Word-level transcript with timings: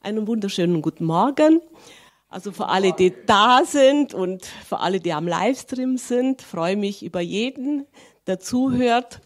Einen 0.00 0.28
wunderschönen 0.28 0.80
guten 0.80 1.04
Morgen. 1.04 1.60
Also 2.28 2.52
für 2.52 2.68
alle, 2.68 2.92
die 2.92 3.12
da 3.26 3.62
sind 3.64 4.14
und 4.14 4.46
für 4.46 4.78
alle, 4.78 5.00
die 5.00 5.12
am 5.12 5.26
Livestream 5.26 5.96
sind, 5.96 6.40
freue 6.40 6.76
mich 6.76 7.04
über 7.04 7.20
jeden, 7.20 7.84
der 8.28 8.38
zuhört 8.38 9.20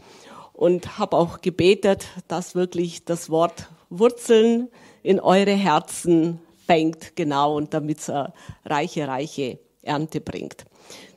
und 0.55 0.99
habe 0.99 1.19
auch 1.19 1.43
gebetet, 1.43 2.07
dass 2.27 2.55
wirklich 2.55 3.05
das 3.05 3.29
Wort 3.29 3.69
Wurzeln 3.91 4.69
in 5.03 5.21
eure 5.21 5.53
Herzen 5.53 6.41
fängt, 6.67 7.17
genau, 7.17 7.55
und 7.55 7.75
damit 7.75 7.99
es 7.99 8.09
eine 8.09 8.33
reiche, 8.65 9.07
reiche 9.07 9.59
Ernte 9.83 10.23
bringt. 10.23 10.65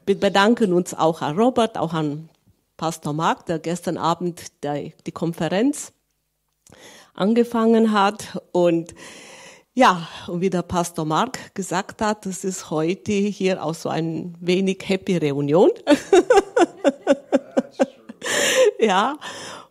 Wir 0.05 0.19
bedanken 0.19 0.73
uns 0.73 0.93
auch 0.93 1.21
an 1.21 1.39
Robert, 1.39 1.77
auch 1.77 1.93
an 1.93 2.29
Pastor 2.75 3.13
Mark, 3.13 3.45
der 3.45 3.59
gestern 3.59 3.97
Abend 3.97 4.51
die 4.65 5.11
Konferenz 5.13 5.93
angefangen 7.13 7.93
hat 7.93 8.41
und 8.51 8.93
ja, 9.75 10.07
und 10.27 10.39
wie 10.39 10.49
der 10.49 10.61
Pastor 10.61 11.03
Mark 11.03 11.53
gesagt 11.53 12.01
hat, 12.01 12.25
das 12.25 12.45
ist 12.45 12.69
heute 12.69 13.11
hier 13.11 13.61
auch 13.61 13.75
so 13.75 13.89
ein 13.89 14.33
wenig 14.39 14.81
Happy 14.85 15.17
Reunion. 15.17 15.69
ja, 18.79 19.17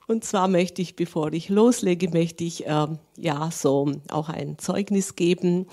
und 0.07 0.23
zwar 0.23 0.49
möchte 0.49 0.83
ich, 0.83 0.95
bevor 0.95 1.33
ich 1.33 1.49
loslege, 1.49 2.11
möchte 2.11 2.45
ich 2.45 2.67
äh, 2.67 2.87
ja 3.17 3.51
so 3.51 3.93
auch 4.11 4.29
ein 4.29 4.59
Zeugnis 4.59 5.17
geben. 5.17 5.67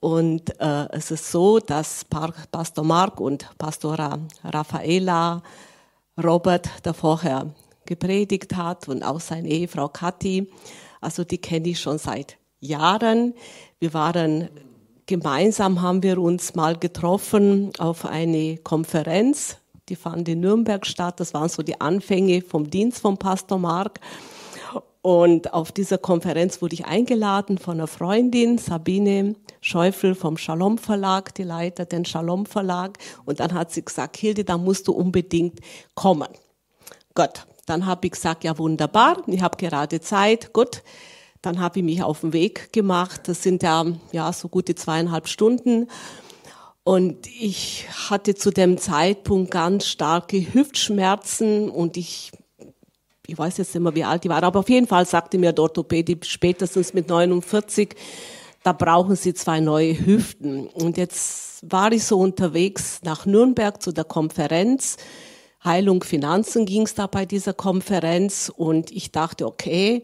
Und 0.00 0.60
äh, 0.60 0.88
es 0.92 1.10
ist 1.10 1.32
so, 1.32 1.58
dass 1.58 2.04
Pastor 2.04 2.84
Mark 2.84 3.20
und 3.20 3.48
Pastora 3.56 4.18
Raffaela 4.44 5.42
Robert 6.22 6.68
da 6.82 6.92
vorher 6.92 7.54
gepredigt 7.86 8.54
hat 8.54 8.86
und 8.86 9.02
auch 9.02 9.20
seine 9.20 9.48
Ehefrau 9.48 9.88
Kathi, 9.88 10.52
also 11.00 11.24
die 11.24 11.38
kenne 11.38 11.68
ich 11.68 11.80
schon 11.80 11.96
seit 11.96 12.36
Jahren. 12.60 13.34
Wir 13.78 13.94
waren 13.94 14.48
gemeinsam, 15.06 15.82
haben 15.82 16.02
wir 16.02 16.18
uns 16.18 16.54
mal 16.54 16.76
getroffen 16.76 17.72
auf 17.78 18.04
eine 18.04 18.58
Konferenz, 18.58 19.58
die 19.88 19.96
fand 19.96 20.28
in 20.28 20.40
Nürnberg 20.40 20.84
statt. 20.84 21.20
Das 21.20 21.32
waren 21.32 21.48
so 21.48 21.62
die 21.62 21.80
Anfänge 21.80 22.42
vom 22.42 22.68
Dienst 22.68 23.00
von 23.00 23.16
Pastor 23.16 23.58
Mark. 23.58 24.00
Und 25.02 25.54
auf 25.54 25.70
dieser 25.70 25.98
Konferenz 25.98 26.60
wurde 26.60 26.74
ich 26.74 26.86
eingeladen 26.86 27.58
von 27.58 27.74
einer 27.74 27.86
Freundin, 27.86 28.58
Sabine 28.58 29.36
Schäufel 29.60 30.16
vom 30.16 30.36
Shalom 30.36 30.78
Verlag, 30.78 31.32
die 31.36 31.44
leitet 31.44 31.92
den 31.92 32.04
Shalom 32.04 32.44
Verlag. 32.44 32.98
Und 33.24 33.38
dann 33.38 33.54
hat 33.54 33.70
sie 33.70 33.84
gesagt, 33.84 34.16
Hilde, 34.16 34.42
da 34.42 34.58
musst 34.58 34.88
du 34.88 34.92
unbedingt 34.92 35.60
kommen. 35.94 36.28
Gut, 37.14 37.46
dann 37.66 37.86
habe 37.86 38.06
ich 38.06 38.12
gesagt, 38.14 38.42
ja 38.42 38.58
wunderbar, 38.58 39.22
ich 39.28 39.42
habe 39.42 39.56
gerade 39.56 40.00
Zeit, 40.00 40.52
gut. 40.52 40.82
Dann 41.46 41.60
habe 41.60 41.78
ich 41.78 41.84
mich 41.84 42.02
auf 42.02 42.22
den 42.22 42.32
Weg 42.32 42.72
gemacht. 42.72 43.28
Das 43.28 43.44
sind 43.44 43.62
ja, 43.62 43.84
ja 44.10 44.32
so 44.32 44.48
gute 44.48 44.74
zweieinhalb 44.74 45.28
Stunden. 45.28 45.86
Und 46.82 47.28
ich 47.28 47.86
hatte 48.10 48.34
zu 48.34 48.50
dem 48.50 48.78
Zeitpunkt 48.78 49.52
ganz 49.52 49.86
starke 49.86 50.38
Hüftschmerzen 50.52 51.70
und 51.70 51.96
ich, 51.96 52.32
ich 53.28 53.38
weiß 53.38 53.58
jetzt 53.58 53.72
nicht 53.76 53.84
mehr, 53.84 53.94
wie 53.94 54.02
alt 54.02 54.24
ich 54.24 54.28
war, 54.28 54.42
aber 54.42 54.58
auf 54.58 54.68
jeden 54.68 54.88
Fall 54.88 55.06
sagte 55.06 55.38
mir 55.38 55.52
der 55.52 55.62
Orthopäde 55.62 56.18
spätestens 56.26 56.94
mit 56.94 57.08
49, 57.08 57.94
da 58.64 58.72
brauchen 58.72 59.14
Sie 59.14 59.32
zwei 59.32 59.60
neue 59.60 60.04
Hüften. 60.04 60.66
Und 60.66 60.96
jetzt 60.96 61.70
war 61.70 61.92
ich 61.92 62.02
so 62.02 62.18
unterwegs 62.18 63.02
nach 63.04 63.24
Nürnberg 63.24 63.80
zu 63.80 63.92
der 63.92 64.02
Konferenz. 64.02 64.96
Heilung 65.64 66.02
Finanzen 66.02 66.66
ging 66.66 66.82
es 66.82 66.94
da 66.94 67.06
bei 67.06 67.24
dieser 67.24 67.54
Konferenz 67.54 68.52
und 68.52 68.90
ich 68.90 69.12
dachte, 69.12 69.46
okay, 69.46 70.02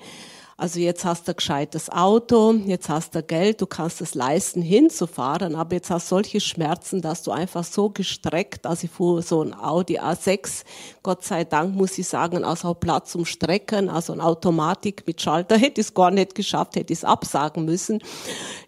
also 0.56 0.80
jetzt 0.80 1.04
hast 1.04 1.26
du 1.26 1.32
ein 1.32 1.36
gescheites 1.36 1.90
Auto, 1.90 2.52
jetzt 2.52 2.88
hast 2.88 3.14
du 3.14 3.22
Geld, 3.22 3.60
du 3.60 3.66
kannst 3.66 4.00
es 4.00 4.14
leisten, 4.14 4.62
hinzufahren, 4.62 5.54
aber 5.54 5.74
jetzt 5.76 5.90
hast 5.90 6.10
du 6.10 6.16
solche 6.16 6.40
Schmerzen, 6.40 7.00
dass 7.00 7.22
du 7.22 7.30
einfach 7.30 7.64
so 7.64 7.90
gestreckt, 7.90 8.66
also 8.66 8.84
ich 8.84 8.90
fuhr 8.90 9.22
so 9.22 9.42
ein 9.42 9.54
Audi 9.54 9.98
A6, 9.98 10.64
Gott 11.02 11.24
sei 11.24 11.44
Dank 11.44 11.74
muss 11.74 11.98
ich 11.98 12.06
sagen, 12.06 12.44
also 12.44 12.68
auch 12.68 12.74
Platz 12.80 13.12
zum 13.12 13.24
Strecken, 13.24 13.88
also 13.88 14.12
eine 14.12 14.24
Automatik 14.24 15.04
mit 15.06 15.20
Schalter, 15.20 15.56
hätte 15.58 15.80
ich 15.80 15.88
es 15.88 15.94
gar 15.94 16.10
nicht 16.10 16.34
geschafft, 16.34 16.76
hätte 16.76 16.92
ich 16.92 17.00
es 17.00 17.04
absagen 17.04 17.64
müssen. 17.64 18.02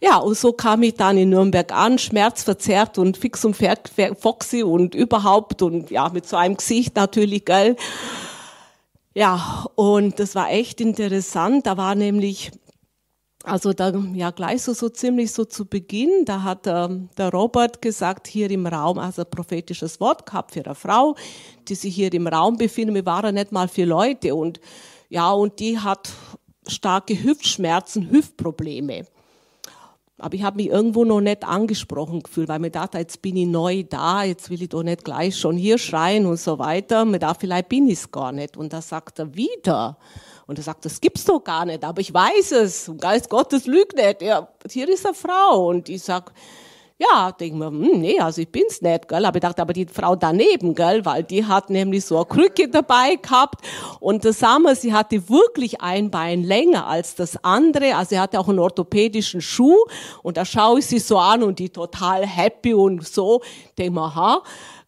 Ja, 0.00 0.18
und 0.18 0.36
so 0.36 0.52
kam 0.52 0.82
ich 0.82 0.94
dann 0.94 1.18
in 1.18 1.30
Nürnberg 1.30 1.72
an, 1.72 1.98
schmerzverzerrt 1.98 2.98
und 2.98 3.16
fix 3.16 3.44
und 3.44 3.56
foxy 4.18 4.62
und 4.62 4.94
überhaupt 4.94 5.62
und 5.62 5.90
ja, 5.90 6.08
mit 6.08 6.26
so 6.26 6.36
einem 6.36 6.56
Gesicht 6.56 6.96
natürlich, 6.96 7.44
gell. 7.44 7.76
Ja, 9.14 9.66
und 9.76 10.18
das 10.18 10.34
war 10.34 10.50
echt 10.50 10.80
interessant. 10.80 11.66
Da 11.66 11.76
war 11.76 11.94
nämlich, 11.94 12.50
also 13.44 13.72
da, 13.72 13.92
ja, 14.14 14.32
gleich 14.32 14.62
so, 14.62 14.72
so 14.72 14.88
ziemlich 14.88 15.32
so 15.32 15.44
zu 15.44 15.66
Beginn, 15.66 16.24
da 16.24 16.42
hat 16.42 16.66
äh, 16.66 16.88
der 17.16 17.30
Robert 17.30 17.80
gesagt, 17.80 18.26
hier 18.26 18.50
im 18.50 18.66
Raum, 18.66 18.98
also 18.98 19.22
ein 19.22 19.30
prophetisches 19.30 20.00
Wort 20.00 20.26
gehabt 20.26 20.52
für 20.54 20.64
eine 20.64 20.74
Frau, 20.74 21.14
die 21.68 21.76
sich 21.76 21.94
hier 21.94 22.12
im 22.12 22.26
Raum 22.26 22.56
befindet. 22.56 22.96
Wir 22.96 23.06
waren 23.06 23.36
nicht 23.36 23.52
mal 23.52 23.68
vier 23.68 23.86
Leute 23.86 24.34
und, 24.34 24.60
ja, 25.08 25.30
und 25.30 25.60
die 25.60 25.78
hat 25.78 26.10
starke 26.66 27.22
Hüftschmerzen, 27.22 28.10
Hüftprobleme. 28.10 29.04
Aber 30.18 30.34
ich 30.34 30.44
habe 30.44 30.56
mich 30.56 30.68
irgendwo 30.68 31.04
noch 31.04 31.20
nicht 31.20 31.44
angesprochen 31.44 32.22
gefühlt, 32.22 32.48
weil 32.48 32.60
mir 32.60 32.70
dachte, 32.70 32.98
jetzt 32.98 33.20
bin 33.20 33.36
ich 33.36 33.48
neu 33.48 33.82
da, 33.82 34.22
jetzt 34.22 34.48
will 34.48 34.62
ich 34.62 34.68
doch 34.68 34.84
nicht 34.84 35.04
gleich 35.04 35.36
schon 35.36 35.56
hier 35.56 35.76
schreien 35.76 36.26
und 36.26 36.38
so 36.38 36.60
weiter. 36.60 37.04
Mir 37.04 37.18
dachte, 37.18 37.40
vielleicht 37.40 37.68
bin 37.68 37.88
ich 37.88 37.98
es 37.98 38.10
gar 38.12 38.30
nicht. 38.30 38.56
Und 38.56 38.72
da 38.72 38.80
sagt 38.80 39.18
er 39.18 39.34
wieder. 39.34 39.98
Und 40.46 40.58
er 40.58 40.62
sagt, 40.62 40.84
das 40.84 41.00
gibt's 41.00 41.24
doch 41.24 41.42
gar 41.42 41.64
nicht, 41.64 41.82
aber 41.84 42.00
ich 42.00 42.14
weiß 42.14 42.52
es. 42.52 42.88
Und 42.88 43.00
Geist 43.00 43.28
Gottes 43.28 43.66
lügt 43.66 43.96
nicht. 43.96 44.22
Ja, 44.22 44.48
hier 44.70 44.88
ist 44.88 45.04
eine 45.04 45.14
Frau. 45.14 45.68
Und 45.68 45.88
ich 45.88 46.02
sag, 46.02 46.32
ja, 46.96 47.32
denke 47.32 47.56
mir, 47.56 47.66
hm, 47.66 48.00
nee, 48.00 48.20
also 48.20 48.40
ich 48.40 48.48
bin's 48.48 48.80
nicht, 48.80 49.08
gell. 49.08 49.24
Aber 49.24 49.36
ich 49.36 49.42
dachte, 49.42 49.62
aber 49.62 49.72
die 49.72 49.86
Frau 49.86 50.14
daneben, 50.14 50.76
gell, 50.76 51.04
weil 51.04 51.24
die 51.24 51.44
hat 51.44 51.68
nämlich 51.68 52.04
so 52.04 52.16
eine 52.16 52.26
Krücke 52.26 52.68
dabei 52.68 53.16
gehabt. 53.16 53.64
Und 53.98 54.24
das 54.24 54.38
sah 54.38 54.60
man, 54.60 54.76
sie 54.76 54.92
hatte 54.92 55.28
wirklich 55.28 55.80
ein 55.80 56.12
Bein 56.12 56.44
länger 56.44 56.86
als 56.86 57.16
das 57.16 57.42
andere. 57.42 57.96
Also 57.96 58.10
sie 58.10 58.20
hatte 58.20 58.38
auch 58.38 58.48
einen 58.48 58.60
orthopädischen 58.60 59.40
Schuh. 59.40 59.76
Und 60.22 60.36
da 60.36 60.44
schaue 60.44 60.78
ich 60.78 60.86
sie 60.86 61.00
so 61.00 61.18
an 61.18 61.42
und 61.42 61.58
die 61.58 61.70
total 61.70 62.24
happy 62.26 62.74
und 62.74 63.04
so. 63.04 63.42
Denke 63.76 63.92
mir, 63.92 64.02
aha. 64.02 64.42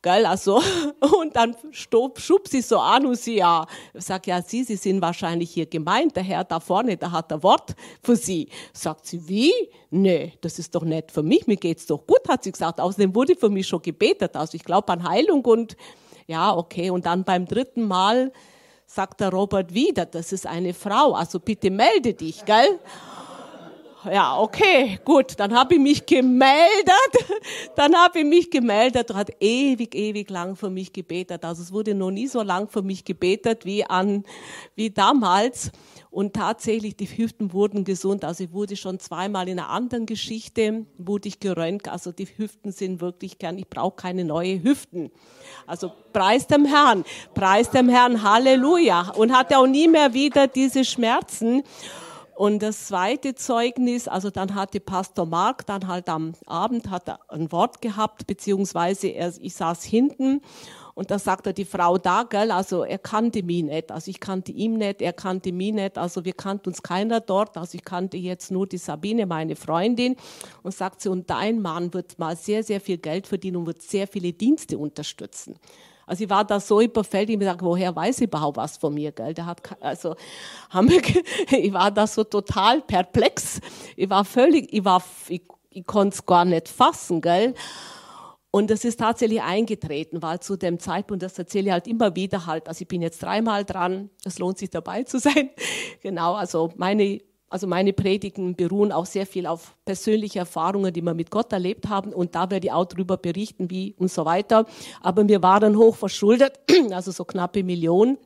Gell, 0.06 0.24
also, 0.24 0.62
und 1.20 1.34
dann 1.34 1.56
stob, 1.72 2.20
schub 2.20 2.46
sie 2.46 2.60
so 2.60 2.78
an 2.78 3.06
und 3.06 3.16
sie, 3.16 3.38
ja, 3.38 3.66
sagt, 3.92 4.28
ja, 4.28 4.40
Sie, 4.40 4.62
Sie 4.62 4.76
sind 4.76 5.00
wahrscheinlich 5.00 5.50
hier 5.50 5.66
gemeint, 5.66 6.14
der 6.14 6.22
Herr 6.22 6.44
da 6.44 6.60
vorne, 6.60 6.96
der 6.96 7.10
hat 7.10 7.32
ein 7.32 7.42
Wort 7.42 7.74
für 8.04 8.14
Sie. 8.14 8.48
Sagt 8.72 9.04
sie, 9.06 9.26
wie? 9.26 9.52
Nee, 9.90 10.34
das 10.42 10.60
ist 10.60 10.72
doch 10.76 10.84
nett 10.84 11.10
für 11.10 11.24
mich, 11.24 11.48
mir 11.48 11.56
geht's 11.56 11.86
doch 11.86 12.06
gut, 12.06 12.20
hat 12.28 12.44
sie 12.44 12.52
gesagt. 12.52 12.80
Außerdem 12.80 13.16
wurde 13.16 13.34
für 13.34 13.50
mich 13.50 13.66
schon 13.66 13.82
gebetet, 13.82 14.36
also 14.36 14.54
ich 14.54 14.62
glaube 14.62 14.92
an 14.92 15.02
Heilung 15.02 15.44
und, 15.44 15.76
ja, 16.28 16.56
okay. 16.56 16.90
Und 16.90 17.04
dann 17.04 17.24
beim 17.24 17.44
dritten 17.44 17.82
Mal 17.82 18.30
sagt 18.86 19.18
der 19.18 19.30
Robert 19.30 19.74
wieder, 19.74 20.06
das 20.06 20.30
ist 20.32 20.46
eine 20.46 20.72
Frau, 20.72 21.14
also 21.14 21.40
bitte 21.40 21.68
melde 21.68 22.14
dich, 22.14 22.44
gell? 22.44 22.78
Ja, 24.12 24.38
okay, 24.38 24.98
gut, 25.04 25.38
dann 25.38 25.54
habe 25.54 25.74
ich 25.74 25.80
mich 25.80 26.06
gemeldet, 26.06 26.92
dann 27.76 27.94
habe 27.96 28.20
ich 28.20 28.24
mich 28.24 28.50
gemeldet, 28.50 29.12
hat 29.14 29.30
ewig, 29.40 29.94
ewig 29.94 30.30
lang 30.30 30.56
für 30.56 30.70
mich 30.70 30.92
gebetet. 30.92 31.44
Also 31.44 31.62
es 31.62 31.72
wurde 31.72 31.94
noch 31.94 32.10
nie 32.10 32.26
so 32.26 32.42
lang 32.42 32.68
für 32.68 32.82
mich 32.82 33.04
gebetet 33.04 33.64
wie 33.64 33.84
an, 33.84 34.24
wie 34.74 34.90
damals. 34.90 35.72
Und 36.10 36.34
tatsächlich, 36.34 36.96
die 36.96 37.06
Hüften 37.06 37.52
wurden 37.52 37.84
gesund. 37.84 38.24
Also 38.24 38.44
ich 38.44 38.52
wurde 38.52 38.76
schon 38.76 38.98
zweimal 38.98 39.48
in 39.48 39.58
einer 39.58 39.68
anderen 39.68 40.06
Geschichte, 40.06 40.86
wurde 40.96 41.28
ich 41.28 41.40
geröntgt. 41.40 41.88
Also 41.88 42.10
die 42.10 42.26
Hüften 42.26 42.72
sind 42.72 43.02
wirklich 43.02 43.38
gern, 43.38 43.58
ich 43.58 43.68
brauche 43.68 43.96
keine 43.96 44.24
neue 44.24 44.62
Hüften. 44.62 45.10
Also 45.66 45.92
preis 46.14 46.46
dem 46.46 46.64
Herrn, 46.64 47.04
preis 47.34 47.70
dem 47.70 47.90
Herrn, 47.90 48.22
Halleluja. 48.22 49.10
Und 49.16 49.36
hatte 49.36 49.58
auch 49.58 49.66
nie 49.66 49.88
mehr 49.88 50.14
wieder 50.14 50.46
diese 50.46 50.86
Schmerzen. 50.86 51.62
Und 52.36 52.62
das 52.62 52.88
zweite 52.88 53.34
Zeugnis, 53.34 54.08
also 54.08 54.28
dann 54.28 54.54
hatte 54.54 54.78
Pastor 54.78 55.24
Mark 55.24 55.64
dann 55.64 55.88
halt 55.88 56.06
am 56.10 56.34
Abend 56.44 56.90
hat 56.90 57.08
er 57.08 57.18
ein 57.30 57.50
Wort 57.50 57.80
gehabt, 57.80 58.26
beziehungsweise 58.26 59.08
er, 59.08 59.32
ich 59.40 59.54
saß 59.54 59.82
hinten 59.84 60.42
und 60.94 61.10
da 61.10 61.18
sagte 61.18 61.54
die 61.54 61.64
Frau 61.64 61.96
da, 61.96 62.24
gell, 62.24 62.50
also 62.50 62.84
er 62.84 62.98
kannte 62.98 63.42
mich 63.42 63.62
nicht, 63.62 63.90
also 63.90 64.10
ich 64.10 64.20
kannte 64.20 64.52
ihn 64.52 64.74
nicht, 64.74 65.00
er 65.00 65.14
kannte 65.14 65.50
mich 65.50 65.72
nicht, 65.72 65.96
also 65.96 66.26
wir 66.26 66.34
kannten 66.34 66.68
uns 66.68 66.82
keiner 66.82 67.20
dort, 67.20 67.56
also 67.56 67.74
ich 67.74 67.84
kannte 67.84 68.18
jetzt 68.18 68.50
nur 68.50 68.66
die 68.66 68.76
Sabine, 68.76 69.24
meine 69.24 69.56
Freundin 69.56 70.14
und 70.62 70.74
sagt 70.74 71.00
sie, 71.00 71.08
und 71.08 71.30
dein 71.30 71.62
Mann 71.62 71.94
wird 71.94 72.18
mal 72.18 72.36
sehr, 72.36 72.62
sehr 72.62 72.82
viel 72.82 72.98
Geld 72.98 73.26
verdienen 73.26 73.56
und 73.56 73.66
wird 73.66 73.80
sehr 73.80 74.06
viele 74.06 74.34
Dienste 74.34 74.76
unterstützen. 74.76 75.58
Also 76.06 76.22
ich 76.24 76.30
war 76.30 76.44
da 76.44 76.60
so 76.60 76.80
überfällt, 76.80 77.28
ich 77.28 77.36
mir 77.36 77.46
gedacht, 77.46 77.62
woher 77.62 77.94
weiß 77.94 78.18
ich 78.18 78.28
überhaupt 78.28 78.56
was 78.56 78.76
von 78.76 78.94
mir, 78.94 79.10
gell? 79.10 79.34
Der 79.34 79.46
hat, 79.46 79.60
also, 79.82 80.14
haben 80.70 80.88
wir, 80.88 81.02
ich 81.50 81.72
war 81.72 81.90
da 81.90 82.06
so 82.06 82.22
total 82.22 82.80
perplex. 82.80 83.60
Ich 83.96 84.08
war 84.08 84.24
völlig, 84.24 84.72
ich 84.72 84.84
war, 84.84 85.02
ich, 85.28 85.42
ich 85.70 85.84
konnte 85.84 86.14
es 86.14 86.24
gar 86.24 86.44
nicht 86.44 86.68
fassen, 86.68 87.20
gell? 87.20 87.54
Und 88.52 88.70
das 88.70 88.84
ist 88.84 89.00
tatsächlich 89.00 89.42
eingetreten, 89.42 90.22
weil 90.22 90.40
zu 90.40 90.56
dem 90.56 90.78
Zeitpunkt, 90.78 91.22
das 91.22 91.38
erzähle 91.38 91.66
ich 91.66 91.72
halt 91.72 91.88
immer 91.88 92.14
wieder 92.16 92.46
halt, 92.46 92.68
also 92.68 92.82
ich 92.82 92.88
bin 92.88 93.02
jetzt 93.02 93.22
dreimal 93.22 93.64
dran, 93.64 94.08
es 94.24 94.38
lohnt 94.38 94.56
sich 94.58 94.70
dabei 94.70 95.02
zu 95.02 95.18
sein. 95.18 95.50
Genau, 96.02 96.34
also 96.34 96.72
meine 96.76 97.20
also 97.48 97.66
meine 97.66 97.92
Predigten 97.92 98.56
beruhen 98.56 98.90
auch 98.90 99.06
sehr 99.06 99.26
viel 99.26 99.46
auf 99.46 99.76
persönliche 99.84 100.40
Erfahrungen, 100.40 100.92
die 100.92 101.02
wir 101.02 101.14
mit 101.14 101.30
Gott 101.30 101.52
erlebt 101.52 101.88
haben. 101.88 102.12
Und 102.12 102.34
da 102.34 102.50
werde 102.50 102.66
ich 102.66 102.72
auch 102.72 102.86
darüber 102.86 103.16
berichten, 103.16 103.70
wie 103.70 103.94
und 103.98 104.10
so 104.10 104.24
weiter. 104.24 104.66
Aber 105.00 105.26
wir 105.28 105.42
waren 105.42 105.76
hoch 105.76 105.94
verschuldet, 105.94 106.58
also 106.90 107.12
so 107.12 107.24
knappe 107.24 107.62
Millionen 107.62 108.18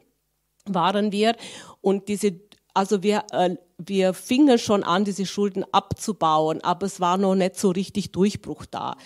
waren 0.66 1.12
wir. 1.12 1.36
Und 1.82 2.08
diese, 2.08 2.40
also 2.72 3.02
wir, 3.02 3.24
äh, 3.32 3.56
wir 3.78 4.14
fingen 4.14 4.58
schon 4.58 4.82
an, 4.82 5.04
diese 5.04 5.26
Schulden 5.26 5.64
abzubauen, 5.70 6.62
aber 6.62 6.86
es 6.86 7.00
war 7.00 7.18
noch 7.18 7.34
nicht 7.34 7.56
so 7.56 7.70
richtig 7.70 8.12
Durchbruch 8.12 8.64
da. 8.66 8.96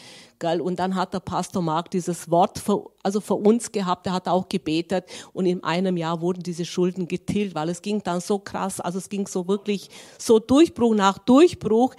Gell? 0.44 0.60
Und 0.60 0.78
dann 0.78 0.94
hat 0.94 1.14
der 1.14 1.20
Pastor 1.20 1.62
Mark 1.62 1.90
dieses 1.90 2.30
Wort 2.30 2.58
für, 2.58 2.90
also 3.02 3.22
für 3.22 3.34
uns 3.34 3.72
gehabt, 3.72 4.06
er 4.06 4.12
hat 4.12 4.28
auch 4.28 4.50
gebetet 4.50 5.06
und 5.32 5.46
in 5.46 5.64
einem 5.64 5.96
Jahr 5.96 6.20
wurden 6.20 6.42
diese 6.42 6.66
Schulden 6.66 7.08
getilgt, 7.08 7.54
weil 7.54 7.70
es 7.70 7.80
ging 7.80 8.02
dann 8.02 8.20
so 8.20 8.38
krass, 8.38 8.78
also 8.78 8.98
es 8.98 9.08
ging 9.08 9.26
so 9.26 9.48
wirklich 9.48 9.88
so 10.18 10.38
Durchbruch 10.38 10.94
nach 10.94 11.16
Durchbruch. 11.16 11.94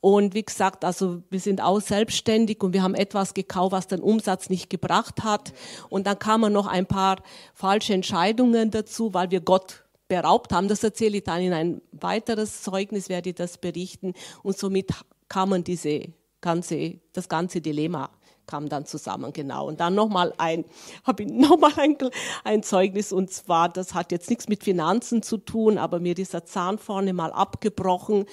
Und 0.00 0.34
wie 0.34 0.42
gesagt, 0.42 0.84
also 0.84 1.22
wir 1.30 1.38
sind 1.38 1.62
auch 1.62 1.80
selbstständig 1.80 2.60
und 2.62 2.72
wir 2.72 2.82
haben 2.82 2.94
etwas 2.94 3.34
gekauft, 3.34 3.72
was 3.72 3.86
den 3.86 4.00
Umsatz 4.00 4.50
nicht 4.50 4.68
gebracht 4.68 5.22
hat. 5.22 5.52
Und 5.90 6.08
dann 6.08 6.18
kamen 6.18 6.52
noch 6.52 6.66
ein 6.66 6.86
paar 6.86 7.18
falsche 7.54 7.94
Entscheidungen 7.94 8.72
dazu, 8.72 9.14
weil 9.14 9.30
wir 9.30 9.42
Gott 9.42 9.84
beraubt 10.08 10.52
haben. 10.52 10.66
Das 10.66 10.82
erzähle 10.82 11.18
ich 11.18 11.24
dann 11.24 11.40
in 11.42 11.52
ein 11.52 11.82
weiteres 11.92 12.62
Zeugnis, 12.62 13.08
werde 13.08 13.28
ich 13.28 13.36
das 13.36 13.58
berichten. 13.58 14.14
Und 14.42 14.58
somit 14.58 14.90
kamen 15.28 15.64
diese 15.64 16.08
ganze, 16.40 17.00
das 17.12 17.28
ganze 17.28 17.60
Dilemma 17.60 18.10
kam 18.46 18.68
dann 18.68 18.84
zusammen, 18.84 19.32
genau. 19.32 19.68
Und 19.68 19.80
dann 19.80 19.94
nochmal 19.94 20.34
ein, 20.36 20.64
habe 21.04 21.22
ich 21.22 21.30
nochmal 21.30 21.72
ein, 21.76 21.96
ein 22.44 22.62
Zeugnis 22.62 23.12
und 23.12 23.30
zwar, 23.30 23.68
das 23.68 23.94
hat 23.94 24.10
jetzt 24.12 24.28
nichts 24.28 24.48
mit 24.48 24.64
Finanzen 24.64 25.22
zu 25.22 25.38
tun, 25.38 25.78
aber 25.78 26.00
mir 26.00 26.14
dieser 26.14 26.44
Zahn 26.44 26.78
vorne 26.78 27.12
mal 27.12 27.32
abgebrochen. 27.32 28.26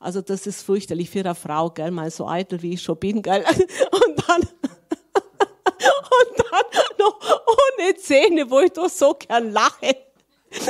Also 0.00 0.20
das 0.20 0.48
ist 0.48 0.62
fürchterlich 0.62 1.10
für 1.10 1.20
eine 1.20 1.36
Frau, 1.36 1.70
gell, 1.70 1.92
mal 1.92 2.10
so 2.10 2.26
eitel 2.26 2.60
wie 2.62 2.74
ich 2.74 2.82
schon 2.82 2.98
bin, 2.98 3.22
gell. 3.22 3.44
Und 3.92 4.28
dann, 4.28 4.42
und 4.42 6.38
dann 6.38 6.82
noch 6.98 7.18
ohne 7.20 7.96
Zähne, 7.96 8.50
wo 8.50 8.60
ich 8.60 8.72
doch 8.72 8.88
so 8.88 9.14
gern 9.14 9.50
lache. 9.50 9.96
Ist 10.50 10.68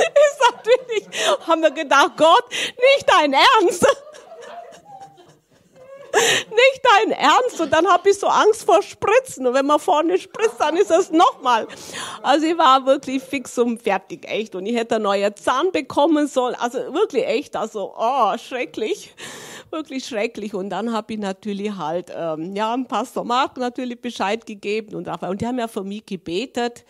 natürlich, 0.51 1.07
haben 1.47 1.61
wir 1.61 1.71
gedacht, 1.71 2.13
Gott, 2.17 2.45
nicht 2.49 3.05
dein 3.07 3.33
Ernst 3.33 3.85
nicht 6.49 6.81
dein 6.83 7.11
Ernst. 7.11 7.59
Und 7.59 7.73
dann 7.73 7.87
habe 7.87 8.09
ich 8.09 8.19
so 8.19 8.27
Angst 8.27 8.65
vor 8.65 8.81
Spritzen. 8.81 9.47
Und 9.47 9.53
wenn 9.53 9.65
man 9.65 9.79
vorne 9.79 10.17
spritzt, 10.17 10.59
dann 10.59 10.77
ist 10.77 10.91
es 10.91 11.11
nochmal. 11.11 11.67
Also 12.21 12.45
ich 12.45 12.57
war 12.57 12.85
wirklich 12.85 13.23
fix 13.23 13.57
und 13.57 13.81
fertig, 13.81 14.27
echt. 14.27 14.55
Und 14.55 14.65
ich 14.65 14.75
hätte 14.75 14.95
einen 14.95 15.05
neuen 15.05 15.35
Zahn 15.35 15.71
bekommen 15.71 16.27
sollen. 16.27 16.55
Also 16.55 16.77
wirklich 16.93 17.25
echt, 17.25 17.55
also 17.55 17.93
oh, 17.97 18.37
schrecklich. 18.37 19.13
Wirklich 19.71 20.05
schrecklich. 20.05 20.53
Und 20.53 20.69
dann 20.69 20.93
habe 20.93 21.13
ich 21.13 21.19
natürlich 21.19 21.75
halt, 21.75 22.11
ähm, 22.15 22.55
ja, 22.55 22.75
Pastor 22.87 23.23
Mark 23.23 23.57
natürlich 23.57 23.99
Bescheid 23.99 24.45
gegeben. 24.45 24.95
Und, 24.95 25.07
und 25.07 25.41
die 25.41 25.47
haben 25.47 25.59
ja 25.59 25.67
für 25.67 25.83
mich 25.83 26.05
gebetet. 26.05 26.85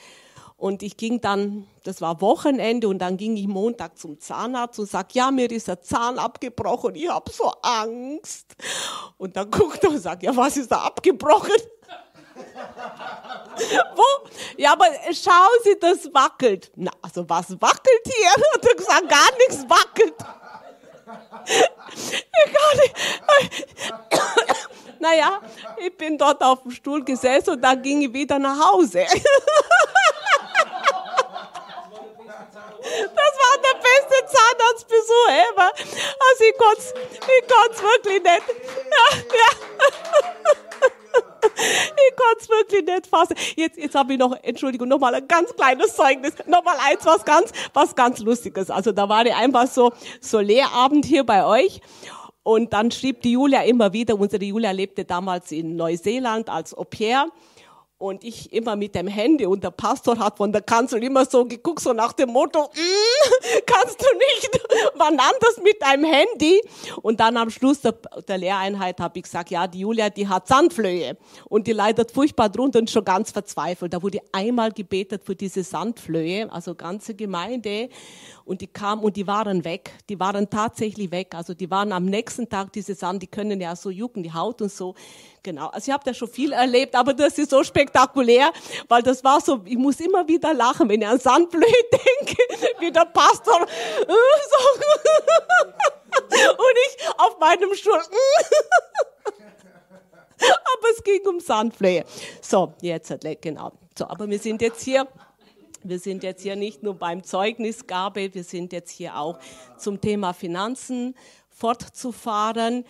Und 0.63 0.81
ich 0.81 0.95
ging 0.95 1.19
dann, 1.19 1.67
das 1.83 1.99
war 1.99 2.21
Wochenende, 2.21 2.87
und 2.87 2.99
dann 2.99 3.17
ging 3.17 3.35
ich 3.35 3.49
Montag 3.49 3.97
zum 3.97 4.17
Zahnarzt 4.21 4.79
und 4.79 4.89
sag, 4.89 5.13
ja, 5.13 5.29
mir 5.29 5.51
ist 5.51 5.67
der 5.67 5.81
Zahn 5.81 6.17
abgebrochen, 6.17 6.95
ich 6.95 7.09
habe 7.09 7.29
so 7.33 7.51
Angst. 7.61 8.55
Und 9.17 9.35
dann 9.35 9.51
guckt 9.51 9.83
er 9.83 9.89
und 9.89 9.97
sagt, 9.97 10.23
ja, 10.23 10.33
was 10.33 10.55
ist 10.55 10.71
da 10.71 10.83
abgebrochen? 10.83 11.51
Wo? 13.95 14.29
Ja, 14.55 14.71
aber 14.71 14.85
schauen 15.11 15.59
Sie, 15.65 15.77
das 15.81 16.05
wackelt. 16.13 16.71
Na, 16.77 16.91
also 17.01 17.29
was 17.29 17.51
wackelt 17.59 18.01
hier? 18.05 18.31
Hat 18.53 18.65
er 18.65 18.75
gesagt, 18.75 19.09
gar 19.09 19.37
nichts 19.39 19.65
wackelt. 19.69 20.17
Gar 22.53 22.75
nicht. 22.75 22.95
Naja, 24.97 25.41
ich 25.77 25.97
bin 25.97 26.17
dort 26.17 26.41
auf 26.41 26.61
dem 26.61 26.71
Stuhl 26.71 27.03
gesessen 27.03 27.55
und 27.55 27.61
dann 27.61 27.81
ging 27.81 28.03
ich 28.03 28.13
wieder 28.13 28.39
nach 28.39 28.71
Hause. 28.71 29.05
Das 32.83 33.33
war 33.41 33.55
der 33.63 33.79
beste 33.79 34.25
Zahnarztbesuch 34.35 35.29
ever. 35.29 35.71
Also 36.33 36.45
ich 36.45 36.57
konnte 36.57 36.81
es 36.81 37.77
ich 37.77 37.83
wirklich 37.83 38.23
nicht. 38.23 38.43
Ja, 38.91 39.17
ja. 39.17 39.49
Ich 41.55 42.15
konnte 42.15 42.39
es 42.39 42.49
wirklich 42.49 42.85
nicht 42.85 43.07
fassen. 43.07 43.35
Jetzt, 43.55 43.77
jetzt 43.77 43.93
habe 43.93 44.13
ich 44.13 44.19
noch, 44.19 44.35
Entschuldigung, 44.41 44.87
noch 44.87 44.97
mal 44.97 45.13
ein 45.13 45.27
ganz 45.27 45.55
kleines 45.55 45.95
Zeugnis. 45.95 46.33
Noch 46.47 46.63
mal 46.63 46.75
eins, 46.83 47.05
was 47.05 47.23
ganz, 47.23 47.51
was 47.73 47.95
ganz 47.95 48.19
Lustiges. 48.19 48.71
Also 48.71 48.91
da 48.91 49.07
war 49.07 49.25
ich 49.25 49.35
einfach 49.35 49.67
so, 49.67 49.91
so 50.19 50.39
Lehrabend 50.39 51.05
hier 51.05 51.23
bei 51.23 51.45
euch. 51.45 51.81
Und 52.41 52.73
dann 52.73 52.89
schrieb 52.89 53.21
die 53.21 53.33
Julia 53.33 53.61
immer 53.61 53.93
wieder, 53.93 54.19
unsere 54.19 54.43
Julia 54.43 54.71
lebte 54.71 55.05
damals 55.05 55.51
in 55.51 55.75
Neuseeland 55.75 56.49
als 56.49 56.75
Au 56.75 56.83
pair 56.83 57.27
und 58.03 58.21
ich 58.25 58.51
immer 58.51 58.75
mit 58.75 58.95
dem 58.95 59.07
Handy 59.07 59.45
und 59.45 59.63
der 59.63 59.71
Pastor 59.71 60.19
hat 60.19 60.35
von 60.35 60.51
der 60.51 60.61
Kanzel 60.61 61.01
immer 61.01 61.25
so 61.25 61.45
geguckt, 61.45 61.79
so 61.79 61.93
nach 61.93 62.11
dem 62.11 62.31
Motto, 62.31 62.63
mm, 62.63 63.59
kannst 63.65 64.01
du 64.01 64.05
nicht 64.17 64.59
wann 64.95 65.13
anders 65.13 65.61
mit 65.63 65.81
deinem 65.81 66.03
Handy? 66.03 66.61
Und 67.01 67.21
dann 67.21 67.37
am 67.37 67.49
Schluss 67.49 67.79
der, 67.79 67.95
der 68.27 68.37
Lehreinheit 68.37 68.99
habe 68.99 69.19
ich 69.19 69.23
gesagt, 69.23 69.51
ja, 69.51 69.67
die 69.67 69.79
Julia, 69.79 70.09
die 70.09 70.27
hat 70.27 70.49
Sandflöhe 70.49 71.15
und 71.47 71.65
die 71.65 71.71
leidet 71.71 72.11
furchtbar 72.11 72.49
drunter 72.49 72.79
und 72.79 72.89
schon 72.89 73.05
ganz 73.05 73.31
verzweifelt. 73.31 73.93
Da 73.93 74.03
wurde 74.03 74.19
einmal 74.33 74.73
gebetet 74.73 75.23
für 75.23 75.35
diese 75.35 75.63
Sandflöhe, 75.63 76.51
also 76.51 76.75
ganze 76.75 77.15
Gemeinde 77.15 77.87
und 78.45 78.61
die 78.61 78.67
kamen 78.67 79.03
und 79.03 79.15
die 79.15 79.25
waren 79.27 79.63
weg. 79.63 79.91
Die 80.09 80.19
waren 80.19 80.49
tatsächlich 80.49 81.11
weg. 81.11 81.35
Also 81.35 81.53
die 81.53 81.69
waren 81.69 81.91
am 81.91 82.05
nächsten 82.05 82.49
Tag 82.49 82.71
diese 82.73 82.95
Sand, 82.95 83.21
die 83.23 83.27
können 83.27 83.61
ja 83.61 83.75
so 83.75 83.89
jucken, 83.89 84.23
die 84.23 84.33
Haut 84.33 84.61
und 84.61 84.71
so. 84.71 84.95
Genau. 85.41 85.67
Also 85.67 85.89
ich 85.89 85.93
habe 85.93 86.03
da 86.05 86.13
schon 86.13 86.27
viel 86.27 86.51
erlebt, 86.51 86.95
aber 86.95 87.13
das 87.13 87.37
ist 87.37 87.49
so 87.49 87.63
spektakulär, 87.63 88.51
weil 88.87 89.01
das 89.01 89.23
war 89.23 89.41
so, 89.41 89.61
ich 89.65 89.77
muss 89.77 89.99
immer 89.99 90.27
wieder 90.27 90.53
lachen, 90.53 90.89
wenn 90.89 91.01
ich 91.01 91.07
an 91.07 91.19
Sandblühe 91.19 91.63
denke, 91.91 92.37
wie 92.79 92.91
der 92.91 93.05
Pastor 93.05 93.61
äh, 93.61 94.07
so 94.07 94.13
und 96.51 96.77
ich 96.87 97.07
auf 97.17 97.39
meinem 97.39 97.73
Stuhl. 97.73 97.93
aber 100.39 100.89
es 100.95 101.03
ging 101.03 101.25
um 101.27 101.39
Sandflöhe. 101.39 102.05
So, 102.41 102.73
jetzt, 102.81 103.13
genau. 103.41 103.71
So, 103.97 104.07
aber 104.07 104.29
wir 104.29 104.39
sind 104.39 104.61
jetzt 104.61 104.81
hier 104.81 105.07
wir 105.83 105.99
sind 105.99 106.23
jetzt 106.23 106.41
hier 106.41 106.55
nicht 106.55 106.83
nur 106.83 106.95
beim 106.95 107.23
Zeugnisgabe, 107.23 108.33
wir 108.33 108.43
sind 108.43 108.73
jetzt 108.73 108.91
hier 108.91 109.17
auch 109.17 109.39
zum 109.77 109.99
Thema 110.01 110.33
Finanzen 110.33 111.15
fortzufahren. 111.49 112.85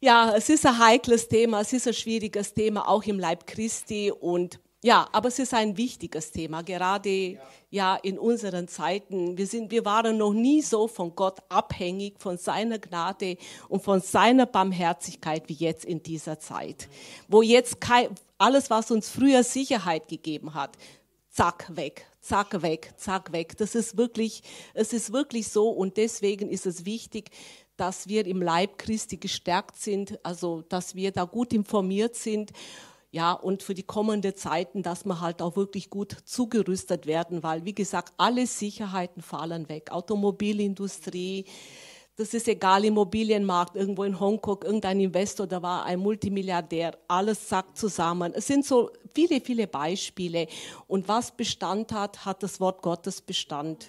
Ja, 0.00 0.34
es 0.36 0.48
ist 0.48 0.64
ein 0.66 0.78
heikles 0.78 1.28
Thema, 1.28 1.60
es 1.60 1.72
ist 1.72 1.86
ein 1.86 1.94
schwieriges 1.94 2.54
Thema, 2.54 2.88
auch 2.88 3.04
im 3.04 3.18
Leib 3.18 3.46
Christi 3.46 4.10
und 4.10 4.60
ja, 4.82 5.06
aber 5.12 5.28
es 5.28 5.38
ist 5.38 5.52
ein 5.52 5.76
wichtiges 5.76 6.30
Thema, 6.30 6.62
gerade 6.62 7.10
ja. 7.10 7.40
ja, 7.70 7.96
in 7.96 8.18
unseren 8.18 8.66
Zeiten. 8.66 9.36
Wir 9.36 9.46
sind, 9.46 9.70
wir 9.70 9.84
waren 9.84 10.16
noch 10.16 10.32
nie 10.32 10.62
so 10.62 10.88
von 10.88 11.14
Gott 11.14 11.38
abhängig, 11.50 12.14
von 12.18 12.38
seiner 12.38 12.78
Gnade 12.78 13.36
und 13.68 13.82
von 13.82 14.00
seiner 14.00 14.46
Barmherzigkeit 14.46 15.42
wie 15.48 15.54
jetzt 15.54 15.84
in 15.84 16.02
dieser 16.02 16.38
Zeit, 16.38 16.88
wo 17.28 17.42
jetzt 17.42 17.78
kein, 17.78 18.08
alles, 18.38 18.70
was 18.70 18.90
uns 18.90 19.10
früher 19.10 19.44
Sicherheit 19.44 20.08
gegeben 20.08 20.54
hat, 20.54 20.78
zack, 21.30 21.70
weg, 21.74 22.06
zack, 22.20 22.62
weg, 22.62 22.92
zack, 22.96 23.32
weg. 23.32 23.56
Das 23.56 23.74
ist 23.74 23.96
wirklich, 23.96 24.42
es 24.74 24.92
ist 24.92 25.12
wirklich 25.12 25.48
so 25.48 25.70
und 25.70 25.96
deswegen 25.96 26.50
ist 26.50 26.66
es 26.66 26.84
wichtig, 26.84 27.30
dass 27.76 28.08
wir 28.08 28.26
im 28.26 28.42
Leib 28.42 28.78
Christi 28.78 29.16
gestärkt 29.16 29.76
sind, 29.76 30.18
also 30.22 30.62
dass 30.62 30.94
wir 30.94 31.12
da 31.12 31.24
gut 31.24 31.52
informiert 31.52 32.14
sind. 32.14 32.52
Ja, 33.12 33.32
und 33.32 33.64
für 33.64 33.74
die 33.74 33.82
kommenden 33.82 34.36
Zeiten, 34.36 34.82
dass 34.82 35.04
wir 35.04 35.20
halt 35.20 35.42
auch 35.42 35.56
wirklich 35.56 35.90
gut 35.90 36.16
zugerüstet 36.26 37.06
werden, 37.06 37.42
weil, 37.42 37.64
wie 37.64 37.74
gesagt, 37.74 38.12
alle 38.18 38.46
Sicherheiten 38.46 39.20
fallen 39.20 39.68
weg. 39.68 39.90
Automobilindustrie, 39.90 41.44
das 42.20 42.34
ist 42.34 42.48
egal, 42.48 42.84
Immobilienmarkt, 42.84 43.76
irgendwo 43.76 44.04
in 44.04 44.20
Hongkong, 44.20 44.60
irgendein 44.62 45.00
Investor, 45.00 45.46
da 45.46 45.62
war 45.62 45.86
ein 45.86 46.00
Multimilliardär, 46.00 46.98
alles 47.08 47.48
sagt 47.48 47.78
zusammen. 47.78 48.34
Es 48.34 48.46
sind 48.46 48.66
so 48.66 48.90
viele, 49.14 49.40
viele 49.40 49.66
Beispiele. 49.66 50.46
Und 50.86 51.08
was 51.08 51.30
Bestand 51.30 51.92
hat, 51.92 52.26
hat 52.26 52.42
das 52.42 52.60
Wort 52.60 52.82
Gottes 52.82 53.22
Bestand. 53.22 53.86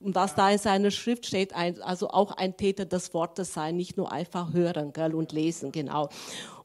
Und 0.00 0.14
was 0.14 0.34
da 0.34 0.50
in 0.50 0.58
seiner 0.58 0.90
Schrift 0.90 1.24
steht, 1.24 1.54
also 1.54 2.10
auch 2.10 2.32
ein 2.32 2.58
Täter 2.58 2.84
des 2.84 3.14
Wortes 3.14 3.54
sein, 3.54 3.74
nicht 3.74 3.96
nur 3.96 4.12
einfach 4.12 4.52
hören 4.52 4.92
gell, 4.92 5.14
und 5.14 5.32
lesen, 5.32 5.72
genau. 5.72 6.10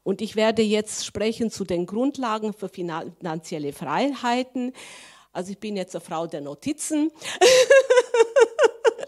Und 0.03 0.19
ich 0.19 0.35
werde 0.35 0.61
jetzt 0.61 1.05
sprechen 1.05 1.51
zu 1.51 1.63
den 1.63 1.85
Grundlagen 1.85 2.51
für 2.51 2.67
finanzielle 2.67 3.71
Freiheiten. 3.71 4.73
Also 5.31 5.51
ich 5.51 5.57
bin 5.57 5.77
jetzt 5.77 5.95
eine 5.95 6.03
Frau 6.03 6.27
der 6.27 6.41
Notizen. 6.41 7.11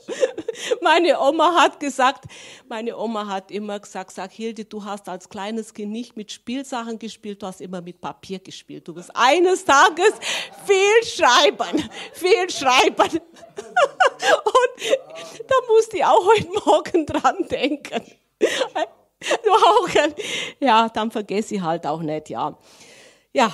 meine 0.82 1.20
Oma 1.20 1.54
hat 1.56 1.80
gesagt, 1.80 2.26
meine 2.68 2.98
Oma 2.98 3.28
hat 3.28 3.52
immer 3.52 3.80
gesagt, 3.80 4.12
sag 4.12 4.32
Hilde, 4.32 4.66
du 4.66 4.84
hast 4.84 5.08
als 5.10 5.30
kleines 5.30 5.74
Kind 5.74 5.92
nicht 5.92 6.16
mit 6.18 6.32
Spielsachen 6.32 7.00
gespielt, 7.00 7.42
du 7.42 7.48
hast 7.48 7.62
immer 7.62 7.82
mit 7.82 8.00
Papier 8.02 8.40
gespielt. 8.40 8.88
Du 8.88 8.96
wirst 8.96 9.12
eines 9.14 9.66
Tages 9.66 10.14
viel 10.66 11.04
schreiben, 11.04 11.90
viel 12.14 12.50
schreiben. 12.50 13.20
Und 14.20 15.48
da 15.48 15.56
musste 15.68 15.98
ich 15.98 16.06
auch 16.06 16.26
heute 16.26 16.48
Morgen 16.66 17.06
dran 17.06 17.48
denken. 17.50 18.02
Ja, 20.60 20.90
dann 20.90 21.12
vergesse 21.12 21.56
ich 21.56 21.62
halt 21.62 21.86
auch 21.86 22.02
nicht, 22.02 22.30
ja. 22.30 22.58
Ja, 23.34 23.52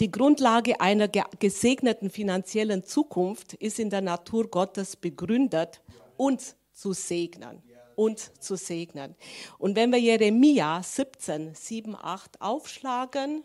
die 0.00 0.10
Grundlage 0.10 0.80
einer 0.80 1.08
gesegneten 1.08 2.10
finanziellen 2.10 2.84
Zukunft 2.84 3.54
ist 3.54 3.78
in 3.78 3.90
der 3.90 4.00
Natur 4.00 4.48
Gottes 4.48 4.96
begründet, 4.96 5.80
uns 6.16 6.56
zu 6.72 6.92
segnen. 6.92 7.62
Uns 7.96 8.32
zu 8.40 8.56
segnen. 8.56 9.14
Und 9.58 9.76
wenn 9.76 9.92
wir 9.92 10.00
Jeremia 10.00 10.82
17, 10.82 11.54
7, 11.54 11.94
8 11.94 12.40
aufschlagen, 12.40 13.44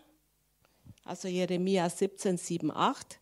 also 1.03 1.27
Jeremia 1.27 1.88
17, 1.88 2.38
7, 2.38 2.72
8, 2.72 3.20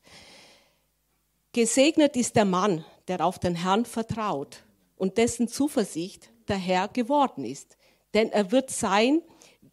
gesegnet 1.52 2.16
ist 2.16 2.38
der 2.38 2.46
Mann, 2.46 2.86
der 3.10 3.26
auf 3.26 3.40
den 3.40 3.56
Herrn 3.56 3.84
vertraut 3.84 4.64
und 4.96 5.18
dessen 5.18 5.50
Zuversicht 5.50 6.30
der 6.48 6.58
Herr 6.58 6.88
geworden 6.88 7.44
ist. 7.44 7.78
Denn 8.14 8.30
er 8.32 8.52
wird 8.54 8.70
sein 8.70 9.22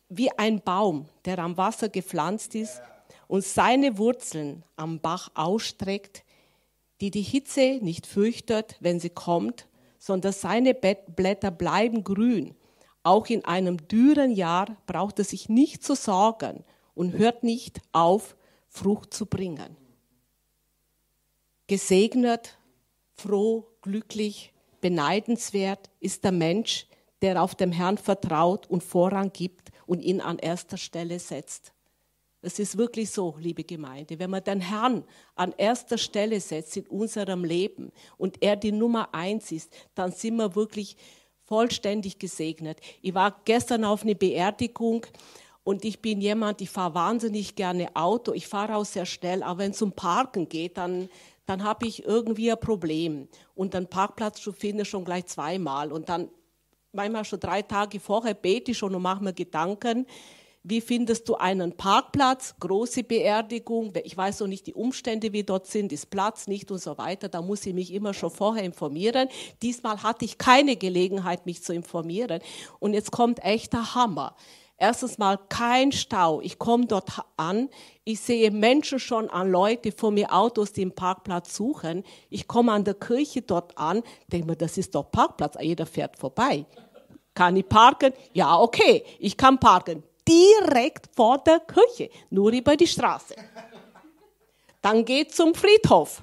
wie 0.09 0.33
ein 0.33 0.61
Baum, 0.61 1.09
der 1.25 1.39
am 1.39 1.57
Wasser 1.57 1.89
gepflanzt 1.89 2.57
ist 2.57 2.81
und 3.29 3.45
seine 3.45 3.99
Wurzeln 3.99 4.65
am 4.77 5.01
Bach 5.01 5.31
ausstreckt, 5.35 6.25
die 7.01 7.11
die 7.11 7.23
Hitze 7.23 7.79
nicht 7.83 8.07
fürchtet, 8.07 8.77
wenn 8.81 9.01
sie 9.01 9.11
kommt, 9.11 9.69
sondern 9.99 10.33
seine 10.33 10.75
Blätter 10.75 11.51
bleiben 11.51 12.05
grün. 12.05 12.55
Auch 13.03 13.27
in 13.27 13.45
einem 13.45 13.87
dürren 13.89 14.31
Jahr 14.31 14.77
braucht 14.87 15.19
er 15.19 15.25
sich 15.25 15.49
nicht 15.49 15.85
zu 15.85 15.95
sorgen 15.95 16.65
und 16.95 17.13
hört 17.13 17.43
nicht 17.43 17.81
auf, 17.93 18.37
Frucht 18.69 19.13
zu 19.13 19.27
bringen. 19.27 19.77
Gesegnet, 21.67 22.59
froh, 23.13 23.67
glücklich, 23.83 24.53
beneidenswert 24.81 25.91
ist 26.01 26.25
der 26.25 26.33
Mensch, 26.33 26.87
der 27.23 27.43
auf 27.43 27.55
dem 27.55 27.73
Herrn 27.73 27.99
vertraut 27.99 28.69
und 28.69 28.83
Vorrang 28.83 29.33
gibt 29.33 29.71
und 29.87 30.01
ihn 30.01 30.21
an 30.21 30.39
erster 30.39 30.77
Stelle 30.77 31.19
setzt. 31.19 31.74
Es 32.45 32.59
ist 32.59 32.77
wirklich 32.77 33.11
so, 33.11 33.35
liebe 33.39 33.65
Gemeinde, 33.65 34.19
wenn 34.19 34.31
man 34.31 34.45
den 34.45 34.61
Herrn 34.61 35.05
an 35.35 35.55
erster 35.57 35.97
Stelle 35.97 36.39
setzt 36.41 36.77
in 36.77 36.87
unserem 36.87 37.43
Leben 37.43 37.91
und 38.19 38.43
er 38.43 38.57
die 38.57 38.73
Nummer 38.73 39.15
eins 39.15 39.51
ist, 39.51 39.73
dann 39.95 40.13
sind 40.13 40.37
wir 40.37 40.55
wirklich 40.55 40.97
vollständig 41.47 42.19
gesegnet. 42.19 42.81
Ich 43.01 43.15
war 43.15 43.41
gestern 43.45 43.85
auf 43.85 44.03
eine 44.03 44.15
Beerdigung 44.15 45.07
und 45.63 45.87
ich 45.87 46.01
bin 46.01 46.21
jemand, 46.21 46.61
ich 46.61 46.69
fahre 46.69 46.95
wahnsinnig 46.95 47.57
gerne 47.57 47.97
Auto, 47.97 48.33
ich 48.35 48.47
fahre 48.47 48.77
auch 48.77 48.85
sehr 48.85 49.07
schnell, 49.07 49.43
aber 49.43 49.61
wenn 49.61 49.71
es 49.71 49.81
um 49.81 49.93
Parken 49.93 50.47
geht, 50.47 50.77
dann, 50.77 51.09
dann 51.47 51.65
habe 51.65 51.87
ich 51.87 52.05
irgendwie 52.05 52.53
ein 52.53 52.61
Problem. 52.61 53.29
Und 53.55 53.75
einen 53.75 53.87
Parkplatz 53.87 54.43
zu 54.43 54.53
finden 54.53 54.85
schon 54.85 55.07
gleich 55.07 55.27
zweimal. 55.27 55.91
Und 55.93 56.11
dann 56.11 56.29
manchmal 56.93 57.25
schon 57.25 57.41
drei 57.41 57.63
Tage 57.63 57.99
vorher 58.01 58.35
bete 58.35 58.73
ich 58.73 58.79
schon 58.79 58.95
und 58.95 59.03
mache 59.03 59.25
mir 59.25 59.33
Gedanken, 59.33 60.07
wie 60.65 60.81
findest 60.81 61.29
du 61.29 61.35
einen 61.35 61.77
Parkplatz, 61.77 62.55
große 62.59 63.05
Beerdigung, 63.05 63.93
ich 64.03 64.17
weiß 64.17 64.41
noch 64.41 64.47
nicht 64.47 64.67
die 64.67 64.73
Umstände, 64.73 65.33
wie 65.35 65.45
dort 65.45 65.67
sind, 65.67 65.93
ist 65.93 66.09
Platz 66.09 66.49
nicht 66.49 66.71
und 66.71 66.79
so 66.79 66.97
weiter, 66.97 67.29
da 67.29 67.43
muss 67.43 67.67
ich 67.67 67.75
mich 67.75 67.93
immer 67.93 68.15
schon 68.15 68.31
vorher 68.31 68.65
informieren. 68.65 69.29
Diesmal 69.61 70.03
hatte 70.03 70.25
ich 70.25 70.39
keine 70.39 70.77
Gelegenheit, 70.77 71.45
mich 71.45 71.63
zu 71.63 71.75
informieren 71.75 72.41
und 72.81 72.95
jetzt 72.95 73.13
kommt 73.13 73.45
echter 73.45 73.95
Hammer. 73.95 74.35
Erstens 74.77 75.19
mal 75.19 75.39
kein 75.51 75.93
Stau. 75.93 76.41
Ich 76.41 76.59
komme 76.59 76.87
dort 76.87 77.11
an, 77.37 77.69
ich 78.03 78.21
sehe 78.21 78.51
Menschen 78.51 78.99
schon 78.99 79.31
an 79.31 79.51
Leute 79.51 79.93
vor 79.93 80.11
mir 80.11 80.35
Autos, 80.35 80.73
die 80.73 80.81
den 80.81 80.95
Parkplatz 80.95 81.55
suchen. 81.55 82.03
Ich 82.29 82.49
komme 82.49 82.73
an 82.73 82.85
der 82.85 82.95
Kirche 82.95 83.43
dort 83.43 83.77
an, 83.79 84.03
denke 84.33 84.49
mir, 84.49 84.57
das 84.57 84.79
ist 84.79 84.95
doch 84.95 85.11
Parkplatz, 85.13 85.57
jeder 85.61 85.87
fährt 85.87 86.17
vorbei. 86.17 86.65
Kann 87.35 87.57
ich 87.57 87.69
parken? 87.69 88.15
Ja, 88.33 88.59
okay, 88.59 89.05
ich 89.19 89.37
kann 89.37 89.61
parken 89.61 90.03
direkt 90.27 91.09
vor 91.15 91.39
der 91.39 91.61
Kirche, 91.61 92.11
nur 92.31 92.53
über 92.53 92.77
die 92.77 92.87
Straße. 92.87 93.35
Dann 94.81 95.05
geht 95.05 95.35
zum 95.35 95.55
Friedhof. 95.55 96.23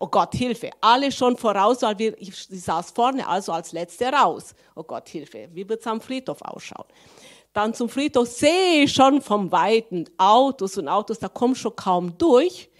Oh 0.00 0.06
Gott, 0.06 0.34
Hilfe. 0.34 0.70
Alle 0.80 1.10
schon 1.10 1.36
voraus, 1.36 1.82
weil 1.82 1.98
wir, 1.98 2.20
ich 2.20 2.46
saß 2.48 2.92
vorne, 2.92 3.26
also 3.26 3.52
als 3.52 3.72
Letzte 3.72 4.06
raus. 4.06 4.54
Oh 4.76 4.84
Gott, 4.84 5.08
Hilfe. 5.08 5.48
Wie 5.52 5.68
wird 5.68 5.80
es 5.80 5.86
am 5.86 6.00
Friedhof 6.00 6.40
ausschauen? 6.42 6.86
Dann 7.52 7.74
zum 7.74 7.88
Friedhof 7.88 8.28
sehe 8.28 8.84
ich 8.84 8.92
schon 8.92 9.20
vom 9.20 9.50
Weiten 9.50 10.04
Autos 10.16 10.78
und 10.78 10.88
Autos, 10.88 11.18
da 11.18 11.28
komm 11.28 11.54
schon 11.54 11.74
kaum 11.74 12.16
durch. 12.16 12.70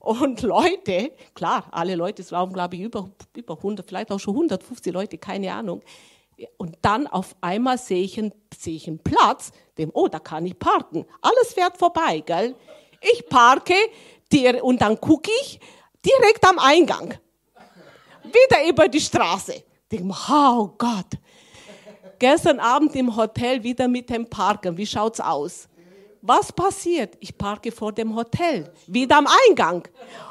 Und 0.00 0.42
Leute, 0.42 1.12
klar, 1.34 1.68
alle 1.70 1.94
Leute, 1.94 2.22
es 2.22 2.32
waren, 2.32 2.52
glaube 2.52 2.76
ich, 2.76 2.82
über, 2.82 3.10
über 3.34 3.56
100, 3.56 3.86
vielleicht 3.86 4.10
auch 4.10 4.20
schon 4.20 4.34
150 4.34 4.92
Leute, 4.92 5.18
keine 5.18 5.52
Ahnung. 5.52 5.82
Und 6.58 6.76
dann 6.82 7.06
auf 7.06 7.34
einmal 7.40 7.78
sehe 7.78 8.02
ich, 8.02 8.18
einen, 8.18 8.32
ich 8.64 8.88
einen 8.88 8.98
Platz, 8.98 9.52
dem, 9.78 9.90
oh, 9.94 10.08
da 10.08 10.18
kann 10.18 10.44
ich 10.46 10.58
parken. 10.58 11.06
Alles 11.22 11.54
fährt 11.54 11.78
vorbei, 11.78 12.20
gell? 12.20 12.54
Ich 13.00 13.26
parke 13.28 13.74
dir, 14.30 14.62
und 14.62 14.80
dann 14.80 15.00
gucke 15.00 15.30
ich 15.42 15.60
direkt 16.04 16.46
am 16.46 16.58
Eingang. 16.58 17.14
Wieder 18.24 18.68
über 18.68 18.88
die 18.88 19.00
Straße. 19.00 19.54
Ich 19.54 19.64
denke, 19.90 20.14
oh 20.30 20.70
Gott. 20.76 21.06
Gestern 22.18 22.60
Abend 22.60 22.94
im 22.96 23.14
Hotel 23.14 23.62
wieder 23.62 23.88
mit 23.88 24.08
dem 24.08 24.28
Parken. 24.28 24.76
Wie 24.76 24.86
schaut's 24.86 25.20
aus? 25.20 25.68
Was 26.22 26.50
passiert? 26.50 27.16
Ich 27.20 27.36
parke 27.36 27.70
vor 27.70 27.92
dem 27.92 28.16
Hotel, 28.16 28.72
wieder 28.86 29.18
am 29.18 29.28
Eingang. 29.48 29.86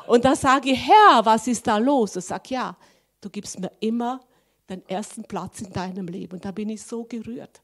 Und 0.08 0.26
da 0.26 0.36
sage 0.36 0.72
ich, 0.72 0.88
Herr, 0.88 1.26
was 1.26 1.48
ist 1.48 1.66
da 1.66 1.78
los? 1.78 2.16
Er 2.18 2.22
sagt, 2.22 2.50
ja, 2.50 2.76
du 3.22 3.30
gibst 3.30 3.58
mir 3.60 3.72
immer 3.80 4.20
den 4.70 4.88
ersten 4.88 5.24
Platz 5.24 5.62
in 5.62 5.72
deinem 5.72 6.08
Leben. 6.08 6.42
Da 6.42 6.52
bin 6.52 6.70
ich 6.70 6.84
so 6.84 7.04
gerührt. 7.04 7.62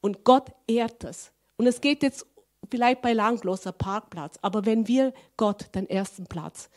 Und 0.00 0.24
Gott 0.24 0.52
ehrt 0.66 1.04
es. 1.04 1.32
Und 1.56 1.66
es 1.66 1.80
geht 1.80 2.02
jetzt 2.02 2.26
vielleicht 2.70 3.02
bei 3.02 3.12
langloser 3.12 3.72
Parkplatz, 3.72 4.38
aber 4.42 4.66
wenn 4.66 4.88
wir 4.88 5.12
Gott 5.36 5.74
den 5.74 5.88
ersten 5.88 6.26
Platz 6.26 6.68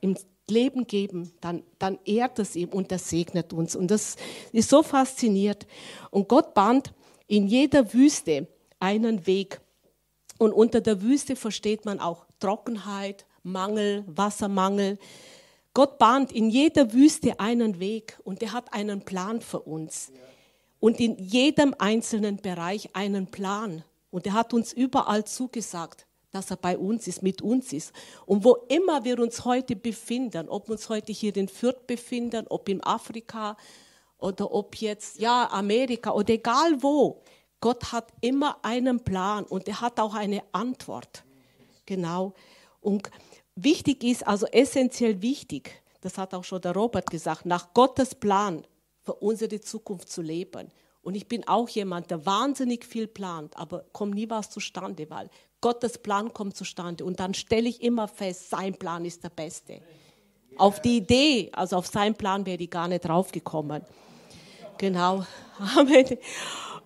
im 0.00 0.16
Leben 0.48 0.86
geben, 0.86 1.32
dann, 1.40 1.62
dann 1.78 1.98
ehrt 2.04 2.38
es 2.38 2.56
ihm 2.56 2.70
und 2.70 2.90
er 2.90 2.98
segnet 2.98 3.52
uns. 3.52 3.76
Und 3.76 3.90
das 3.90 4.16
ist 4.52 4.70
so 4.70 4.82
fasziniert. 4.82 5.66
Und 6.10 6.28
Gott 6.28 6.54
bahnt 6.54 6.94
in 7.26 7.46
jeder 7.46 7.92
Wüste 7.92 8.48
einen 8.80 9.26
Weg. 9.26 9.60
Und 10.38 10.52
unter 10.52 10.80
der 10.80 11.02
Wüste 11.02 11.36
versteht 11.36 11.84
man 11.84 12.00
auch 12.00 12.26
Trockenheit, 12.40 13.26
Mangel, 13.42 14.04
Wassermangel. 14.06 14.98
Gott 15.78 15.96
bahnt 15.96 16.32
in 16.32 16.50
jeder 16.50 16.92
Wüste 16.92 17.38
einen 17.38 17.78
Weg 17.78 18.18
und 18.24 18.42
er 18.42 18.52
hat 18.52 18.74
einen 18.74 19.02
Plan 19.02 19.40
für 19.40 19.60
uns. 19.60 20.10
Und 20.80 20.98
in 20.98 21.16
jedem 21.18 21.72
einzelnen 21.78 22.38
Bereich 22.38 22.96
einen 22.96 23.28
Plan. 23.28 23.84
Und 24.10 24.26
er 24.26 24.32
hat 24.32 24.52
uns 24.52 24.72
überall 24.72 25.24
zugesagt, 25.24 26.08
dass 26.32 26.50
er 26.50 26.56
bei 26.56 26.76
uns 26.76 27.06
ist, 27.06 27.22
mit 27.22 27.42
uns 27.42 27.72
ist. 27.72 27.92
Und 28.26 28.42
wo 28.42 28.56
immer 28.68 29.04
wir 29.04 29.20
uns 29.20 29.44
heute 29.44 29.76
befinden, 29.76 30.48
ob 30.48 30.66
wir 30.66 30.72
uns 30.72 30.88
heute 30.88 31.12
hier 31.12 31.36
in 31.36 31.46
Fürth 31.46 31.86
befinden, 31.86 32.48
ob 32.48 32.68
in 32.68 32.82
Afrika 32.82 33.56
oder 34.18 34.52
ob 34.52 34.74
jetzt, 34.74 35.20
ja, 35.20 35.48
Amerika 35.48 36.10
oder 36.10 36.34
egal 36.34 36.82
wo, 36.82 37.22
Gott 37.60 37.92
hat 37.92 38.12
immer 38.20 38.58
einen 38.62 39.04
Plan 39.04 39.44
und 39.44 39.68
er 39.68 39.80
hat 39.80 40.00
auch 40.00 40.14
eine 40.14 40.42
Antwort. 40.50 41.22
Genau. 41.86 42.34
Und 42.80 43.08
wichtig 43.64 44.04
ist, 44.04 44.26
also 44.26 44.46
essentiell 44.46 45.22
wichtig, 45.22 45.82
das 46.00 46.18
hat 46.18 46.34
auch 46.34 46.44
schon 46.44 46.60
der 46.60 46.72
Robert 46.72 47.10
gesagt, 47.10 47.46
nach 47.46 47.74
Gottes 47.74 48.14
Plan 48.14 48.64
für 49.02 49.14
unsere 49.14 49.60
Zukunft 49.60 50.10
zu 50.10 50.22
leben. 50.22 50.70
Und 51.02 51.14
ich 51.14 51.26
bin 51.26 51.46
auch 51.48 51.68
jemand, 51.68 52.10
der 52.10 52.26
wahnsinnig 52.26 52.84
viel 52.84 53.06
plant, 53.06 53.56
aber 53.56 53.84
kommt 53.92 54.14
nie 54.14 54.28
was 54.28 54.50
zustande, 54.50 55.08
weil 55.08 55.30
Gottes 55.60 55.98
Plan 55.98 56.32
kommt 56.32 56.56
zustande. 56.56 57.04
Und 57.04 57.18
dann 57.18 57.34
stelle 57.34 57.68
ich 57.68 57.82
immer 57.82 58.08
fest, 58.08 58.50
sein 58.50 58.74
Plan 58.74 59.04
ist 59.04 59.24
der 59.24 59.30
beste. 59.30 59.80
Auf 60.56 60.82
die 60.82 60.98
Idee, 60.98 61.50
also 61.52 61.76
auf 61.76 61.86
seinen 61.86 62.14
Plan 62.14 62.44
wäre 62.44 62.62
ich 62.62 62.70
gar 62.70 62.88
nicht 62.88 63.04
draufgekommen. 63.04 63.82
Genau. 64.76 65.24
Amen. 65.76 66.18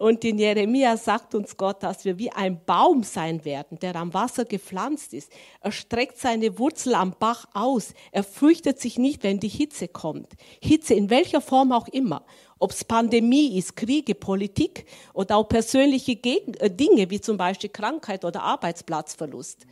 Und 0.03 0.25
in 0.25 0.37
Jeremia 0.37 0.97
sagt 0.97 1.33
uns 1.33 1.57
Gott, 1.57 1.85
dass 1.85 2.05
wir 2.05 2.19
wie 2.19 2.33
ein 2.33 2.65
Baum 2.65 3.05
sein 3.05 3.45
werden, 3.45 3.79
der 3.79 3.95
am 3.95 4.13
Wasser 4.13 4.45
gepflanzt 4.45 5.15
ist. 5.15 5.31
Er 5.61 5.71
streckt 5.71 6.19
seine 6.19 6.59
Wurzel 6.59 6.97
am 6.97 7.15
Bach 7.21 7.47
aus. 7.55 7.95
Er 8.11 8.25
fürchtet 8.25 8.81
sich 8.81 8.99
nicht, 8.99 9.23
wenn 9.23 9.39
die 9.39 9.47
Hitze 9.47 9.87
kommt. 9.87 10.33
Hitze 10.61 10.95
in 10.95 11.09
welcher 11.09 11.41
Form 11.41 11.71
auch 11.71 11.87
immer. 11.87 12.25
Ob 12.59 12.73
es 12.73 12.85
Pandemie 12.85 13.57
ist, 13.57 13.77
Kriege, 13.77 14.17
Politik 14.17 14.87
oder 15.15 15.37
auch 15.37 15.49
persönliche 15.49 16.15
äh, 16.15 16.69
Dinge 16.69 17.09
wie 17.09 17.21
zum 17.21 17.37
Beispiel 17.37 17.71
Krankheit 17.71 18.25
oder 18.25 18.43
Arbeitsplatzverlust. 18.43 19.69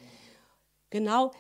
Genau, 0.90 1.32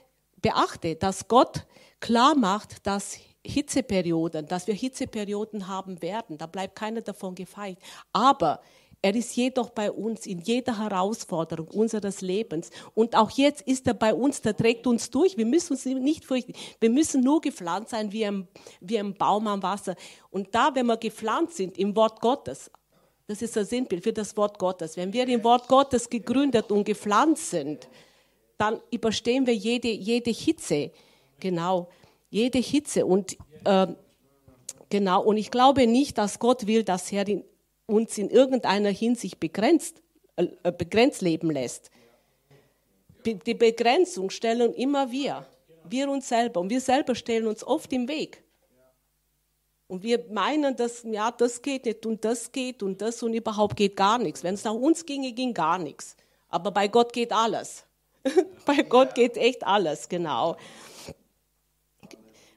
beachte, 0.42 0.96
dass 0.96 1.28
Gott 1.28 1.64
klar 2.00 2.34
macht, 2.34 2.84
dass 2.84 3.20
Hitzeperioden, 3.46 4.46
dass 4.46 4.66
wir 4.66 4.74
Hitzeperioden 4.74 5.68
haben 5.68 6.02
werden. 6.02 6.38
Da 6.38 6.46
bleibt 6.46 6.74
keiner 6.76 7.00
davon 7.00 7.34
gefeit. 7.34 7.78
Aber 8.12 8.60
Er 9.02 9.14
ist 9.14 9.34
jedoch 9.34 9.70
bei 9.70 9.90
uns 9.90 10.26
in 10.26 10.40
jeder 10.40 10.78
Herausforderung 10.78 11.68
unseres 11.68 12.20
Lebens. 12.20 12.70
Und 12.94 13.16
auch 13.16 13.30
jetzt 13.30 13.62
ist 13.62 13.86
er 13.86 13.94
bei 13.94 14.12
uns, 14.12 14.42
der 14.42 14.54
trägt 14.54 14.86
uns 14.86 15.10
durch. 15.10 15.38
Wir 15.38 15.46
müssen 15.46 15.72
uns 15.72 15.86
nicht 15.86 16.26
fürchten. 16.26 16.52
Wir 16.80 16.90
müssen 16.90 17.22
nur 17.22 17.40
gepflanzt 17.40 17.90
sein 17.90 18.12
wie 18.12 18.26
ein, 18.26 18.46
wie 18.80 18.98
ein 18.98 19.14
Baum 19.14 19.46
am 19.46 19.62
Wasser. 19.62 19.94
Und 20.30 20.54
da, 20.54 20.74
wenn 20.74 20.86
wir 20.86 20.98
gepflanzt 20.98 21.56
sind 21.56 21.78
im 21.78 21.96
Wort 21.96 22.20
Gottes, 22.20 22.70
das 23.26 23.40
ist 23.40 23.56
ein 23.56 23.64
Sinnbild 23.64 24.02
für 24.02 24.12
das 24.12 24.36
Wort 24.36 24.58
Gottes. 24.58 24.96
Wenn 24.96 25.12
wir 25.12 25.26
im 25.28 25.44
Wort 25.44 25.68
Gottes 25.68 26.10
gegründet 26.10 26.70
und 26.70 26.84
gepflanzt 26.84 27.50
sind, 27.50 27.88
dann 28.58 28.80
überstehen 28.90 29.46
wir 29.46 29.54
jede, 29.54 29.88
jede 29.88 30.30
Hitze. 30.30 30.90
Genau, 31.38 31.88
jede 32.28 32.58
Hitze. 32.58 33.06
Und 33.06 33.38
äh, 33.64 33.86
genau, 34.90 35.22
und 35.22 35.38
ich 35.38 35.50
glaube 35.50 35.86
nicht, 35.86 36.18
dass 36.18 36.38
Gott 36.38 36.66
will, 36.66 36.82
dass 36.82 37.10
er 37.12 37.26
in, 37.26 37.44
uns 37.90 38.16
in 38.18 38.30
irgendeiner 38.30 38.90
Hinsicht 38.90 39.40
begrenzt, 39.40 40.02
äh, 40.36 40.46
äh, 40.62 40.72
begrenzt 40.72 41.22
leben 41.22 41.50
lässt. 41.50 41.90
Die 43.24 43.54
Begrenzung 43.54 44.30
stellen 44.30 44.72
immer 44.72 45.10
wir, 45.10 45.44
wir 45.84 46.08
uns 46.08 46.28
selber. 46.28 46.60
Und 46.60 46.70
wir 46.70 46.80
selber 46.80 47.14
stellen 47.14 47.46
uns 47.46 47.62
oft 47.62 47.92
im 47.92 48.08
Weg. 48.08 48.42
Und 49.88 50.04
wir 50.04 50.24
meinen, 50.30 50.76
dass 50.76 51.02
ja, 51.02 51.30
das 51.32 51.60
geht 51.60 51.84
nicht 51.84 52.06
und 52.06 52.24
das 52.24 52.52
geht 52.52 52.82
und 52.82 53.02
das 53.02 53.22
und 53.22 53.34
überhaupt 53.34 53.76
geht 53.76 53.96
gar 53.96 54.18
nichts. 54.18 54.44
Wenn 54.44 54.54
es 54.54 54.62
nach 54.62 54.72
uns 54.72 55.04
ginge, 55.04 55.32
ging 55.32 55.52
gar 55.52 55.78
nichts. 55.78 56.16
Aber 56.48 56.70
bei 56.70 56.86
Gott 56.86 57.12
geht 57.12 57.32
alles. 57.32 57.84
bei 58.66 58.82
Gott 58.82 59.14
geht 59.14 59.36
echt 59.36 59.66
alles, 59.66 60.08
genau. 60.08 60.56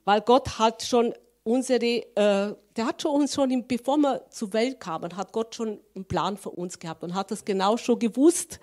Weil 0.05 0.21
Gott 0.21 0.59
hat 0.59 0.83
schon 0.83 1.13
unsere, 1.43 1.85
äh, 1.85 2.55
der 2.75 2.85
hat 2.85 3.01
schon 3.01 3.11
uns 3.11 3.33
schon, 3.33 3.67
bevor 3.67 3.97
wir 3.97 4.25
zur 4.29 4.53
Welt 4.53 4.79
kamen, 4.79 5.15
hat 5.15 5.31
Gott 5.31 5.55
schon 5.55 5.79
einen 5.95 6.05
Plan 6.05 6.37
für 6.37 6.51
uns 6.51 6.79
gehabt 6.79 7.03
und 7.03 7.13
hat 7.13 7.31
das 7.31 7.45
genau 7.45 7.77
schon 7.77 7.99
gewusst, 7.99 8.59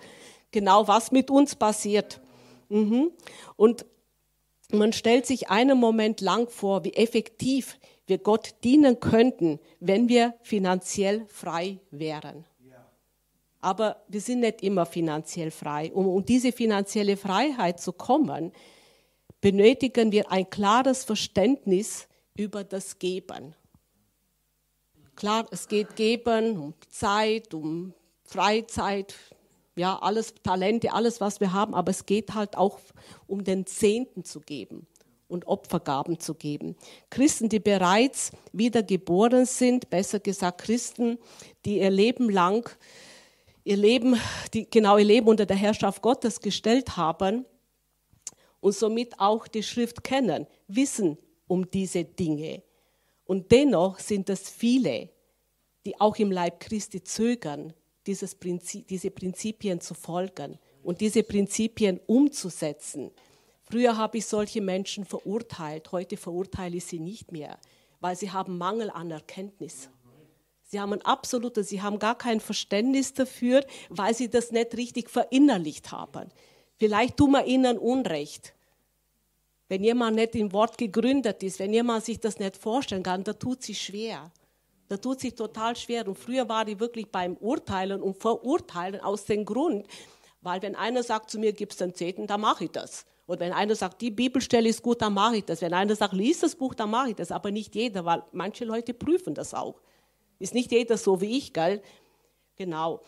genau 0.51 0.87
was 0.87 1.11
mit 1.11 1.29
uns 1.29 1.55
passiert. 1.55 2.19
Mhm. 2.69 3.11
Und 3.55 3.85
man 4.71 4.93
stellt 4.93 5.25
sich 5.25 5.49
einen 5.49 5.77
Moment 5.77 6.21
lang 6.21 6.49
vor, 6.49 6.83
wie 6.83 6.93
effektiv 6.93 7.77
wir 8.07 8.17
Gott 8.17 8.55
dienen 8.63 8.99
könnten, 8.99 9.59
wenn 9.79 10.09
wir 10.09 10.33
finanziell 10.41 11.25
frei 11.27 11.79
wären. 11.91 12.45
Aber 13.61 14.01
wir 14.07 14.21
sind 14.21 14.39
nicht 14.39 14.63
immer 14.63 14.87
finanziell 14.87 15.51
frei. 15.51 15.91
Um, 15.93 16.07
um 16.07 16.25
diese 16.25 16.51
finanzielle 16.51 17.15
Freiheit 17.15 17.79
zu 17.79 17.93
kommen, 17.93 18.51
benötigen 19.39 20.11
wir 20.11 20.31
ein 20.31 20.49
klares 20.49 21.03
Verständnis 21.03 22.07
über 22.41 22.63
das 22.63 22.97
Geben. 22.97 23.53
Klar, 25.15 25.45
es 25.51 25.67
geht 25.67 25.95
geben 25.95 26.57
um 26.57 26.73
Zeit, 26.89 27.53
um 27.53 27.93
Freizeit, 28.23 29.13
ja, 29.75 29.99
alles 29.99 30.33
Talente, 30.41 30.91
alles, 30.91 31.21
was 31.21 31.39
wir 31.39 31.53
haben, 31.53 31.75
aber 31.75 31.91
es 31.91 32.07
geht 32.07 32.33
halt 32.33 32.57
auch 32.57 32.79
um 33.27 33.43
den 33.43 33.67
Zehnten 33.67 34.23
zu 34.23 34.39
geben 34.39 34.87
und 35.27 35.45
Opfergaben 35.45 36.19
zu 36.19 36.33
geben. 36.33 36.75
Christen, 37.11 37.47
die 37.47 37.59
bereits 37.59 38.31
wiedergeboren 38.53 39.45
sind, 39.45 39.91
besser 39.91 40.19
gesagt 40.19 40.61
Christen, 40.61 41.19
die 41.65 41.79
ihr 41.79 41.91
Leben 41.91 42.27
lang, 42.27 42.67
ihr 43.63 43.77
Leben, 43.77 44.19
die 44.55 44.67
genau 44.67 44.97
ihr 44.97 45.05
Leben 45.05 45.27
unter 45.27 45.45
der 45.45 45.57
Herrschaft 45.57 46.01
Gottes 46.01 46.39
gestellt 46.39 46.97
haben 46.97 47.45
und 48.59 48.73
somit 48.73 49.19
auch 49.19 49.47
die 49.47 49.63
Schrift 49.63 50.03
kennen, 50.03 50.47
wissen, 50.67 51.19
um 51.51 51.69
diese 51.69 52.05
Dinge. 52.05 52.63
Und 53.25 53.51
dennoch 53.51 53.99
sind 53.99 54.29
es 54.29 54.49
viele, 54.49 55.09
die 55.85 55.99
auch 55.99 56.15
im 56.15 56.31
Leib 56.31 56.61
Christi 56.61 57.03
zögern, 57.03 57.73
Prinzip, 58.39 58.87
diese 58.87 59.11
Prinzipien 59.11 59.81
zu 59.81 59.93
folgen 59.93 60.57
und 60.81 61.01
diese 61.01 61.23
Prinzipien 61.23 61.99
umzusetzen. 62.07 63.11
Früher 63.63 63.97
habe 63.97 64.19
ich 64.19 64.27
solche 64.27 64.61
Menschen 64.61 65.03
verurteilt, 65.03 65.91
heute 65.91 66.15
verurteile 66.15 66.77
ich 66.77 66.85
sie 66.85 66.99
nicht 66.99 67.33
mehr, 67.33 67.59
weil 67.99 68.15
sie 68.15 68.31
haben 68.31 68.57
Mangel 68.57 68.89
an 68.89 69.11
Erkenntnis. 69.11 69.89
Sie 70.63 70.79
haben 70.79 70.93
ein 70.93 71.01
absolutes, 71.01 71.67
sie 71.67 71.81
haben 71.81 71.99
gar 71.99 72.17
kein 72.17 72.39
Verständnis 72.39 73.13
dafür, 73.13 73.65
weil 73.89 74.13
sie 74.13 74.29
das 74.29 74.51
nicht 74.51 74.77
richtig 74.77 75.09
verinnerlicht 75.09 75.91
haben. 75.91 76.29
Vielleicht 76.77 77.17
tun 77.17 77.31
wir 77.31 77.45
ihnen 77.45 77.77
Unrecht. 77.77 78.53
Wenn 79.71 79.85
jemand 79.85 80.17
nicht 80.17 80.35
im 80.35 80.51
Wort 80.51 80.77
gegründet 80.77 81.41
ist, 81.43 81.57
wenn 81.57 81.71
jemand 81.71 82.03
sich 82.03 82.19
das 82.19 82.39
nicht 82.39 82.57
vorstellen 82.57 83.03
kann, 83.03 83.23
da 83.23 83.31
tut 83.31 83.63
sich 83.63 83.81
schwer. 83.81 84.29
Da 84.89 84.97
tut 84.97 85.21
sich 85.21 85.33
total 85.33 85.77
schwer. 85.77 86.05
Und 86.09 86.19
früher 86.19 86.49
war 86.49 86.67
ich 86.67 86.77
wirklich 86.77 87.09
beim 87.09 87.37
Urteilen 87.37 88.01
und 88.01 88.17
Verurteilen 88.17 88.99
aus 88.99 89.23
dem 89.23 89.45
Grund, 89.45 89.87
weil 90.41 90.61
wenn 90.61 90.75
einer 90.75 91.03
sagt 91.03 91.31
zu 91.31 91.39
mir, 91.39 91.53
gib's 91.53 91.77
den 91.77 91.95
Zehnten, 91.95 92.27
dann 92.27 92.41
mache 92.41 92.65
ich 92.65 92.71
das. 92.71 93.05
Und 93.27 93.39
wenn 93.39 93.53
einer 93.53 93.73
sagt, 93.73 94.01
die 94.01 94.11
Bibelstelle 94.11 94.67
ist 94.67 94.81
gut, 94.81 95.01
dann 95.01 95.13
mache 95.13 95.37
ich 95.37 95.45
das. 95.45 95.61
Wenn 95.61 95.73
einer 95.73 95.95
sagt, 95.95 96.15
lies 96.15 96.41
das 96.41 96.53
Buch, 96.53 96.73
dann 96.73 96.89
mache 96.89 97.11
ich 97.11 97.15
das. 97.15 97.31
Aber 97.31 97.49
nicht 97.49 97.73
jeder, 97.73 98.03
weil 98.03 98.23
manche 98.33 98.65
Leute 98.65 98.93
prüfen 98.93 99.35
das 99.35 99.53
auch. 99.53 99.79
Ist 100.37 100.53
nicht 100.53 100.73
jeder 100.73 100.97
so 100.97 101.21
wie 101.21 101.37
ich, 101.37 101.53
gell? 101.53 101.81
Genau. 102.57 102.99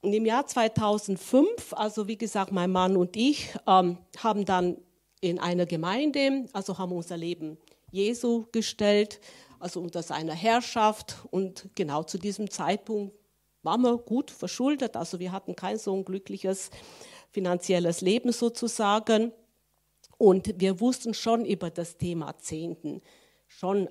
Und 0.00 0.12
im 0.12 0.24
Jahr 0.26 0.46
2005, 0.46 1.72
also 1.72 2.06
wie 2.06 2.18
gesagt, 2.18 2.52
mein 2.52 2.70
Mann 2.70 2.96
und 2.96 3.16
ich 3.16 3.52
ähm, 3.66 3.98
haben 4.22 4.44
dann 4.44 4.76
in 5.20 5.38
einer 5.38 5.66
Gemeinde, 5.66 6.46
also 6.52 6.78
haben 6.78 6.92
unser 6.92 7.16
Leben 7.16 7.58
Jesu 7.90 8.46
gestellt, 8.52 9.20
also 9.58 9.80
unter 9.80 10.02
seiner 10.02 10.34
Herrschaft. 10.34 11.16
Und 11.30 11.68
genau 11.74 12.02
zu 12.02 12.18
diesem 12.18 12.50
Zeitpunkt 12.50 13.14
waren 13.62 13.82
wir 13.82 13.98
gut 13.98 14.30
verschuldet, 14.30 14.96
also 14.96 15.18
wir 15.18 15.32
hatten 15.32 15.56
kein 15.56 15.78
so 15.78 15.94
ein 15.94 16.04
glückliches 16.04 16.70
finanzielles 17.30 18.00
Leben 18.00 18.32
sozusagen. 18.32 19.32
Und 20.16 20.60
wir 20.60 20.80
wussten 20.80 21.14
schon 21.14 21.44
über 21.44 21.70
das 21.70 21.96
Thema 21.96 22.36
Zehnten, 22.38 23.02
schon, 23.46 23.88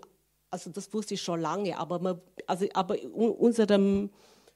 also 0.51 0.69
das 0.69 0.93
wusste 0.93 1.13
ich 1.13 1.21
schon 1.21 1.39
lange, 1.39 1.77
aber, 1.77 1.99
man, 1.99 2.21
also, 2.47 2.67
aber 2.73 2.97
unserem 3.13 4.09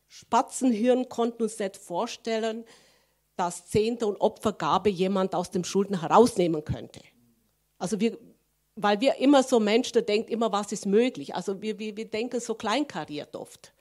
Spatzenhirn 0.07 1.07
konnten 1.07 1.43
uns 1.43 1.59
nicht 1.59 1.77
vorstellen, 1.77 2.65
dass 3.35 3.65
Zehnte 3.67 4.07
und 4.07 4.19
Opfergabe 4.19 4.89
jemand 4.89 5.35
aus 5.35 5.51
dem 5.51 5.63
Schulden 5.63 5.99
herausnehmen 5.99 6.63
könnte. 6.63 7.01
Also 7.77 7.99
wir, 7.99 8.17
weil 8.75 9.01
wir 9.01 9.15
immer 9.17 9.43
so 9.43 9.59
Menschen, 9.59 9.93
der 9.93 10.03
denkt 10.03 10.29
immer, 10.29 10.51
was 10.51 10.71
ist 10.71 10.85
möglich. 10.85 11.35
Also 11.35 11.61
wir, 11.61 11.79
wir, 11.79 11.97
wir 11.97 12.05
denken 12.05 12.39
so 12.39 12.55
kleinkariert 12.55 13.35
oft. 13.35 13.73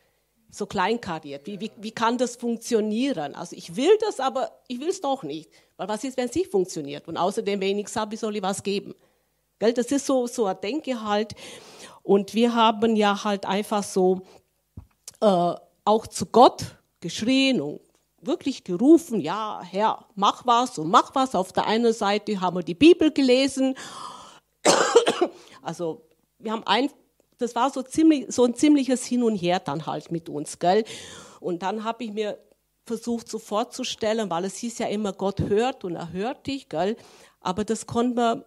So 0.50 0.66
kleinkariert. 0.66 1.46
Wie, 1.46 1.60
wie, 1.60 1.70
wie 1.76 1.92
kann 1.92 2.18
das 2.18 2.36
funktionieren? 2.36 3.34
Also 3.34 3.54
ich 3.54 3.76
will 3.76 3.96
das, 4.00 4.18
aber 4.18 4.50
ich 4.66 4.80
will 4.80 4.88
es 4.88 5.00
doch 5.00 5.22
nicht. 5.22 5.50
Weil 5.76 5.88
was 5.88 6.02
ist, 6.02 6.16
wenn 6.16 6.28
es 6.28 6.34
nicht 6.34 6.50
funktioniert? 6.50 7.06
Und 7.06 7.16
außerdem, 7.16 7.60
wenn 7.60 7.68
ich 7.68 7.74
nichts 7.76 7.96
habe, 7.96 8.16
soll 8.16 8.36
ich 8.36 8.42
was 8.42 8.62
geben. 8.62 8.94
Gell? 9.58 9.72
Das 9.72 9.92
ist 9.92 10.06
so, 10.06 10.26
so 10.26 10.46
ein 10.46 10.60
Denkgehalt. 10.60 11.34
Und 12.02 12.34
wir 12.34 12.54
haben 12.54 12.96
ja 12.96 13.22
halt 13.22 13.46
einfach 13.46 13.84
so 13.84 14.22
äh, 15.20 15.54
auch 15.84 16.06
zu 16.06 16.26
Gott 16.26 16.64
geschrien 17.00 17.60
und 17.60 17.80
wirklich 18.20 18.64
gerufen, 18.64 19.20
ja, 19.20 19.62
Herr, 19.62 20.06
mach 20.14 20.46
was 20.46 20.78
und 20.78 20.90
mach 20.90 21.14
was. 21.14 21.35
Auf 21.35 21.52
der 21.52 21.66
einen 21.66 21.92
Seite 21.92 22.40
haben 22.40 22.56
wir 22.56 22.62
die 22.62 22.74
Bibel 22.74 23.11
gelesen. 23.11 23.74
Also 25.62 26.06
wir 26.38 26.52
haben 26.52 26.66
ein, 26.66 26.90
das 27.37 27.54
war 27.54 27.70
so, 27.70 27.83
ziemlich, 27.83 28.24
so 28.28 28.44
ein 28.44 28.54
ziemliches 28.54 29.04
Hin 29.04 29.22
und 29.22 29.37
Her 29.37 29.61
dann 29.61 29.85
halt 29.85 30.11
mit 30.11 30.30
uns, 30.30 30.59
gell. 30.59 30.85
Und 31.38 31.62
dann 31.62 31.85
habe 31.85 32.04
ich 32.04 32.12
mir 32.12 32.38
versucht 32.87 33.28
so 33.28 33.38
vorzustellen, 33.38 34.30
weil 34.30 34.46
es 34.46 34.56
hieß 34.56 34.78
ja 34.78 34.87
immer, 34.87 35.12
Gott 35.12 35.38
hört 35.40 35.85
und 35.85 35.96
er 35.96 36.12
hört 36.12 36.46
dich, 36.46 36.70
gell. 36.70 36.96
Aber 37.40 37.64
das 37.64 37.87
konnte 37.87 38.14
man 38.14 38.44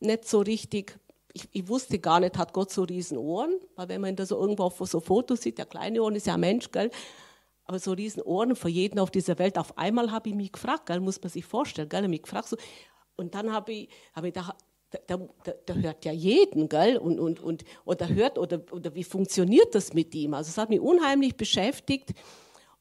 nicht 0.00 0.28
so 0.28 0.40
richtig 0.40 1.00
ich, 1.32 1.48
ich, 1.52 1.68
wusste 1.68 1.98
gar 1.98 2.20
nicht, 2.20 2.36
hat 2.36 2.52
Gott 2.52 2.70
so 2.70 2.82
riesen 2.82 3.16
Ohren, 3.16 3.60
weil 3.76 3.88
wenn 3.88 4.00
man 4.00 4.16
da 4.16 4.26
so 4.26 4.38
irgendwo 4.38 4.64
auf 4.64 4.78
so 4.78 5.00
Fotos 5.00 5.42
sieht, 5.42 5.58
der 5.58 5.66
kleine 5.66 6.02
Ohren 6.02 6.16
ist 6.16 6.26
ja 6.26 6.34
ein 6.34 6.40
Mensch, 6.40 6.70
gell? 6.70 6.90
So 7.78 7.92
riesen 7.92 8.22
Ohren 8.22 8.56
für 8.56 8.68
jeden 8.68 8.98
auf 8.98 9.10
dieser 9.10 9.38
Welt. 9.38 9.58
Auf 9.58 9.76
einmal 9.78 10.10
habe 10.10 10.28
ich 10.28 10.34
mich 10.34 10.52
gefragt, 10.52 10.86
gell, 10.86 11.00
muss 11.00 11.20
man 11.20 11.30
sich 11.30 11.44
vorstellen, 11.44 11.88
gell, 11.88 12.06
mich 12.08 12.22
gefragt 12.22 12.48
so, 12.48 12.56
und 13.16 13.34
dann 13.34 13.52
habe 13.52 13.72
ich, 13.72 13.88
habe 14.14 14.28
ich 14.28 14.34
da, 14.34 14.54
da, 15.06 15.16
da, 15.44 15.52
da, 15.66 15.74
hört 15.74 16.04
ja 16.04 16.12
jeden, 16.12 16.68
gell, 16.68 16.96
und, 16.96 17.20
und, 17.20 17.40
und, 17.40 17.64
oder 17.84 18.08
hört, 18.08 18.38
oder, 18.38 18.60
oder 18.72 18.94
wie 18.94 19.04
funktioniert 19.04 19.74
das 19.74 19.92
mit 19.92 20.14
ihm? 20.14 20.34
Also 20.34 20.48
es 20.48 20.58
hat 20.58 20.70
mich 20.70 20.80
unheimlich 20.80 21.36
beschäftigt 21.36 22.14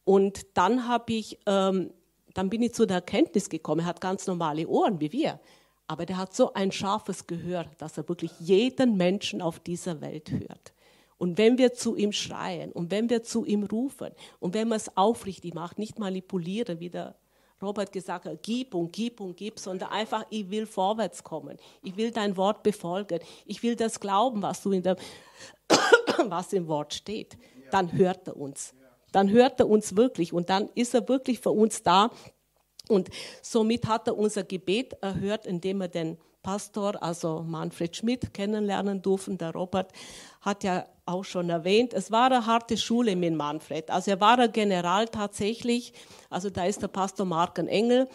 und 0.06 0.58
dann 0.58 0.88
habe 0.88 1.13
ich, 1.13 1.38
ähm, 1.45 1.91
dann 2.34 2.49
bin 2.49 2.63
ich 2.63 2.73
zu 2.73 2.86
der 2.86 2.97
Erkenntnis 2.97 3.49
gekommen, 3.49 3.82
er 3.82 3.88
hat 3.88 4.02
ganz 4.02 4.25
normale 4.28 4.67
Ohren 4.67 4.99
wie 4.99 5.12
wir, 5.12 5.39
aber 5.88 6.06
der 6.06 6.17
hat 6.17 6.34
so 6.34 6.54
ein 6.54 6.71
scharfes 6.71 7.28
Gehör, 7.28 7.65
dass 7.78 7.97
er 7.97 8.08
wirklich 8.08 8.32
jeden 8.39 8.97
Menschen 8.97 9.41
auf 9.41 9.60
dieser 9.60 10.02
Welt 10.02 10.32
hört. 10.32 10.73
Und 11.19 11.38
wenn 11.38 11.58
wir 11.58 11.73
zu 11.73 11.95
ihm 11.95 12.13
schreien 12.13 12.71
und 12.71 12.89
wenn 12.91 13.10
wir 13.10 13.23
zu 13.23 13.45
ihm 13.45 13.63
rufen 13.63 14.10
und 14.39 14.53
wenn 14.53 14.69
man 14.69 14.77
es 14.77 14.95
aufrichtig 14.97 15.53
macht, 15.53 15.77
nicht 15.77 15.99
manipulieren, 15.99 16.79
wie 16.79 16.89
der 16.89 17.15
Robert 17.62 17.91
gesagt 17.91 18.25
hat, 18.25 18.41
gib 18.41 18.73
und 18.73 18.93
gib 18.93 19.19
und 19.19 19.36
gib, 19.36 19.60
sondern 19.60 19.89
einfach, 19.89 20.25
ich 20.29 20.49
will 20.49 20.65
vorwärts 20.65 21.21
kommen. 21.23 21.58
Ich 21.84 21.97
will 21.97 22.12
dein 22.12 22.38
Wort 22.38 22.63
befolgen. 22.63 23.19
Ich 23.45 23.62
will 23.62 23.75
das 23.75 23.99
glauben, 23.99 24.41
was, 24.41 24.63
du 24.63 24.71
in 24.71 24.82
der, 24.82 24.95
was 26.25 26.53
im 26.53 26.69
Wort 26.69 26.93
steht. 26.93 27.38
Dann 27.69 27.91
hört 27.91 28.27
er 28.27 28.38
uns. 28.38 28.73
dann 29.12 29.29
hört 29.29 29.60
er 29.60 29.67
uns 29.67 29.95
wirklich 29.95 30.34
und 30.34 30.49
dann 30.49 30.69
ist 30.75 30.93
er 30.93 31.08
wirklich 31.10 31.39
für 31.41 31.51
uns 31.51 31.84
da. 31.84 32.12
Und 32.88 33.10
somit 33.41 33.88
hat 33.88 34.08
er 34.08 34.17
unser 34.17 34.43
Gebet 34.43 34.93
erhört, 35.01 35.45
indem 35.45 35.82
er 35.82 35.89
den 35.89 36.17
Pastor, 36.41 37.03
also 37.03 37.43
Manfred 37.45 37.95
Schmidt, 37.95 38.34
kennenlernen 38.34 39.01
durften. 39.01 39.38
Der 39.38 39.51
Robert 39.51 39.91
hat 40.41 40.63
ja 40.63 40.86
auch 41.06 41.23
schon 41.23 41.49
erwähnt, 41.49 41.93
es 41.93 42.12
war 42.12 42.28
eine 42.28 42.45
harte 42.45 42.78
Schule 42.78 43.15
mit 43.15 43.34
Manfred. 43.34 43.89
Also 43.89 44.12
er 44.12 44.21
war 44.21 44.38
ein 44.39 44.52
General 44.52 45.08
tatsächlich. 45.08 45.93
Also 46.30 46.49
da 46.49 46.65
ist 46.65 46.82
der 46.82 46.88
Pastor 46.88 47.25
Marken 47.25 47.67
Engel. 47.67 48.08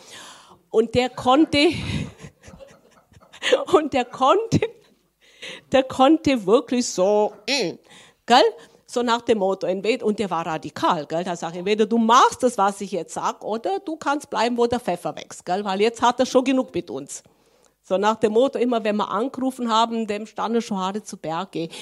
Und 0.70 0.94
der 0.94 1.08
konnte, 1.08 1.58
und 3.74 3.92
der 3.92 4.04
konnte, 4.04 4.60
der 5.72 5.82
konnte 5.82 6.46
wirklich 6.46 6.86
so, 6.86 7.32
mm, 7.48 7.72
gell? 8.26 8.42
So 8.86 9.02
nach 9.02 9.22
dem 9.22 9.38
Motto, 9.38 9.66
entweder, 9.66 10.06
und 10.06 10.20
der 10.20 10.30
war 10.30 10.46
radikal, 10.46 11.04
gell? 11.06 11.24
Da 11.24 11.34
sagt 11.34 11.56
entweder 11.56 11.84
du 11.84 11.98
machst 11.98 12.44
das, 12.44 12.56
was 12.56 12.80
ich 12.80 12.92
jetzt 12.92 13.14
sag, 13.14 13.42
oder 13.42 13.80
du 13.80 13.96
kannst 13.96 14.30
bleiben, 14.30 14.56
wo 14.56 14.66
der 14.66 14.78
Pfeffer 14.78 15.16
wächst, 15.16 15.44
gell? 15.44 15.64
Weil 15.64 15.80
jetzt 15.80 16.00
hat 16.00 16.20
er 16.20 16.26
schon 16.26 16.44
genug 16.44 16.72
mit 16.72 16.90
uns. 16.90 17.24
So 17.86 17.98
nach 17.98 18.16
dem 18.16 18.32
Motto, 18.32 18.58
immer 18.58 18.82
wenn 18.82 18.96
wir 18.96 19.10
angerufen 19.10 19.70
haben, 19.70 20.06
dem 20.06 20.26
standen 20.26 20.62
schon 20.62 20.78
Haare 20.78 21.02
zu 21.02 21.16
Berge. 21.16 21.68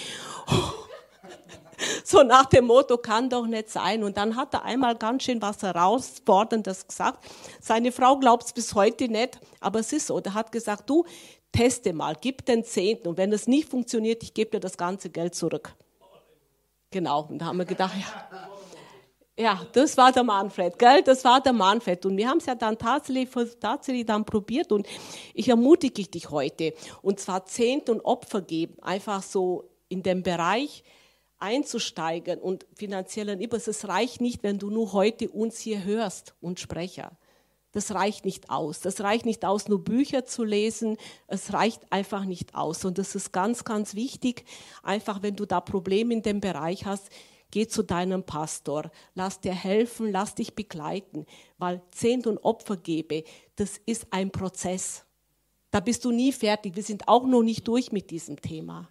So 2.04 2.22
nach 2.22 2.46
dem 2.46 2.66
Motto, 2.66 2.96
kann 2.96 3.28
doch 3.28 3.46
nicht 3.46 3.68
sein. 3.68 4.04
Und 4.04 4.16
dann 4.16 4.36
hat 4.36 4.54
er 4.54 4.64
einmal 4.64 4.94
ganz 4.96 5.24
schön 5.24 5.42
was 5.42 5.62
herausforderndes 5.62 6.86
gesagt. 6.86 7.24
Seine 7.60 7.90
Frau 7.90 8.18
glaubt 8.18 8.44
es 8.44 8.52
bis 8.52 8.74
heute 8.74 9.08
nicht, 9.08 9.40
aber 9.60 9.80
es 9.80 9.92
ist 9.92 10.06
so. 10.06 10.20
Der 10.20 10.34
hat 10.34 10.52
gesagt, 10.52 10.88
du, 10.88 11.04
teste 11.50 11.92
mal, 11.92 12.16
gib 12.20 12.46
den 12.46 12.64
Zehnten. 12.64 13.08
Und 13.08 13.16
wenn 13.16 13.32
es 13.32 13.48
nicht 13.48 13.68
funktioniert, 13.68 14.22
ich 14.22 14.32
gebe 14.32 14.52
dir 14.52 14.60
das 14.60 14.76
ganze 14.76 15.10
Geld 15.10 15.34
zurück. 15.34 15.74
Genau. 16.90 17.22
Und 17.22 17.38
da 17.38 17.46
haben 17.46 17.58
wir 17.58 17.64
gedacht, 17.64 17.94
ja. 17.98 18.48
Ja, 19.38 19.66
das 19.72 19.96
war 19.96 20.12
der 20.12 20.24
Manfred, 20.24 20.78
gell? 20.78 21.02
Das 21.02 21.24
war 21.24 21.40
der 21.40 21.54
Manfred. 21.54 22.04
Und 22.04 22.18
wir 22.18 22.28
haben 22.28 22.36
es 22.38 22.46
ja 22.46 22.54
dann 22.54 22.76
tatsächlich, 22.76 23.30
tatsächlich 23.58 24.04
dann 24.04 24.26
probiert. 24.26 24.72
Und 24.72 24.86
ich 25.32 25.48
ermutige 25.48 26.04
dich 26.04 26.30
heute. 26.30 26.74
Und 27.00 27.18
zwar 27.18 27.46
Zehnt 27.46 27.88
und 27.88 28.02
Opfer 28.02 28.42
geben. 28.42 28.76
Einfach 28.82 29.22
so 29.22 29.70
in 29.88 30.02
dem 30.02 30.22
Bereich 30.22 30.84
einzusteigen 31.38 32.40
und 32.40 32.66
finanziellen 32.74 33.40
Übers. 33.40 33.68
Es 33.68 33.88
reicht 33.88 34.20
nicht, 34.20 34.42
wenn 34.42 34.58
du 34.58 34.70
nur 34.70 34.92
heute 34.92 35.30
uns 35.30 35.58
hier 35.58 35.82
hörst 35.82 36.34
und 36.40 36.60
Sprecher. 36.60 37.16
Das 37.72 37.94
reicht 37.94 38.26
nicht 38.26 38.50
aus. 38.50 38.80
Das 38.80 39.00
reicht 39.00 39.24
nicht 39.24 39.46
aus, 39.46 39.66
nur 39.66 39.82
Bücher 39.82 40.26
zu 40.26 40.44
lesen. 40.44 40.98
Es 41.26 41.54
reicht 41.54 41.90
einfach 41.90 42.26
nicht 42.26 42.54
aus. 42.54 42.84
Und 42.84 42.98
das 42.98 43.14
ist 43.14 43.32
ganz, 43.32 43.64
ganz 43.64 43.94
wichtig. 43.94 44.44
Einfach, 44.82 45.22
wenn 45.22 45.36
du 45.36 45.46
da 45.46 45.62
Probleme 45.62 46.12
in 46.12 46.22
dem 46.22 46.40
Bereich 46.40 46.84
hast, 46.84 47.08
geh 47.52 47.68
zu 47.68 47.84
deinem 47.84 48.24
Pastor. 48.24 48.90
Lass 49.14 49.38
dir 49.38 49.54
helfen, 49.54 50.10
lass 50.10 50.34
dich 50.34 50.54
begleiten. 50.54 51.26
Weil 51.58 51.80
Zehnt 51.92 52.26
und 52.26 52.38
Opfer 52.38 52.76
gebe, 52.76 53.22
das 53.54 53.80
ist 53.86 54.08
ein 54.10 54.32
Prozess. 54.32 55.04
Da 55.70 55.78
bist 55.78 56.04
du 56.04 56.10
nie 56.10 56.32
fertig. 56.32 56.74
Wir 56.74 56.82
sind 56.82 57.06
auch 57.06 57.24
noch 57.24 57.42
nicht 57.42 57.68
durch 57.68 57.92
mit 57.92 58.10
diesem 58.10 58.40
Thema. 58.40 58.88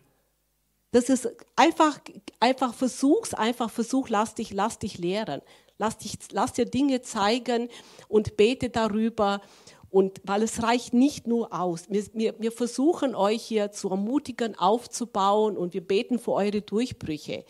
Das 0.92 1.10
ist 1.10 1.30
einfach, 1.56 2.00
einfach 2.40 2.74
versuch's, 2.74 3.34
einfach 3.34 3.70
versuch, 3.70 4.10
lass 4.10 4.36
dich, 4.36 4.54
lass 4.54 4.80
dich 4.80 4.98
lehren. 4.98 5.42
Lass, 5.78 5.98
dich, 5.98 6.18
lass 6.32 6.54
dir 6.54 6.66
Dinge 6.66 7.02
zeigen 7.02 7.68
und 8.08 8.38
bete 8.38 8.70
darüber. 8.70 9.42
Und 9.90 10.22
weil 10.24 10.44
es 10.44 10.62
reicht 10.64 10.94
nicht 10.94 11.28
nur 11.28 11.54
aus. 11.54 11.90
Wir, 11.90 12.06
wir, 12.14 12.40
wir 12.40 12.52
versuchen 12.52 13.16
euch 13.16 13.42
hier 13.42 13.72
zu 13.72 13.90
ermutigen, 13.90 14.58
aufzubauen 14.58 15.58
und 15.58 15.74
wir 15.74 15.82
beten 15.82 16.20
für 16.20 16.34
eure 16.34 16.62
Durchbrüche. 16.62 17.46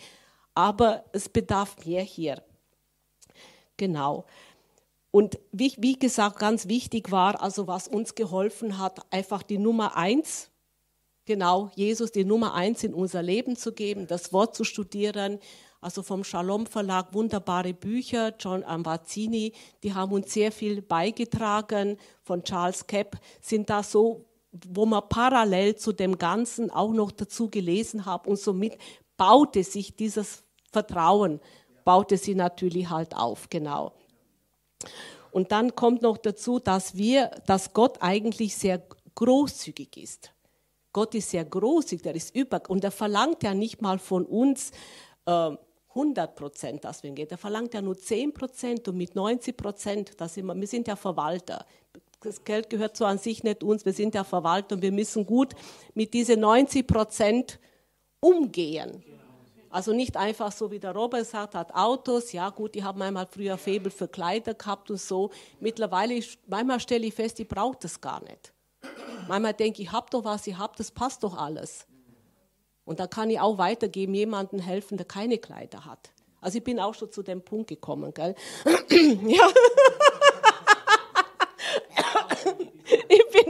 Aber 0.54 1.06
es 1.14 1.30
bedarf 1.30 1.86
mehr 1.86 2.04
hier. 2.04 2.44
Genau. 3.78 4.26
Und 5.12 5.40
wie, 5.52 5.74
wie 5.78 6.00
gesagt, 6.00 6.40
ganz 6.40 6.68
wichtig 6.68 7.12
war, 7.12 7.42
also 7.42 7.68
was 7.68 7.88
uns 7.88 8.16
geholfen 8.16 8.78
hat, 8.78 9.02
einfach 9.12 9.44
die 9.44 9.58
Nummer 9.58 9.98
eins, 9.98 10.50
genau, 11.26 11.70
Jesus 11.76 12.12
die 12.12 12.24
Nummer 12.24 12.54
eins 12.54 12.84
in 12.84 12.94
unser 12.94 13.22
Leben 13.22 13.58
zu 13.58 13.74
geben, 13.74 14.08
das 14.08 14.32
Wort 14.32 14.56
zu 14.56 14.64
studieren, 14.64 15.40
also 15.82 16.04
vom 16.04 16.24
Shalom 16.24 16.66
Verlag 16.66 17.14
wunderbare 17.14 17.74
Bücher, 17.74 18.34
John 18.40 18.64
Ambazzini, 18.64 19.52
die 19.84 19.94
haben 19.94 20.14
uns 20.14 20.32
sehr 20.32 20.52
viel 20.52 20.82
beigetragen, 20.82 21.98
von 22.24 22.44
Charles 22.44 22.88
Kepp 22.88 23.18
sind 23.42 23.70
da 23.70 23.84
so, 23.84 24.26
wo 24.70 24.86
man 24.86 25.10
parallel 25.10 25.76
zu 25.76 25.92
dem 25.92 26.18
Ganzen 26.18 26.72
auch 26.72 26.92
noch 26.92 27.12
dazu 27.12 27.50
gelesen 27.50 28.06
haben 28.06 28.30
und 28.30 28.40
somit 28.40 28.78
baute 29.22 29.64
sich 29.64 29.96
dieses 29.96 30.42
Vertrauen, 30.72 31.40
baute 31.86 32.18
sie 32.18 32.34
natürlich 32.34 32.90
halt 32.90 33.16
auf, 33.16 33.52
genau. 33.52 33.94
Und 35.30 35.52
dann 35.52 35.76
kommt 35.76 36.02
noch 36.02 36.18
dazu, 36.18 36.58
dass 36.58 36.96
wir, 36.98 37.30
dass 37.46 37.72
Gott 37.72 38.00
eigentlich 38.02 38.56
sehr 38.56 38.82
großzügig 39.14 39.96
ist. 39.98 40.34
Gott 40.92 41.14
ist 41.14 41.30
sehr 41.30 41.46
großzügig, 41.46 42.02
der 42.02 42.16
ist 42.16 42.36
über, 42.36 42.64
und 42.68 42.84
er 42.84 42.90
verlangt 42.90 43.44
ja 43.44 43.54
nicht 43.54 43.80
mal 43.80 44.00
von 44.00 44.26
uns, 44.26 44.72
äh, 45.28 45.52
100 45.90 46.36
Prozent, 46.36 46.84
dass 46.84 47.04
wir 47.04 47.12
gehen. 47.12 47.28
Der 47.28 47.38
verlangt 47.38 47.76
ja 47.76 47.82
nur 47.84 48.00
10 48.00 48.34
Prozent 48.34 48.88
und 48.88 48.98
mit 48.98 49.14
90 49.14 49.56
Prozent, 49.56 50.16
wir, 50.20 50.44
wir 50.44 50.68
sind 50.68 50.88
ja 50.88 50.96
Verwalter. 50.96 51.68
Das 52.22 52.44
Geld 52.44 52.72
gehört 52.72 52.98
so 52.98 53.06
an 53.06 53.20
sich 53.20 53.44
nicht 53.44 53.62
uns, 53.62 53.86
wir 53.86 53.94
sind 53.94 54.16
ja 54.16 54.24
Verwalter 54.24 54.78
und 54.78 54.82
wir 54.82 54.92
müssen 54.92 55.28
gut 55.28 55.54
mit 55.94 56.12
diesen 56.16 56.40
90 56.40 56.88
Prozent 56.88 57.60
umgehen. 58.20 59.04
Also 59.72 59.94
nicht 59.94 60.18
einfach 60.18 60.52
so, 60.52 60.70
wie 60.70 60.80
der 60.80 60.94
Robert 60.94 61.26
sagt, 61.26 61.56
hat 61.56 61.74
Autos, 61.74 62.34
ja 62.34 62.50
gut, 62.50 62.76
die 62.76 62.84
haben 62.84 63.02
einmal 63.02 63.26
früher 63.26 63.58
Febel 63.58 63.90
für 63.90 64.10
Kleider 64.10 64.54
gehabt 64.54 64.92
und 64.92 65.00
so. 65.00 65.32
Mittlerweile, 65.62 66.22
manchmal 66.48 66.82
stelle 66.82 67.08
ich 67.08 67.14
fest, 67.14 67.40
die 67.40 67.46
braucht 67.46 67.86
das 67.86 68.02
gar 68.02 68.22
nicht. 68.24 68.54
Manchmal 69.30 69.54
denke 69.54 69.82
ich, 69.82 69.88
ich 69.88 69.92
habe 69.94 70.08
doch 70.10 70.26
was, 70.26 70.46
ich 70.46 70.58
habe, 70.58 70.74
das 70.78 70.92
passt 70.92 71.24
doch 71.24 71.38
alles. 71.38 71.88
Und 72.84 73.00
da 73.00 73.08
kann 73.08 73.30
ich 73.30 73.40
auch 73.40 73.58
weitergeben, 73.58 74.14
jemandem 74.14 74.60
helfen, 74.60 74.98
der 74.98 75.06
keine 75.06 75.38
Kleider 75.38 75.86
hat. 75.86 76.12
Also 76.42 76.58
ich 76.58 76.64
bin 76.64 76.80
auch 76.80 76.96
schon 76.96 77.12
zu 77.12 77.24
dem 77.24 77.42
Punkt 77.42 77.70
gekommen, 77.70 78.14
gell? 78.14 78.36
ja. 78.90 79.48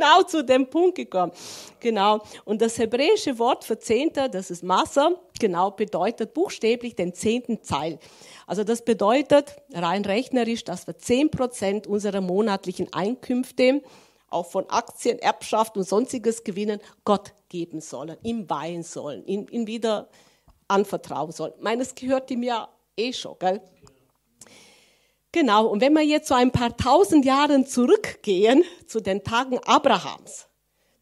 Auch 0.03 0.25
zu 0.25 0.43
dem 0.43 0.69
Punkt 0.69 0.95
gekommen. 0.95 1.31
Genau. 1.79 2.21
Und 2.45 2.61
das 2.61 2.77
hebräische 2.77 3.37
Wort 3.39 3.63
für 3.63 3.79
Zehnter, 3.79 4.29
das 4.29 4.51
ist 4.51 4.63
Massa, 4.63 5.11
genau, 5.39 5.71
bedeutet 5.71 6.33
buchstäblich 6.33 6.95
den 6.95 7.13
zehnten 7.13 7.61
Teil. 7.63 7.99
Also 8.47 8.63
das 8.63 8.83
bedeutet 8.83 9.55
rein 9.73 10.03
rechnerisch, 10.05 10.63
dass 10.63 10.87
wir 10.87 10.97
zehn 10.97 11.31
Prozent 11.31 11.87
unserer 11.87 12.21
monatlichen 12.21 12.91
Einkünfte 12.93 13.81
auch 14.29 14.45
von 14.45 14.69
Aktien, 14.69 15.19
Erbschaft 15.19 15.77
und 15.77 15.83
sonstiges 15.83 16.43
Gewinnen 16.43 16.79
Gott 17.03 17.33
geben 17.49 17.81
sollen, 17.81 18.17
ihm 18.23 18.49
weihen 18.49 18.83
sollen, 18.83 19.25
ihn, 19.25 19.47
ihn 19.49 19.67
wieder 19.67 20.07
anvertrauen 20.67 21.31
sollen. 21.31 21.53
Meines 21.59 21.95
gehört 21.95 22.31
ihm 22.31 22.43
ja 22.43 22.69
eh 22.95 23.13
schon, 23.13 23.35
gell? 23.39 23.61
Genau, 25.33 25.67
und 25.67 25.81
wenn 25.81 25.93
wir 25.93 26.03
jetzt 26.03 26.27
so 26.27 26.35
ein 26.35 26.51
paar 26.51 26.75
tausend 26.75 27.23
Jahren 27.23 27.65
zurückgehen 27.65 28.63
zu 28.85 28.99
den 28.99 29.23
Tagen 29.23 29.59
Abrahams, 29.65 30.47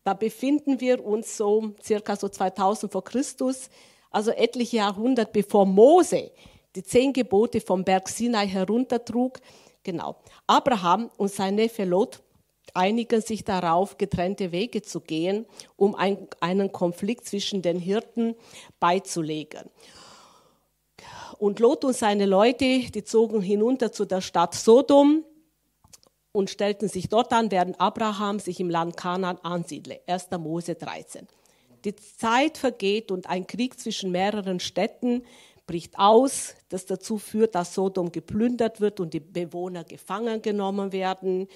da 0.03 0.13
befinden 0.13 0.79
wir 0.79 1.03
uns 1.03 1.35
so 1.35 1.73
circa 1.83 2.15
so 2.15 2.29
2000 2.29 2.91
vor 2.91 3.03
Christus, 3.03 3.69
also 4.11 4.31
etliche 4.31 4.77
Jahrhunderte 4.77 5.31
bevor 5.33 5.65
Mose 5.65 6.31
die 6.75 6.83
zehn 6.83 7.13
Gebote 7.13 7.59
vom 7.59 7.83
Berg 7.83 8.07
Sinai 8.07 8.47
heruntertrug. 8.47 9.39
Genau. 9.83 10.17
Abraham 10.45 11.09
und 11.17 11.31
sein 11.31 11.55
Neffe 11.55 11.83
Lot 11.83 12.21
einigen 12.73 13.21
sich 13.21 13.43
darauf, 13.43 13.97
getrennte 13.97 14.51
Wege 14.51 14.81
zu 14.83 15.01
gehen, 15.01 15.47
um 15.75 15.95
ein, 15.95 16.27
einen 16.39 16.71
Konflikt 16.71 17.25
zwischen 17.25 17.61
den 17.61 17.79
Hirten 17.79 18.35
beizulegen. 18.79 19.69
Und 21.37 21.59
Lot 21.59 21.85
und 21.85 21.95
seine 21.95 22.25
Leute, 22.25 22.79
die 22.89 23.03
zogen 23.03 23.41
hinunter 23.41 23.91
zu 23.91 24.05
der 24.05 24.21
Stadt 24.21 24.55
Sodom 24.55 25.23
und 26.31 26.49
stellten 26.49 26.87
sich 26.87 27.09
dort 27.09 27.33
an, 27.33 27.51
während 27.51 27.79
Abraham 27.79 28.39
sich 28.39 28.59
im 28.59 28.69
Land 28.69 28.97
Kanaan 28.97 29.37
ansiedle. 29.43 30.01
1. 30.07 30.29
Mose 30.39 30.75
13. 30.75 31.27
Die 31.85 31.95
Zeit 31.95 32.57
vergeht 32.57 33.11
und 33.11 33.29
ein 33.29 33.47
Krieg 33.47 33.79
zwischen 33.79 34.11
mehreren 34.11 34.59
Städten 34.59 35.23
bricht 35.65 35.99
aus, 35.99 36.55
das 36.69 36.87
dazu 36.87 37.19
führt, 37.19 37.53
dass 37.53 37.75
Sodom 37.75 38.11
geplündert 38.11 38.81
wird 38.81 38.99
und 38.99 39.13
die 39.13 39.19
Bewohner 39.19 39.83
gefangen 39.83 40.41
genommen 40.41 40.91
werden. 40.91 41.47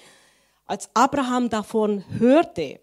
Als 0.66 0.88
Abraham 0.94 1.50
davon 1.50 2.04
hörte, 2.20 2.78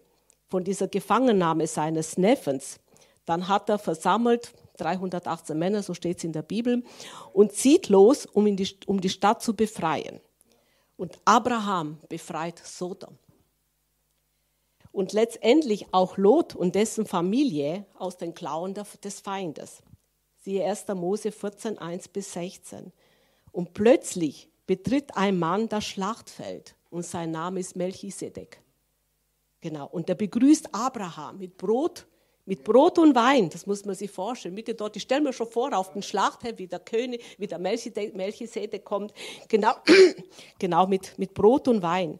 von 0.50 0.62
dieser 0.62 0.88
Gefangennahme 0.88 1.66
seines 1.66 2.18
Neffens, 2.18 2.78
dann 3.24 3.48
hat 3.48 3.68
er 3.68 3.78
versammelt 3.78 4.52
318 4.78 5.58
Männer, 5.58 5.82
so 5.82 5.94
steht 5.94 6.18
es 6.18 6.24
in 6.24 6.32
der 6.32 6.42
Bibel, 6.42 6.82
und 7.32 7.52
zieht 7.52 7.88
los, 7.88 8.26
um, 8.26 8.56
die, 8.56 8.76
um 8.86 9.00
die 9.00 9.10
Stadt 9.10 9.42
zu 9.42 9.54
befreien. 9.54 10.20
Und 10.96 11.18
Abraham 11.24 11.98
befreit 12.08 12.58
Sodom. 12.64 13.18
Und 14.90 15.12
letztendlich 15.12 15.86
auch 15.92 16.18
Lot 16.18 16.54
und 16.54 16.74
dessen 16.74 17.06
Familie 17.06 17.86
aus 17.98 18.18
den 18.18 18.34
Klauen 18.34 18.74
des 18.74 19.20
Feindes. 19.20 19.82
Siehe 20.40 20.64
1. 20.64 20.88
Mose 20.88 21.32
14, 21.32 21.78
1 21.78 22.08
bis 22.08 22.32
16. 22.34 22.92
Und 23.52 23.74
plötzlich 23.74 24.50
betritt 24.66 25.16
ein 25.16 25.38
Mann 25.38 25.68
das 25.68 25.84
Schlachtfeld 25.84 26.74
und 26.90 27.06
sein 27.06 27.30
Name 27.30 27.60
ist 27.60 27.74
Melchisedek. 27.74 28.60
Genau. 29.60 29.86
Und 29.86 30.08
der 30.08 30.14
begrüßt 30.14 30.74
Abraham 30.74 31.38
mit 31.38 31.56
Brot, 31.56 32.06
mit 32.44 32.64
Brot 32.64 32.98
und 32.98 33.14
Wein. 33.14 33.48
Das 33.50 33.66
muss 33.66 33.84
man 33.84 33.94
sich 33.94 34.10
vorstellen. 34.10 34.54
Mitte 34.54 34.74
dort, 34.74 34.96
ich 34.96 35.02
stelle 35.02 35.20
mir 35.20 35.32
schon 35.32 35.48
vor, 35.48 35.72
auf 35.76 35.92
den 35.92 36.02
Schlachtfeld, 36.02 36.58
wie 36.58 36.66
der 36.66 36.80
König, 36.80 37.22
wie 37.38 37.46
der 37.46 37.58
Melchisedek 37.58 38.84
kommt. 38.84 39.12
Genau, 39.48 39.74
genau 40.58 40.86
mit, 40.86 41.18
mit 41.18 41.34
Brot 41.34 41.68
und 41.68 41.82
Wein. 41.82 42.18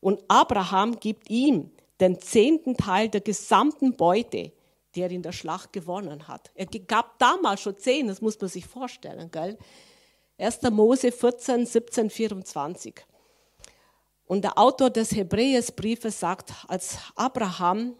Und 0.00 0.22
Abraham 0.28 0.98
gibt 1.00 1.28
ihm 1.28 1.70
den 2.00 2.20
zehnten 2.20 2.76
Teil 2.76 3.08
der 3.08 3.20
gesamten 3.20 3.96
Beute, 3.96 4.52
die 4.94 5.02
er 5.02 5.10
in 5.10 5.22
der 5.22 5.32
Schlacht 5.32 5.72
gewonnen 5.72 6.28
hat. 6.28 6.52
Er 6.54 6.66
gab 6.66 7.18
damals 7.18 7.60
schon 7.60 7.76
zehn, 7.78 8.06
das 8.06 8.20
muss 8.20 8.40
man 8.40 8.48
sich 8.48 8.66
vorstellen, 8.66 9.30
gell? 9.30 9.58
1. 10.38 10.62
Mose 10.70 11.10
14, 11.10 11.66
17, 11.66 12.10
24. 12.10 12.94
Und 14.26 14.44
der 14.44 14.56
Autor 14.56 14.90
des 14.90 15.10
Hebräersbriefes 15.10 16.20
sagt, 16.20 16.52
als 16.68 16.98
Abraham 17.16 17.96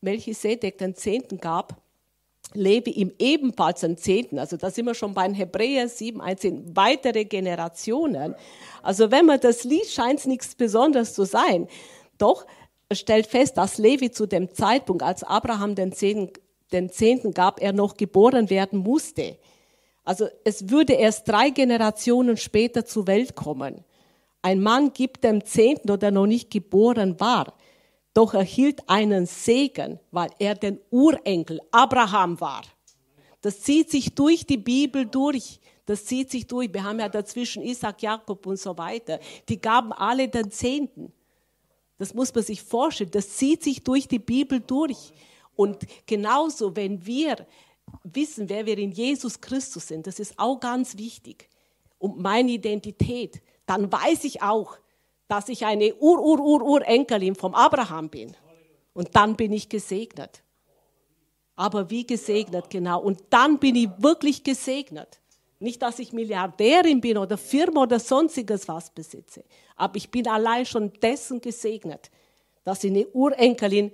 Melchisedek 0.00 0.78
den 0.78 0.94
Zehnten 0.94 1.38
gab, 1.38 1.80
lebe 2.54 2.90
ihm 2.90 3.12
ebenfalls 3.18 3.80
den 3.80 3.96
Zehnten. 3.96 4.38
Also 4.38 4.56
da 4.56 4.70
sind 4.70 4.86
wir 4.86 4.94
schon 4.94 5.14
bei 5.14 5.32
Hebräer 5.32 5.88
7, 5.88 6.20
1, 6.20 6.44
weitere 6.74 7.24
Generationen. 7.24 8.34
Also 8.82 9.10
wenn 9.10 9.26
man 9.26 9.40
das 9.40 9.64
liest, 9.64 9.92
scheint 9.92 10.20
es 10.20 10.26
nichts 10.26 10.54
Besonderes 10.54 11.14
zu 11.14 11.24
sein. 11.24 11.68
Doch 12.16 12.46
stellt 12.92 13.26
fest, 13.26 13.58
dass 13.58 13.78
Levi 13.78 14.10
zu 14.10 14.26
dem 14.26 14.54
Zeitpunkt, 14.54 15.02
als 15.02 15.22
Abraham 15.24 15.74
den 15.74 15.92
Zehnten, 15.92 16.32
den 16.72 16.90
Zehnten 16.90 17.32
gab, 17.32 17.60
er 17.60 17.72
noch 17.72 17.96
geboren 17.96 18.50
werden 18.50 18.78
musste. 18.78 19.36
Also 20.04 20.26
es 20.44 20.70
würde 20.70 20.94
erst 20.94 21.28
drei 21.28 21.50
Generationen 21.50 22.38
später 22.38 22.86
zur 22.86 23.06
Welt 23.06 23.34
kommen. 23.34 23.84
Ein 24.40 24.62
Mann 24.62 24.92
gibt 24.92 25.24
dem 25.24 25.44
Zehnten 25.44 25.90
oder 25.90 26.10
noch 26.10 26.26
nicht 26.26 26.50
geboren 26.50 27.20
war, 27.20 27.54
doch 28.14 28.34
erhielt 28.34 28.88
einen 28.88 29.26
Segen, 29.26 30.00
weil 30.10 30.30
er 30.38 30.54
den 30.54 30.80
Urenkel 30.90 31.60
Abraham 31.70 32.40
war. 32.40 32.62
Das 33.40 33.60
zieht 33.60 33.90
sich 33.90 34.14
durch 34.14 34.46
die 34.46 34.56
Bibel 34.56 35.06
durch. 35.06 35.60
Das 35.86 36.04
zieht 36.04 36.30
sich 36.30 36.46
durch. 36.46 36.72
Wir 36.72 36.84
haben 36.84 36.98
ja 36.98 37.08
dazwischen 37.08 37.62
Isaac, 37.62 38.02
Jakob 38.02 38.46
und 38.46 38.58
so 38.58 38.76
weiter. 38.76 39.20
Die 39.48 39.60
gaben 39.60 39.92
alle 39.92 40.28
den 40.28 40.50
Zehnten. 40.50 41.12
Das 41.98 42.14
muss 42.14 42.34
man 42.34 42.44
sich 42.44 42.62
vorstellen. 42.62 43.10
Das 43.10 43.36
zieht 43.36 43.62
sich 43.62 43.82
durch 43.82 44.08
die 44.08 44.18
Bibel 44.18 44.60
durch. 44.60 45.12
Und 45.54 45.86
genauso, 46.06 46.76
wenn 46.76 47.04
wir 47.06 47.46
wissen, 48.04 48.48
wer 48.48 48.66
wir 48.66 48.78
in 48.78 48.92
Jesus 48.92 49.40
Christus 49.40 49.88
sind, 49.88 50.06
das 50.06 50.18
ist 50.18 50.38
auch 50.38 50.60
ganz 50.60 50.96
wichtig. 50.98 51.48
Und 51.98 52.18
meine 52.18 52.52
Identität, 52.52 53.40
dann 53.66 53.90
weiß 53.90 54.24
ich 54.24 54.42
auch, 54.42 54.78
dass 55.28 55.48
ich 55.48 55.64
eine 55.64 55.94
Ur-Ur-Ur-Urenkelin 55.94 57.34
vom 57.34 57.54
Abraham 57.54 58.08
bin. 58.08 58.36
Und 58.94 59.14
dann 59.14 59.36
bin 59.36 59.52
ich 59.52 59.68
gesegnet. 59.68 60.42
Aber 61.54 61.90
wie 61.90 62.06
gesegnet, 62.06 62.70
genau. 62.70 63.00
Und 63.00 63.20
dann 63.30 63.58
bin 63.58 63.76
ich 63.76 63.88
wirklich 63.98 64.42
gesegnet. 64.42 65.20
Nicht, 65.60 65.82
dass 65.82 65.98
ich 65.98 66.12
Milliardärin 66.12 67.00
bin 67.00 67.18
oder 67.18 67.36
Firma 67.36 67.82
oder 67.82 67.98
sonstiges 67.98 68.68
was 68.68 68.90
besitze. 68.90 69.44
Aber 69.76 69.96
ich 69.96 70.10
bin 70.10 70.26
allein 70.28 70.64
schon 70.64 70.92
dessen 71.02 71.40
gesegnet, 71.40 72.10
dass 72.64 72.84
ich 72.84 72.90
eine 72.90 73.06
Urenkelin 73.08 73.92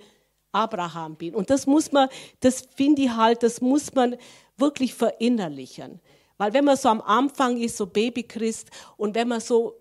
Abraham 0.52 1.16
bin. 1.16 1.34
Und 1.34 1.50
das 1.50 1.66
muss 1.66 1.90
man, 1.90 2.08
das 2.40 2.68
finde 2.76 3.02
ich 3.02 3.10
halt, 3.10 3.42
das 3.42 3.60
muss 3.60 3.92
man 3.94 4.16
wirklich 4.56 4.94
verinnerlichen. 4.94 6.00
Weil 6.36 6.52
wenn 6.52 6.64
man 6.64 6.76
so 6.76 6.88
am 6.88 7.00
Anfang 7.00 7.56
ist, 7.56 7.76
so 7.76 7.86
Babychrist, 7.86 8.70
und 8.96 9.14
wenn 9.14 9.28
man 9.28 9.40
so, 9.40 9.74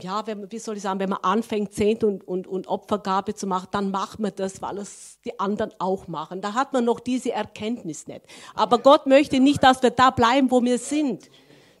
ja, 0.00 0.26
wenn, 0.26 0.50
wie 0.50 0.58
soll 0.58 0.76
ich 0.76 0.82
sagen, 0.82 1.00
wenn 1.00 1.10
man 1.10 1.20
anfängt, 1.22 1.72
Zehnt 1.72 2.04
und, 2.04 2.26
und, 2.26 2.46
und 2.46 2.66
Opfergabe 2.66 3.34
zu 3.34 3.46
machen, 3.46 3.68
dann 3.70 3.90
macht 3.90 4.18
man 4.18 4.32
das, 4.34 4.60
weil 4.62 4.78
es 4.78 5.18
die 5.24 5.38
anderen 5.38 5.72
auch 5.78 6.08
machen. 6.08 6.40
Da 6.40 6.54
hat 6.54 6.72
man 6.72 6.84
noch 6.84 7.00
diese 7.00 7.32
Erkenntnis 7.32 8.06
nicht. 8.06 8.22
Aber 8.54 8.78
Gott 8.78 9.06
möchte 9.06 9.40
nicht, 9.40 9.62
dass 9.62 9.82
wir 9.82 9.90
da 9.90 10.10
bleiben, 10.10 10.50
wo 10.50 10.62
wir 10.62 10.78
sind. 10.78 11.30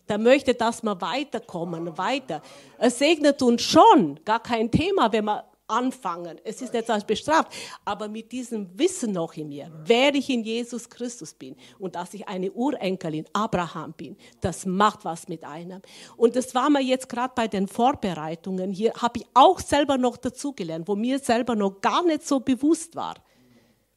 Der 0.08 0.18
möchte, 0.18 0.54
dass 0.54 0.82
wir 0.82 1.00
weiterkommen, 1.00 1.98
weiter. 1.98 2.40
Er 2.78 2.90
segnet 2.90 3.42
uns 3.42 3.62
schon, 3.62 4.18
gar 4.24 4.40
kein 4.40 4.70
Thema, 4.70 5.12
wenn 5.12 5.26
wir 5.26 5.44
anfangen. 5.68 6.40
Es 6.44 6.62
ist 6.62 6.72
nicht 6.72 6.90
als 6.90 7.04
bestraft, 7.04 7.52
aber 7.84 8.08
mit 8.08 8.32
diesem 8.32 8.78
Wissen 8.78 9.12
noch 9.12 9.34
in 9.34 9.48
mir, 9.48 9.70
wer 9.84 10.14
ich 10.14 10.28
in 10.30 10.42
Jesus 10.42 10.88
Christus 10.88 11.34
bin 11.34 11.56
und 11.78 11.94
dass 11.94 12.14
ich 12.14 12.26
eine 12.26 12.50
Urenkelin 12.50 13.26
Abraham 13.32 13.92
bin, 13.92 14.16
das 14.40 14.66
macht 14.66 15.04
was 15.04 15.28
mit 15.28 15.44
einem. 15.44 15.82
Und 16.16 16.36
das 16.36 16.54
war 16.54 16.70
mir 16.70 16.82
jetzt 16.82 17.08
gerade 17.08 17.32
bei 17.34 17.48
den 17.48 17.68
Vorbereitungen 17.68 18.70
hier, 18.70 18.92
habe 18.94 19.20
ich 19.20 19.26
auch 19.34 19.60
selber 19.60 19.98
noch 19.98 20.16
dazugelernt, 20.16 20.88
wo 20.88 20.96
mir 20.96 21.18
selber 21.18 21.54
noch 21.54 21.80
gar 21.80 22.02
nicht 22.04 22.26
so 22.26 22.40
bewusst 22.40 22.96
war. 22.96 23.14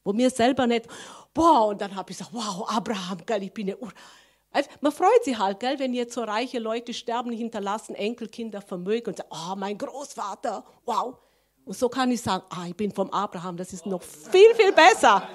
Wo 0.04 0.12
mir 0.12 0.30
selber 0.30 0.66
nicht, 0.66 0.86
boah, 1.32 1.68
und 1.68 1.80
dann 1.80 1.94
habe 1.94 2.10
ich 2.10 2.18
gesagt, 2.18 2.34
wow, 2.34 2.68
Abraham, 2.68 3.18
geil, 3.24 3.44
ich 3.44 3.52
bin 3.52 3.68
eine 3.68 3.78
Ur 3.78 3.92
also 4.52 4.68
man 4.82 4.92
freut 4.92 5.24
sich 5.24 5.38
halt, 5.38 5.60
gell, 5.60 5.78
wenn 5.78 5.94
jetzt 5.94 6.14
so 6.14 6.22
reiche 6.22 6.58
Leute 6.58 6.92
sterben, 6.92 7.32
hinterlassen 7.32 7.94
Enkelkinder 7.94 8.60
Vermögen 8.60 9.08
und 9.08 9.16
sagen, 9.16 9.30
oh, 9.32 9.56
mein 9.56 9.78
Großvater, 9.78 10.64
wow. 10.84 11.16
Und 11.64 11.76
so 11.76 11.88
kann 11.88 12.10
ich 12.10 12.20
sagen, 12.20 12.44
ah, 12.50 12.66
ich 12.66 12.76
bin 12.76 12.90
vom 12.92 13.10
Abraham, 13.10 13.56
das 13.56 13.72
ist 13.72 13.86
noch 13.86 14.02
viel, 14.02 14.54
viel 14.54 14.72
besser. 14.72 15.28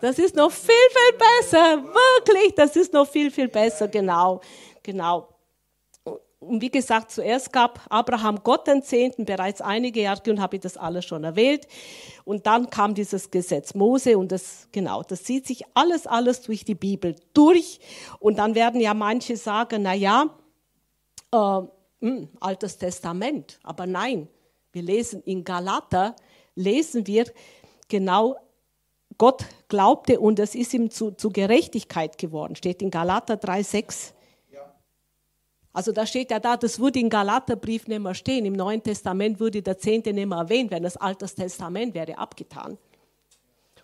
Das 0.00 0.18
ist 0.18 0.34
noch 0.34 0.50
viel, 0.50 0.74
viel 0.90 1.18
besser. 1.18 1.82
Wirklich, 1.82 2.54
das 2.54 2.76
ist 2.76 2.92
noch 2.92 3.06
viel, 3.06 3.30
viel 3.30 3.48
besser. 3.48 3.88
Genau, 3.88 4.40
genau. 4.82 5.28
Und 6.40 6.60
wie 6.60 6.70
gesagt, 6.70 7.10
zuerst 7.10 7.52
gab 7.52 7.80
Abraham 7.88 8.42
Gott 8.42 8.66
den 8.66 8.82
Zehnten, 8.82 9.24
bereits 9.24 9.60
einige 9.60 10.02
Jahre, 10.02 10.30
und 10.30 10.40
habe 10.40 10.56
ich 10.56 10.62
das 10.62 10.76
alles 10.76 11.04
schon 11.04 11.24
erwähnt. 11.24 11.66
Und 12.24 12.46
dann 12.46 12.68
kam 12.68 12.94
dieses 12.94 13.30
Gesetz 13.30 13.74
Mose 13.74 14.18
und 14.18 14.30
das, 14.30 14.68
genau, 14.70 15.02
das 15.02 15.24
zieht 15.24 15.46
sich 15.46 15.64
alles, 15.72 16.06
alles 16.06 16.42
durch 16.42 16.64
die 16.64 16.74
Bibel 16.74 17.16
durch. 17.32 17.80
Und 18.20 18.38
dann 18.38 18.54
werden 18.54 18.80
ja 18.80 18.94
manche 18.94 19.36
sagen, 19.36 19.82
na 19.82 19.94
ja, 19.94 20.28
äh, 21.32 21.60
hm, 22.00 22.28
Altes 22.40 22.76
Testament. 22.76 23.58
Aber 23.62 23.86
nein, 23.86 24.28
wir 24.74 24.82
lesen 24.82 25.22
in 25.22 25.44
Galater, 25.44 26.16
lesen 26.54 27.06
wir 27.06 27.26
genau, 27.88 28.36
Gott 29.16 29.44
glaubte 29.68 30.18
und 30.20 30.38
es 30.38 30.54
ist 30.54 30.74
ihm 30.74 30.90
zu, 30.90 31.12
zu 31.12 31.30
Gerechtigkeit 31.30 32.18
geworden. 32.18 32.56
Steht 32.56 32.82
in 32.82 32.90
Galater 32.90 33.34
3,6. 33.34 34.12
Also 35.72 35.90
da 35.90 36.06
steht 36.06 36.30
ja 36.30 36.38
da, 36.38 36.56
das 36.56 36.78
würde 36.78 37.00
im 37.00 37.10
Galaterbrief 37.10 37.88
nicht 37.88 37.98
mehr 37.98 38.14
stehen. 38.14 38.46
Im 38.46 38.52
Neuen 38.52 38.82
Testament 38.82 39.40
würde 39.40 39.60
der 39.60 39.76
Zehnte 39.76 40.12
nicht 40.12 40.26
mehr 40.26 40.38
erwähnt 40.38 40.70
werden. 40.70 40.84
Das 40.84 40.96
Altes 40.96 41.34
Testament 41.34 41.94
wäre 41.94 42.16
abgetan. 42.16 42.78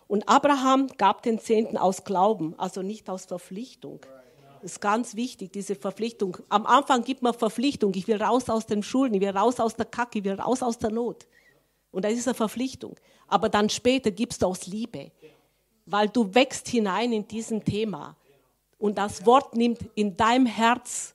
Und 0.07 0.29
Abraham 0.29 0.87
gab 0.99 1.23
den 1.23 1.41
Zehnten 1.41 1.77
aus 1.77 2.05
Glauben, 2.05 2.55
also 2.59 2.83
nicht 2.83 3.11
aus 3.11 3.27
Verpflichtung. 3.27 4.01
Das 4.03 4.20
ist 4.63 4.81
ganz 4.81 5.15
wichtig, 5.15 5.53
diese 5.53 5.75
Verpflichtung. 5.75 6.37
Am 6.49 6.67
Anfang 6.67 7.05
gibt 7.05 7.23
man 7.23 7.35
Verpflichtung. 7.35 7.93
Ich 7.95 8.07
will 8.09 8.23
raus 8.23 8.49
aus 8.49 8.67
den 8.67 8.83
Schulden, 8.83 9.15
ich 9.15 9.21
will 9.21 9.31
raus 9.31 9.61
aus 9.61 9.75
der 9.77 9.87
Kacke, 9.87 10.19
ich 10.19 10.25
will 10.25 10.35
raus 10.35 10.63
aus 10.63 10.79
der 10.79 10.91
Not. 10.91 11.27
Und 11.91 12.05
das 12.05 12.13
ist 12.13 12.29
eine 12.29 12.35
Verpflichtung. 12.35 12.97
Aber 13.27 13.49
dann 13.49 13.69
später 13.69 14.11
gibst 14.11 14.43
du 14.43 14.47
aus 14.47 14.67
Liebe, 14.67 15.11
weil 15.87 16.09
du 16.09 16.35
wächst 16.35 16.69
hinein 16.69 17.13
in 17.13 17.27
diesem 17.27 17.65
Thema. 17.65 18.17
Und 18.79 18.99
das 18.99 19.27
Wort 19.27 19.57
nimmt 19.57 19.81
in 19.95 20.17
deinem 20.17 20.47
Herz 20.47 21.15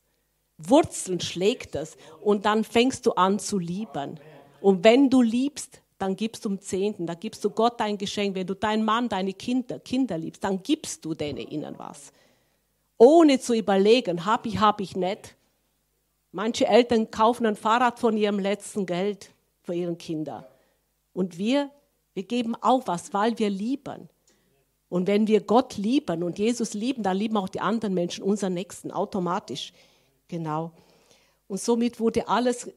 Wurzeln, 0.57 1.19
schlägt 1.19 1.75
es. 1.75 1.97
Und 2.21 2.45
dann 2.45 2.63
fängst 2.63 3.05
du 3.05 3.11
an 3.13 3.39
zu 3.39 3.59
lieben. 3.59 4.19
Und 4.61 4.83
wenn 4.83 5.09
du 5.09 5.21
liebst, 5.21 5.81
dann 5.97 6.15
gibst 6.15 6.45
du 6.45 6.49
um 6.49 6.59
Zehnten, 6.59 7.05
dann 7.05 7.19
gibst 7.19 7.43
du 7.43 7.49
Gott 7.49 7.79
dein 7.79 7.97
Geschenk. 7.97 8.35
Wenn 8.35 8.47
du 8.47 8.53
deinen 8.53 8.83
Mann, 8.83 9.09
deine 9.09 9.33
Kinder, 9.33 9.79
Kinder 9.79 10.17
liebst, 10.17 10.43
dann 10.43 10.61
gibst 10.61 11.03
du 11.05 11.13
denen 11.13 11.47
ihnen 11.47 11.75
was 11.77 12.11
ohne 12.97 13.39
zu 13.39 13.53
überlegen, 13.53 14.25
habe 14.25 14.47
ich, 14.47 14.59
habe 14.59 14.83
ich 14.83 14.95
nicht. 14.95 15.35
Manche 16.31 16.67
Eltern 16.67 17.11
kaufen 17.11 17.45
ein 17.45 17.55
Fahrrad 17.55 17.99
von 17.99 18.17
ihrem 18.17 18.39
letzten 18.39 18.85
Geld 18.85 19.31
für 19.63 19.73
ihre 19.73 19.95
Kinder. 19.95 20.47
Und 21.13 21.37
wir, 21.37 21.69
wir 22.13 22.23
geben 22.23 22.55
auch 22.61 22.87
was, 22.87 23.13
weil 23.13 23.39
wir 23.39 23.49
lieben. 23.49 24.09
Und 24.89 25.07
wenn 25.07 25.27
wir 25.27 25.41
Gott 25.41 25.77
lieben 25.77 26.23
und 26.23 26.37
Jesus 26.37 26.73
lieben, 26.73 27.03
dann 27.03 27.17
lieben 27.17 27.37
auch 27.37 27.49
die 27.49 27.61
anderen 27.61 27.93
Menschen, 27.93 28.23
unseren 28.23 28.53
Nächsten, 28.53 28.91
automatisch. 28.91 29.73
Genau. 30.27 30.71
Und 31.47 31.59
somit 31.59 31.99
wurde 31.99 32.27
alles 32.27 32.69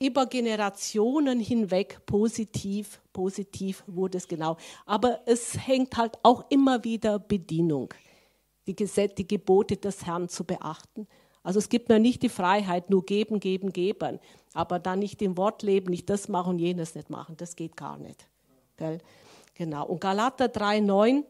über 0.00 0.26
Generationen 0.26 1.40
hinweg 1.40 2.00
positiv, 2.06 3.00
positiv 3.12 3.84
wurde 3.86 4.18
es 4.18 4.26
genau. 4.26 4.56
Aber 4.86 5.20
es 5.26 5.66
hängt 5.66 5.96
halt 5.96 6.18
auch 6.22 6.44
immer 6.50 6.84
wieder 6.84 7.18
Bedienung 7.18 7.92
die, 8.66 8.76
Gesetze, 8.76 9.16
die 9.16 9.28
Gebote 9.28 9.76
des 9.76 10.06
Herrn 10.06 10.28
zu 10.28 10.44
beachten. 10.44 11.06
Also 11.42 11.58
es 11.58 11.68
gibt 11.68 11.88
mir 11.88 11.98
nicht 11.98 12.22
die 12.22 12.28
Freiheit, 12.28 12.90
nur 12.90 13.04
geben, 13.04 13.40
geben, 13.40 13.72
geben, 13.72 14.20
aber 14.52 14.78
dann 14.78 14.98
nicht 14.98 15.22
im 15.22 15.36
Wort 15.36 15.62
leben, 15.62 15.90
nicht 15.90 16.10
das 16.10 16.28
machen 16.28 16.50
und 16.50 16.58
jenes 16.58 16.94
nicht 16.94 17.08
machen. 17.08 17.36
Das 17.36 17.56
geht 17.56 17.76
gar 17.76 17.96
nicht. 17.96 18.26
Gell? 18.76 18.98
Genau. 19.54 19.86
Und 19.86 20.00
Galater 20.00 20.46
3,9 20.46 21.24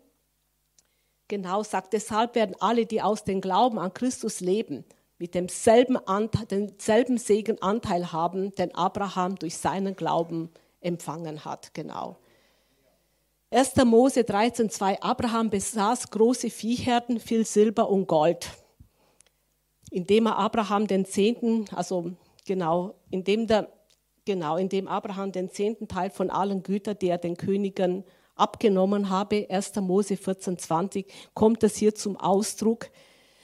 genau 1.29 1.63
sagt, 1.63 1.93
deshalb 1.93 2.35
werden 2.35 2.57
alle, 2.61 2.87
die 2.87 3.01
aus 3.01 3.25
dem 3.25 3.41
Glauben 3.41 3.79
an 3.79 3.95
Christus 3.95 4.41
leben, 4.41 4.85
mit 5.19 5.35
demselben, 5.35 5.97
Anteil, 5.97 6.47
denselben 6.47 7.19
Segenanteil 7.19 8.13
haben, 8.13 8.55
den 8.55 8.75
Abraham 8.75 9.37
durch 9.37 9.57
seinen 9.57 9.95
Glauben 9.95 10.51
empfangen 10.81 11.45
hat. 11.45 11.73
Genau. 11.75 12.17
1. 13.53 13.75
Mose 13.85 14.21
13,2 14.21 15.01
Abraham 15.01 15.51
besaß 15.51 16.11
große 16.11 16.51
Viehherden, 16.51 17.19
viel 17.19 17.45
Silber 17.45 17.91
und 17.91 18.07
Gold. 18.07 18.49
Indem 19.91 20.27
er 20.27 20.39
Abraham 20.39 20.87
den 20.87 21.05
Zehnten, 21.05 21.65
also 21.75 22.13
genau, 22.47 22.95
indem, 23.11 23.49
der, 23.49 23.69
genau, 24.25 24.57
indem 24.57 24.87
Abraham 24.87 25.33
den 25.33 25.51
zehnten 25.51 25.89
Teil 25.89 26.11
von 26.11 26.31
allen 26.31 26.63
Gütern, 26.63 26.97
die 27.01 27.09
er 27.09 27.19
den 27.19 27.37
Königen 27.37 28.05
abgenommen 28.37 29.11
habe, 29.11 29.49
1. 29.51 29.75
Mose 29.81 30.15
14,20, 30.15 31.07
kommt 31.35 31.65
es 31.65 31.75
hier 31.75 31.93
zum 31.93 32.17
Ausdruck, 32.17 32.89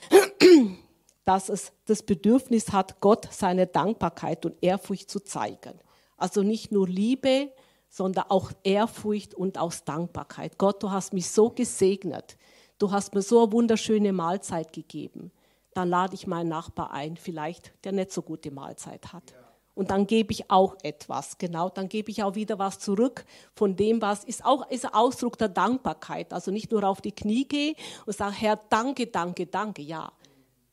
dass 1.25 1.49
es 1.49 1.73
das 1.83 2.01
Bedürfnis 2.01 2.71
hat, 2.71 3.01
Gott 3.01 3.27
seine 3.29 3.67
Dankbarkeit 3.67 4.45
und 4.45 4.55
Ehrfurcht 4.63 5.11
zu 5.11 5.19
zeigen. 5.19 5.81
Also 6.15 6.43
nicht 6.43 6.71
nur 6.71 6.87
Liebe, 6.87 7.51
sondern 7.89 8.25
auch 8.29 8.51
Ehrfurcht 8.63 9.33
und 9.33 9.57
aus 9.57 9.83
Dankbarkeit. 9.83 10.57
Gott, 10.57 10.83
du 10.83 10.91
hast 10.91 11.13
mich 11.13 11.29
so 11.29 11.49
gesegnet. 11.49 12.37
Du 12.77 12.91
hast 12.91 13.15
mir 13.15 13.21
so 13.21 13.43
eine 13.43 13.51
wunderschöne 13.51 14.13
Mahlzeit 14.13 14.71
gegeben. 14.73 15.31
Dann 15.73 15.89
lade 15.89 16.15
ich 16.15 16.27
meinen 16.27 16.49
Nachbar 16.49 16.91
ein, 16.91 17.17
vielleicht 17.17 17.73
der 17.83 17.91
nicht 17.91 18.11
so 18.11 18.21
gute 18.21 18.51
Mahlzeit 18.51 19.13
hat. 19.13 19.33
Und 19.77 19.91
dann 19.91 20.07
gebe 20.07 20.31
ich 20.31 20.49
auch 20.49 20.75
etwas, 20.81 21.37
genau, 21.37 21.69
dann 21.69 21.87
gebe 21.87 22.09
ich 22.09 22.23
auch 22.23 22.33
wieder 22.33 22.57
was 22.57 22.79
zurück 22.79 23.25
von 23.53 23.75
dem, 23.75 24.01
was 24.01 24.23
ist 24.23 24.43
auch 24.43 24.67
ist 24.71 24.91
Ausdruck 24.91 25.37
der 25.37 25.49
Dankbarkeit. 25.49 26.33
Also 26.33 26.49
nicht 26.49 26.71
nur 26.71 26.83
auf 26.83 26.99
die 26.99 27.11
Knie 27.11 27.47
gehe 27.47 27.75
und 28.07 28.17
sage, 28.17 28.33
Herr, 28.33 28.59
danke, 28.69 29.05
danke, 29.05 29.45
danke, 29.45 29.83
ja, 29.83 30.11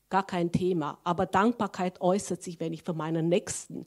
gar 0.09 0.25
kein 0.25 0.51
Thema. 0.51 0.97
Aber 1.03 1.27
Dankbarkeit 1.27 2.01
äußert 2.01 2.41
sich, 2.41 2.59
wenn 2.59 2.73
ich 2.73 2.81
für 2.81 2.93
meinen 2.93 3.29
Nächsten 3.29 3.85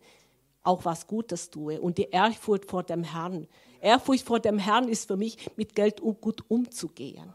auch 0.68 0.84
was 0.84 1.06
Gutes 1.06 1.50
tue 1.50 1.80
und 1.80 1.96
die 1.96 2.10
Ehrfurcht 2.10 2.66
vor 2.66 2.82
dem 2.82 3.02
Herrn. 3.02 3.48
Ehrfurcht 3.80 4.26
vor 4.26 4.38
dem 4.38 4.58
Herrn 4.58 4.88
ist 4.88 5.06
für 5.06 5.16
mich, 5.16 5.38
mit 5.56 5.74
Geld 5.74 6.00
gut 6.00 6.44
umzugehen. 6.48 7.32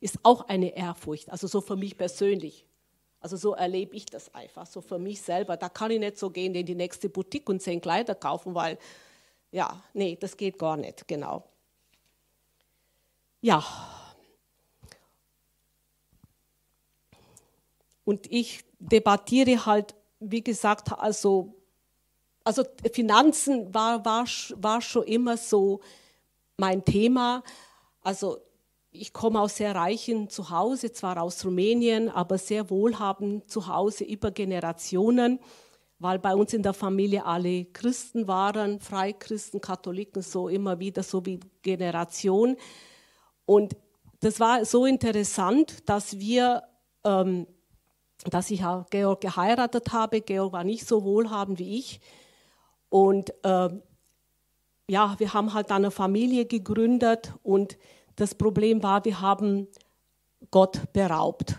Ist 0.00 0.18
auch 0.24 0.48
eine 0.48 0.76
Ehrfurcht, 0.76 1.30
also 1.30 1.46
so 1.46 1.60
für 1.60 1.76
mich 1.76 1.96
persönlich. 1.96 2.66
Also 3.20 3.36
so 3.36 3.54
erlebe 3.54 3.94
ich 3.94 4.06
das 4.06 4.34
einfach, 4.34 4.66
so 4.66 4.80
für 4.80 4.98
mich 4.98 5.22
selber. 5.22 5.56
Da 5.56 5.68
kann 5.68 5.92
ich 5.92 6.00
nicht 6.00 6.18
so 6.18 6.28
gehen 6.28 6.54
in 6.54 6.66
die 6.66 6.74
nächste 6.74 7.08
Boutique 7.08 7.48
und 7.48 7.62
zehn 7.62 7.80
Kleider 7.80 8.14
kaufen, 8.14 8.54
weil, 8.54 8.78
ja, 9.52 9.82
nee, 9.94 10.16
das 10.20 10.36
geht 10.36 10.58
gar 10.58 10.76
nicht, 10.76 11.06
genau. 11.06 11.44
Ja. 13.40 13.64
Und 18.04 18.30
ich 18.30 18.64
debattiere 18.80 19.66
halt, 19.66 19.94
wie 20.18 20.42
gesagt, 20.42 20.92
also 20.92 21.55
also 22.46 22.62
Finanzen 22.92 23.74
war, 23.74 24.04
war, 24.04 24.24
war 24.56 24.80
schon 24.80 25.02
immer 25.02 25.36
so 25.36 25.80
mein 26.56 26.84
Thema. 26.84 27.42
Also 28.02 28.38
ich 28.92 29.12
komme 29.12 29.40
aus 29.40 29.56
sehr 29.56 29.74
reichen 29.74 30.30
Zuhause, 30.30 30.92
zwar 30.92 31.20
aus 31.20 31.44
Rumänien, 31.44 32.08
aber 32.08 32.38
sehr 32.38 32.70
wohlhabend 32.70 33.50
zu 33.50 33.66
Hause 33.66 34.04
über 34.04 34.30
Generationen, 34.30 35.40
weil 35.98 36.20
bei 36.20 36.36
uns 36.36 36.52
in 36.52 36.62
der 36.62 36.72
Familie 36.72 37.26
alle 37.26 37.64
Christen 37.64 38.28
waren, 38.28 38.78
Freikristen, 38.78 39.60
Katholiken, 39.60 40.22
so 40.22 40.48
immer 40.48 40.78
wieder, 40.78 41.02
so 41.02 41.26
wie 41.26 41.40
Generation. 41.62 42.56
Und 43.44 43.76
das 44.20 44.38
war 44.38 44.64
so 44.64 44.86
interessant, 44.86 45.88
dass 45.88 46.20
wir, 46.20 46.62
ähm, 47.02 47.48
dass 48.30 48.52
ich 48.52 48.62
Georg 48.90 49.20
geheiratet 49.20 49.92
habe. 49.92 50.20
Georg 50.20 50.52
war 50.52 50.62
nicht 50.62 50.86
so 50.86 51.02
wohlhabend 51.02 51.58
wie 51.58 51.78
ich. 51.78 52.00
Und 52.88 53.32
äh, 53.44 53.68
ja, 54.88 55.14
wir 55.18 55.34
haben 55.34 55.52
halt 55.52 55.70
eine 55.70 55.90
Familie 55.90 56.46
gegründet 56.46 57.32
und 57.42 57.76
das 58.14 58.34
Problem 58.34 58.82
war, 58.82 59.04
wir 59.04 59.20
haben 59.20 59.68
Gott 60.50 60.92
beraubt. 60.92 61.56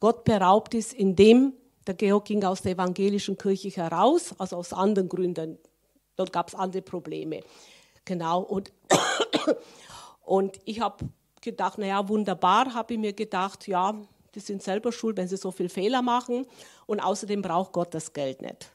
Gott 0.00 0.24
beraubt 0.24 0.74
ist, 0.74 0.92
indem 0.92 1.54
der 1.86 1.94
Georg 1.94 2.26
ging 2.26 2.44
aus 2.44 2.62
der 2.62 2.72
evangelischen 2.72 3.36
Kirche 3.36 3.70
heraus, 3.70 4.34
also 4.38 4.56
aus 4.56 4.72
anderen 4.72 5.08
Gründen. 5.08 5.58
Dort 6.16 6.32
gab 6.32 6.48
es 6.48 6.54
andere 6.54 6.82
Probleme. 6.82 7.40
Genau. 8.04 8.40
Und, 8.42 8.72
und 10.24 10.60
ich 10.64 10.80
habe 10.80 11.04
gedacht, 11.40 11.78
naja, 11.78 12.06
wunderbar, 12.08 12.74
habe 12.74 12.94
ich 12.94 13.00
mir 13.00 13.12
gedacht, 13.12 13.66
ja, 13.66 13.94
die 14.34 14.40
sind 14.40 14.62
selber 14.62 14.92
schuld, 14.92 15.16
wenn 15.16 15.28
sie 15.28 15.36
so 15.36 15.50
viele 15.50 15.68
Fehler 15.68 16.02
machen. 16.02 16.46
Und 16.86 17.00
außerdem 17.00 17.42
braucht 17.42 17.72
Gott 17.72 17.94
das 17.94 18.12
Geld 18.12 18.42
nicht. 18.42 18.70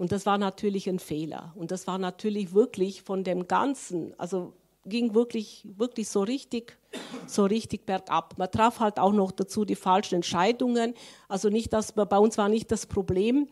Und 0.00 0.12
das 0.12 0.24
war 0.24 0.38
natürlich 0.38 0.88
ein 0.88 0.98
Fehler. 0.98 1.52
Und 1.56 1.70
das 1.72 1.86
war 1.86 1.98
natürlich 1.98 2.54
wirklich 2.54 3.02
von 3.02 3.22
dem 3.22 3.46
Ganzen, 3.46 4.14
also 4.16 4.54
ging 4.86 5.14
wirklich, 5.14 5.68
wirklich 5.76 6.08
so 6.08 6.22
richtig, 6.22 6.78
so 7.26 7.44
richtig 7.44 7.84
bergab. 7.84 8.38
Man 8.38 8.50
traf 8.50 8.80
halt 8.80 8.98
auch 8.98 9.12
noch 9.12 9.30
dazu 9.30 9.66
die 9.66 9.76
falschen 9.76 10.14
Entscheidungen. 10.14 10.94
Also 11.28 11.50
nicht, 11.50 11.74
dass 11.74 11.92
bei 11.92 12.16
uns 12.16 12.38
war 12.38 12.48
nicht 12.48 12.72
das 12.72 12.86
Problem, 12.86 13.48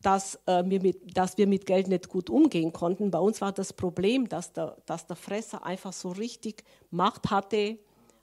dass, 0.00 0.38
äh, 0.46 0.62
wir 0.64 0.80
mit, 0.80 1.16
dass 1.16 1.36
wir 1.38 1.48
mit 1.48 1.66
Geld 1.66 1.88
nicht 1.88 2.08
gut 2.08 2.30
umgehen 2.30 2.72
konnten. 2.72 3.10
Bei 3.10 3.18
uns 3.18 3.40
war 3.40 3.50
das 3.50 3.72
Problem, 3.72 4.28
dass 4.28 4.52
der, 4.52 4.76
dass 4.86 5.08
der 5.08 5.16
Fresser 5.16 5.66
einfach 5.66 5.92
so 5.92 6.10
richtig 6.10 6.62
Macht 6.92 7.32
hatte, 7.32 7.78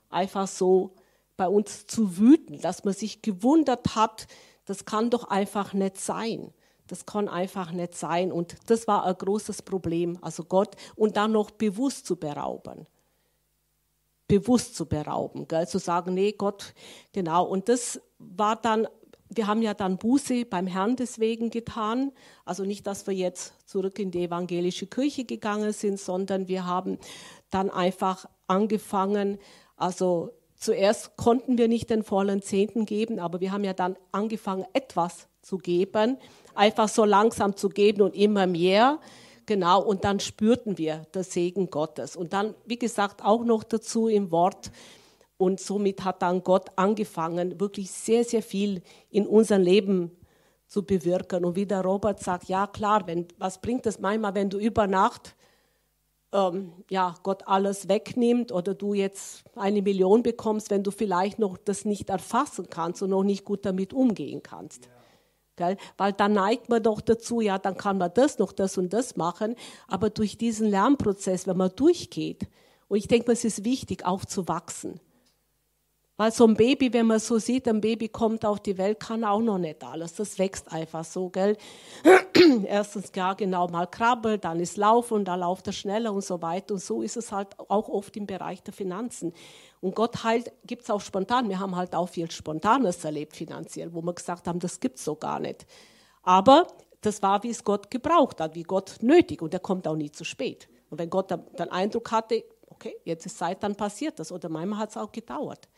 einfach 0.08 0.48
so 0.48 0.94
bei 1.36 1.46
uns 1.46 1.86
zu 1.86 2.16
wüten, 2.16 2.62
dass 2.62 2.84
man 2.84 2.94
sich 2.94 3.20
gewundert 3.20 3.94
hat, 3.94 4.26
das 4.64 4.86
kann 4.86 5.10
doch 5.10 5.24
einfach 5.24 5.74
nicht 5.74 5.98
sein. 5.98 6.54
Das 6.88 7.06
kann 7.06 7.28
einfach 7.28 7.70
nicht 7.70 7.94
sein. 7.94 8.32
Und 8.32 8.56
das 8.66 8.88
war 8.88 9.04
ein 9.04 9.14
großes 9.14 9.62
Problem. 9.62 10.18
Also 10.20 10.44
Gott 10.44 10.74
und 10.96 11.16
dann 11.16 11.32
noch 11.32 11.50
bewusst 11.50 12.06
zu 12.06 12.16
berauben. 12.16 12.86
Bewusst 14.26 14.74
zu 14.74 14.86
berauben. 14.86 15.46
Gell? 15.46 15.68
Zu 15.68 15.78
sagen, 15.78 16.14
nee, 16.14 16.32
Gott, 16.32 16.74
genau. 17.12 17.44
Und 17.44 17.68
das 17.68 18.00
war 18.18 18.56
dann, 18.56 18.88
wir 19.28 19.46
haben 19.46 19.62
ja 19.62 19.74
dann 19.74 19.98
Buße 19.98 20.44
beim 20.46 20.66
Herrn 20.66 20.96
deswegen 20.96 21.50
getan. 21.50 22.12
Also 22.44 22.64
nicht, 22.64 22.86
dass 22.86 23.06
wir 23.06 23.14
jetzt 23.14 23.54
zurück 23.66 23.98
in 23.98 24.10
die 24.10 24.24
evangelische 24.24 24.86
Kirche 24.86 25.24
gegangen 25.24 25.72
sind, 25.72 26.00
sondern 26.00 26.48
wir 26.48 26.66
haben 26.66 26.98
dann 27.50 27.70
einfach 27.70 28.26
angefangen, 28.46 29.38
also 29.76 30.37
Zuerst 30.58 31.16
konnten 31.16 31.56
wir 31.56 31.68
nicht 31.68 31.88
den 31.90 32.02
vollen 32.02 32.42
Zehnten 32.42 32.84
geben, 32.84 33.18
aber 33.18 33.40
wir 33.40 33.52
haben 33.52 33.64
ja 33.64 33.72
dann 33.72 33.96
angefangen, 34.12 34.66
etwas 34.74 35.28
zu 35.40 35.56
geben 35.56 36.18
einfach 36.58 36.88
so 36.88 37.04
langsam 37.04 37.56
zu 37.56 37.68
geben 37.68 38.02
und 38.02 38.14
immer 38.14 38.46
mehr. 38.46 38.98
Genau, 39.46 39.80
und 39.80 40.04
dann 40.04 40.20
spürten 40.20 40.76
wir 40.76 41.06
das 41.12 41.32
Segen 41.32 41.70
Gottes. 41.70 42.16
Und 42.16 42.34
dann, 42.34 42.54
wie 42.66 42.78
gesagt, 42.78 43.24
auch 43.24 43.44
noch 43.44 43.64
dazu 43.64 44.08
im 44.08 44.30
Wort. 44.30 44.70
Und 45.38 45.60
somit 45.60 46.04
hat 46.04 46.20
dann 46.20 46.42
Gott 46.42 46.68
angefangen, 46.76 47.58
wirklich 47.60 47.90
sehr, 47.90 48.24
sehr 48.24 48.42
viel 48.42 48.82
in 49.08 49.26
unserem 49.26 49.62
Leben 49.62 50.10
zu 50.66 50.84
bewirken. 50.84 51.44
Und 51.44 51.56
wie 51.56 51.64
der 51.64 51.80
Robert 51.80 52.20
sagt, 52.20 52.48
ja 52.48 52.66
klar, 52.66 53.06
wenn, 53.06 53.28
was 53.38 53.60
bringt 53.60 53.86
es 53.86 54.00
manchmal, 54.00 54.34
wenn 54.34 54.50
du 54.50 54.58
über 54.58 54.86
Nacht 54.86 55.34
ähm, 56.32 56.72
ja, 56.90 57.14
Gott 57.22 57.46
alles 57.46 57.88
wegnimmt 57.88 58.52
oder 58.52 58.74
du 58.74 58.94
jetzt 58.94 59.44
eine 59.56 59.82
Million 59.82 60.22
bekommst, 60.22 60.70
wenn 60.70 60.82
du 60.82 60.90
vielleicht 60.90 61.38
noch 61.38 61.56
das 61.56 61.84
nicht 61.84 62.10
erfassen 62.10 62.68
kannst 62.70 63.02
und 63.02 63.10
noch 63.10 63.24
nicht 63.24 63.44
gut 63.44 63.64
damit 63.64 63.92
umgehen 63.92 64.42
kannst. 64.42 64.86
Ja. 64.86 64.90
Gell? 65.56 65.76
Weil 65.96 66.12
dann 66.12 66.34
neigt 66.34 66.68
man 66.68 66.82
doch 66.82 67.00
dazu, 67.00 67.40
ja, 67.40 67.58
dann 67.58 67.76
kann 67.76 67.98
man 67.98 68.12
das 68.14 68.38
noch, 68.38 68.52
das 68.52 68.78
und 68.78 68.92
das 68.92 69.16
machen. 69.16 69.56
Aber 69.88 70.08
durch 70.08 70.38
diesen 70.38 70.68
Lernprozess, 70.68 71.46
wenn 71.46 71.56
man 71.56 71.72
durchgeht, 71.74 72.48
und 72.88 72.96
ich 72.96 73.08
denke, 73.08 73.32
es 73.32 73.44
ist 73.44 73.64
wichtig, 73.64 74.06
aufzuwachsen. 74.06 75.00
Weil 76.18 76.32
so 76.32 76.48
ein 76.48 76.54
Baby, 76.54 76.92
wenn 76.92 77.06
man 77.06 77.20
so 77.20 77.38
sieht, 77.38 77.68
ein 77.68 77.80
Baby 77.80 78.08
kommt 78.08 78.44
auf 78.44 78.58
die 78.58 78.76
Welt, 78.76 78.98
kann 78.98 79.22
auch 79.22 79.40
noch 79.40 79.56
nicht 79.56 79.84
alles. 79.84 80.14
Das 80.16 80.36
wächst 80.36 80.70
einfach 80.72 81.04
so, 81.04 81.28
gell? 81.28 81.56
Erstens, 82.66 83.12
ja, 83.14 83.34
genau, 83.34 83.68
mal 83.68 83.86
krabbelt, 83.86 84.44
dann 84.44 84.58
ist 84.58 84.76
Laufen, 84.76 85.24
dann 85.24 85.38
lauft 85.38 85.68
er 85.68 85.72
schneller 85.72 86.12
und 86.12 86.24
so 86.24 86.42
weiter. 86.42 86.74
Und 86.74 86.80
so 86.80 87.02
ist 87.02 87.16
es 87.16 87.30
halt 87.30 87.56
auch 87.70 87.88
oft 87.88 88.16
im 88.16 88.26
Bereich 88.26 88.64
der 88.64 88.74
Finanzen. 88.74 89.32
Und 89.80 89.94
Gott 89.94 90.24
halt, 90.24 90.50
gibt 90.66 90.82
es 90.82 90.90
auch 90.90 91.00
spontan. 91.00 91.48
Wir 91.48 91.60
haben 91.60 91.76
halt 91.76 91.94
auch 91.94 92.08
viel 92.08 92.28
Spontanes 92.32 93.04
erlebt 93.04 93.36
finanziell, 93.36 93.94
wo 93.94 94.02
wir 94.02 94.12
gesagt 94.12 94.48
haben, 94.48 94.58
das 94.58 94.80
gibt 94.80 94.98
es 94.98 95.04
so 95.04 95.14
gar 95.14 95.38
nicht. 95.38 95.66
Aber 96.24 96.66
das 97.00 97.22
war, 97.22 97.44
wie 97.44 97.50
es 97.50 97.62
Gott 97.62 97.92
gebraucht 97.92 98.40
hat, 98.40 98.56
wie 98.56 98.64
Gott 98.64 98.96
nötig. 99.02 99.40
Und 99.40 99.54
er 99.54 99.60
kommt 99.60 99.86
auch 99.86 99.94
nie 99.94 100.10
zu 100.10 100.24
spät. 100.24 100.68
Und 100.90 100.98
wenn 100.98 101.10
Gott 101.10 101.30
den 101.30 101.70
Eindruck 101.70 102.10
hatte, 102.10 102.42
okay, 102.66 102.96
jetzt 103.04 103.24
ist 103.24 103.38
Zeit, 103.38 103.62
dann 103.62 103.76
passiert 103.76 104.18
das. 104.18 104.32
Oder 104.32 104.48
manchmal 104.48 104.80
hat 104.80 104.90
es 104.90 104.96
auch 104.96 105.12
gedauert. 105.12 105.68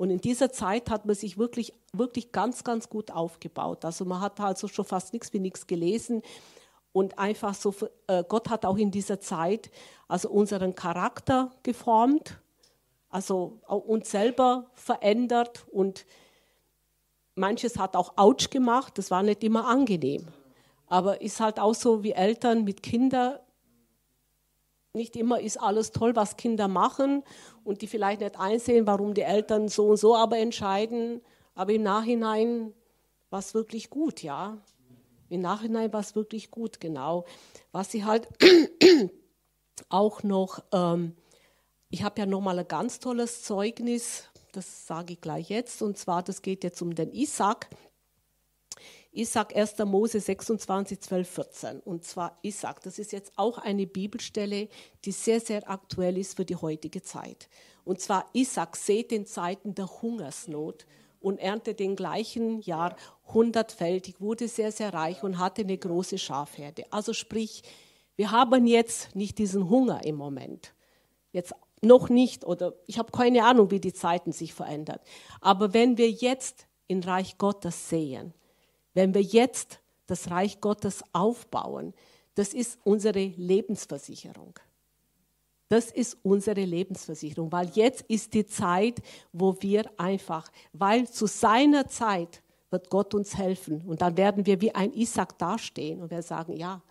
Und 0.00 0.08
in 0.08 0.18
dieser 0.18 0.50
Zeit 0.50 0.88
hat 0.88 1.04
man 1.04 1.14
sich 1.14 1.36
wirklich, 1.36 1.74
wirklich 1.92 2.32
ganz, 2.32 2.64
ganz 2.64 2.88
gut 2.88 3.10
aufgebaut. 3.10 3.84
Also 3.84 4.06
man 4.06 4.22
hat 4.22 4.40
also 4.40 4.66
schon 4.66 4.86
fast 4.86 5.12
nichts 5.12 5.34
wie 5.34 5.40
nichts 5.40 5.66
gelesen. 5.66 6.22
Und 6.94 7.18
einfach 7.18 7.52
so, 7.52 7.74
äh, 8.06 8.24
Gott 8.26 8.48
hat 8.48 8.64
auch 8.64 8.78
in 8.78 8.90
dieser 8.90 9.20
Zeit 9.20 9.70
also 10.08 10.30
unseren 10.30 10.74
Charakter 10.74 11.50
geformt, 11.64 12.40
also 13.10 13.60
uns 13.66 14.10
selber 14.10 14.70
verändert. 14.72 15.66
Und 15.70 16.06
manches 17.34 17.78
hat 17.78 17.94
auch 17.94 18.16
Autsch 18.16 18.48
gemacht, 18.48 18.96
das 18.96 19.10
war 19.10 19.22
nicht 19.22 19.44
immer 19.44 19.66
angenehm. 19.66 20.28
Aber 20.86 21.20
ist 21.20 21.40
halt 21.40 21.60
auch 21.60 21.74
so 21.74 22.02
wie 22.02 22.12
Eltern 22.12 22.64
mit 22.64 22.82
Kindern. 22.82 23.38
Nicht 24.92 25.14
immer 25.14 25.40
ist 25.40 25.60
alles 25.60 25.92
toll, 25.92 26.16
was 26.16 26.36
Kinder 26.36 26.66
machen 26.66 27.22
und 27.62 27.80
die 27.80 27.86
vielleicht 27.86 28.20
nicht 28.20 28.38
einsehen, 28.38 28.88
warum 28.88 29.14
die 29.14 29.22
Eltern 29.22 29.68
so 29.68 29.90
und 29.90 29.98
so 29.98 30.16
aber 30.16 30.38
entscheiden. 30.38 31.20
Aber 31.54 31.72
im 31.72 31.82
Nachhinein 31.82 32.72
war 33.30 33.38
es 33.38 33.54
wirklich 33.54 33.88
gut, 33.88 34.22
ja. 34.22 34.58
Im 35.28 35.42
Nachhinein 35.42 35.92
war 35.92 36.00
es 36.00 36.16
wirklich 36.16 36.50
gut, 36.50 36.80
genau. 36.80 37.24
Was 37.70 37.92
sie 37.92 38.04
halt 38.04 38.26
auch 39.88 40.24
noch, 40.24 40.64
ähm, 40.72 41.14
ich 41.88 42.02
habe 42.02 42.18
ja 42.18 42.26
nochmal 42.26 42.58
ein 42.58 42.66
ganz 42.66 42.98
tolles 42.98 43.44
Zeugnis, 43.44 44.24
das 44.50 44.88
sage 44.88 45.12
ich 45.12 45.20
gleich 45.20 45.50
jetzt, 45.50 45.82
und 45.82 45.98
zwar, 45.98 46.24
das 46.24 46.42
geht 46.42 46.64
jetzt 46.64 46.82
um 46.82 46.96
den 46.96 47.12
Isaac. 47.12 47.68
Isaac 49.12 49.56
1. 49.56 49.78
Mose 49.86 50.20
26, 50.20 51.00
12, 51.00 51.28
14. 51.28 51.80
Und 51.80 52.04
zwar 52.04 52.38
Isaac, 52.42 52.80
das 52.82 52.98
ist 52.98 53.12
jetzt 53.12 53.32
auch 53.36 53.58
eine 53.58 53.86
Bibelstelle, 53.86 54.68
die 55.04 55.12
sehr, 55.12 55.40
sehr 55.40 55.68
aktuell 55.68 56.16
ist 56.16 56.36
für 56.36 56.44
die 56.44 56.56
heutige 56.56 57.02
Zeit. 57.02 57.48
Und 57.84 58.00
zwar 58.00 58.26
Isaac 58.34 58.76
seht 58.76 59.10
in 59.10 59.26
Zeiten 59.26 59.74
der 59.74 59.88
Hungersnot 60.00 60.86
und 61.18 61.38
erntet 61.38 61.80
den 61.80 61.96
gleichen 61.96 62.60
Jahr 62.60 62.94
hundertfältig, 63.32 64.20
wurde 64.20 64.46
sehr, 64.46 64.70
sehr 64.70 64.94
reich 64.94 65.24
und 65.24 65.38
hatte 65.38 65.62
eine 65.62 65.76
große 65.76 66.18
Schafherde. 66.18 66.84
Also 66.90 67.12
sprich, 67.12 67.62
wir 68.16 68.30
haben 68.30 68.66
jetzt 68.66 69.16
nicht 69.16 69.38
diesen 69.38 69.68
Hunger 69.68 70.04
im 70.04 70.14
Moment. 70.14 70.72
Jetzt 71.32 71.52
noch 71.82 72.08
nicht 72.10 72.44
oder 72.44 72.74
ich 72.86 72.98
habe 72.98 73.10
keine 73.10 73.44
Ahnung, 73.44 73.70
wie 73.72 73.80
die 73.80 73.92
Zeiten 73.92 74.30
sich 74.30 74.54
verändern. 74.54 75.00
Aber 75.40 75.74
wenn 75.74 75.98
wir 75.98 76.10
jetzt 76.10 76.66
in 76.86 77.02
Reich 77.02 77.38
Gottes 77.38 77.88
sehen, 77.88 78.34
wenn 78.94 79.14
wir 79.14 79.22
jetzt 79.22 79.80
das 80.06 80.30
Reich 80.30 80.60
Gottes 80.60 81.02
aufbauen, 81.12 81.94
das 82.34 82.54
ist 82.54 82.78
unsere 82.84 83.24
Lebensversicherung. 83.24 84.58
Das 85.68 85.90
ist 85.92 86.18
unsere 86.24 86.64
Lebensversicherung, 86.64 87.52
weil 87.52 87.70
jetzt 87.74 88.02
ist 88.08 88.34
die 88.34 88.44
Zeit, 88.44 89.00
wo 89.32 89.56
wir 89.60 89.88
einfach, 89.98 90.50
weil 90.72 91.08
zu 91.08 91.26
seiner 91.26 91.86
Zeit 91.86 92.42
wird 92.70 92.90
Gott 92.90 93.14
uns 93.14 93.36
helfen 93.36 93.82
und 93.86 94.02
dann 94.02 94.16
werden 94.16 94.46
wir 94.46 94.60
wie 94.60 94.74
ein 94.74 94.92
Isaac 94.92 95.38
dastehen 95.38 96.02
und 96.02 96.10
wir 96.10 96.22
sagen, 96.22 96.56
ja. 96.56 96.82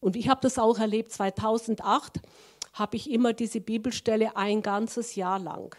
Und 0.00 0.16
ich 0.16 0.28
habe 0.28 0.40
das 0.40 0.58
auch 0.58 0.78
erlebt, 0.78 1.12
2008 1.12 2.20
habe 2.72 2.96
ich 2.96 3.08
immer 3.08 3.32
diese 3.32 3.60
Bibelstelle 3.60 4.36
ein 4.36 4.60
ganzes 4.60 5.14
Jahr 5.14 5.38
lang 5.38 5.76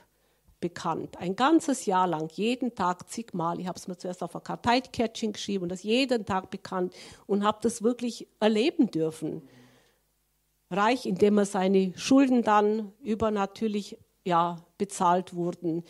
bekannt. 0.66 1.20
Ein 1.20 1.36
ganzes 1.36 1.86
Jahr 1.86 2.08
lang, 2.08 2.28
jeden 2.34 2.74
Tag 2.74 3.08
zigmal. 3.08 3.60
Ich 3.60 3.68
habe 3.68 3.78
es 3.78 3.88
mir 3.88 3.98
zuerst 3.98 4.24
auf 4.24 4.36
ein 4.36 4.42
Karteikärtchen 4.42 5.32
geschrieben 5.34 5.62
und 5.64 5.70
das 5.70 5.84
jeden 5.84 6.26
Tag 6.26 6.50
bekannt 6.50 6.92
und 7.28 7.44
habe 7.44 7.60
das 7.62 7.84
wirklich 7.84 8.28
erleben 8.40 8.90
dürfen. 8.90 9.44
Reich, 10.72 11.06
indem 11.06 11.38
er 11.38 11.46
seine 11.46 11.94
Schulden 11.96 12.42
dann 12.42 12.94
übernatürlich 13.04 14.00
ja, 14.24 14.58
bezahlt 14.80 15.36
wurden. 15.36 15.84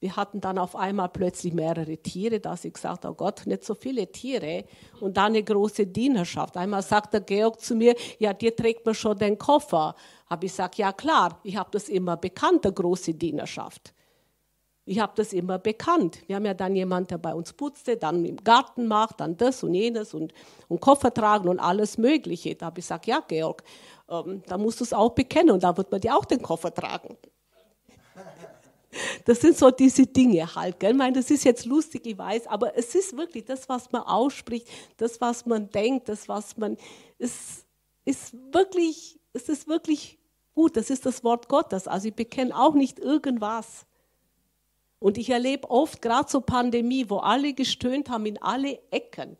Wir 0.00 0.16
hatten 0.16 0.40
dann 0.40 0.56
auf 0.56 0.76
einmal 0.76 1.10
plötzlich 1.10 1.52
mehrere 1.52 1.98
Tiere, 1.98 2.40
da 2.40 2.54
ich 2.54 2.72
gesagt, 2.72 3.04
oh 3.04 3.12
Gott, 3.12 3.42
nicht 3.44 3.64
so 3.64 3.74
viele 3.74 4.10
Tiere. 4.10 4.64
Und 4.98 5.18
dann 5.18 5.32
eine 5.32 5.42
große 5.42 5.88
Dienerschaft. 5.88 6.56
Einmal 6.56 6.82
sagt 6.82 7.12
der 7.12 7.20
Georg 7.20 7.60
zu 7.60 7.74
mir, 7.74 7.94
ja, 8.18 8.32
dir 8.32 8.56
trägt 8.56 8.86
man 8.86 8.94
schon 8.94 9.18
den 9.18 9.36
Koffer. 9.36 9.94
Habe 10.30 10.46
ich 10.46 10.52
gesagt, 10.52 10.76
ja 10.76 10.90
klar, 10.90 11.38
ich 11.44 11.58
habe 11.58 11.68
das 11.70 11.90
immer 11.90 12.16
bekannt, 12.16 12.64
der 12.64 12.72
große 12.72 13.12
Dienerschaft. 13.12 13.92
Ich 14.84 14.98
habe 14.98 15.12
das 15.14 15.32
immer 15.32 15.58
bekannt. 15.58 16.18
Wir 16.26 16.36
haben 16.36 16.44
ja 16.44 16.54
dann 16.54 16.74
jemanden, 16.74 17.08
der 17.08 17.18
bei 17.18 17.34
uns 17.34 17.52
putzte, 17.52 17.96
dann 17.96 18.24
im 18.24 18.36
Garten 18.36 18.88
macht, 18.88 19.20
dann 19.20 19.36
das 19.36 19.62
und 19.62 19.74
jenes 19.74 20.12
und, 20.12 20.32
und 20.68 20.80
Koffer 20.80 21.14
tragen 21.14 21.48
und 21.48 21.60
alles 21.60 21.98
Mögliche. 21.98 22.56
Da 22.56 22.66
habe 22.66 22.80
ich 22.80 22.86
gesagt, 22.86 23.06
ja, 23.06 23.20
Georg, 23.26 23.62
ähm, 24.08 24.42
da 24.46 24.58
musst 24.58 24.80
du 24.80 24.84
es 24.84 24.92
auch 24.92 25.10
bekennen 25.10 25.50
und 25.52 25.62
da 25.62 25.76
wird 25.76 25.90
man 25.92 26.00
dir 26.00 26.16
auch 26.16 26.24
den 26.24 26.42
Koffer 26.42 26.74
tragen. 26.74 27.16
Das 29.24 29.40
sind 29.40 29.56
so 29.56 29.70
diese 29.70 30.06
Dinge 30.06 30.54
halt. 30.54 30.78
Gell? 30.80 30.90
Ich 30.90 30.96
meine, 30.96 31.14
das 31.14 31.30
ist 31.30 31.44
jetzt 31.44 31.64
lustig, 31.64 32.04
ich 32.04 32.18
weiß, 32.18 32.46
aber 32.46 32.76
es 32.76 32.94
ist 32.94 33.16
wirklich 33.16 33.44
das, 33.44 33.68
was 33.68 33.90
man 33.90 34.02
ausspricht, 34.02 34.68
das, 34.98 35.20
was 35.20 35.46
man 35.46 35.70
denkt, 35.70 36.08
das, 36.08 36.28
was 36.28 36.56
man. 36.56 36.76
Es 37.18 37.64
ist 38.04 38.34
wirklich, 38.52 39.18
es 39.32 39.48
ist 39.48 39.68
wirklich 39.68 40.18
gut. 40.54 40.76
Das 40.76 40.90
ist 40.90 41.06
das 41.06 41.24
Wort 41.24 41.48
Gottes. 41.48 41.88
Also 41.88 42.08
ich 42.08 42.14
bekenne 42.14 42.54
auch 42.58 42.74
nicht 42.74 42.98
irgendwas. 42.98 43.86
Und 45.02 45.18
ich 45.18 45.30
erlebe 45.30 45.68
oft, 45.68 46.00
gerade 46.00 46.26
zur 46.26 46.46
Pandemie, 46.46 47.10
wo 47.10 47.16
alle 47.18 47.54
gestöhnt 47.54 48.08
haben 48.08 48.24
in 48.24 48.40
alle 48.40 48.78
Ecken. 48.92 49.36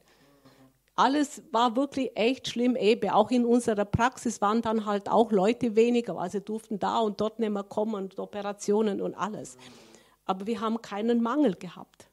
Alles 0.96 1.40
war 1.52 1.76
wirklich 1.76 2.10
echt 2.16 2.48
schlimm. 2.48 2.74
Eben 2.74 3.10
auch 3.10 3.30
in 3.30 3.44
unserer 3.44 3.84
Praxis 3.84 4.40
waren 4.40 4.60
dann 4.60 4.86
halt 4.86 5.08
auch 5.08 5.30
Leute 5.30 5.76
weniger. 5.76 6.18
Also 6.18 6.40
durften 6.40 6.80
da 6.80 6.98
und 6.98 7.20
dort 7.20 7.38
nicht 7.38 7.52
mehr 7.52 7.62
kommen 7.62 7.94
und 7.94 8.18
Operationen 8.18 9.00
und 9.00 9.14
alles. 9.14 9.56
Aber 10.24 10.48
wir 10.48 10.60
haben 10.60 10.82
keinen 10.82 11.22
Mangel 11.22 11.54
gehabt. 11.54 12.08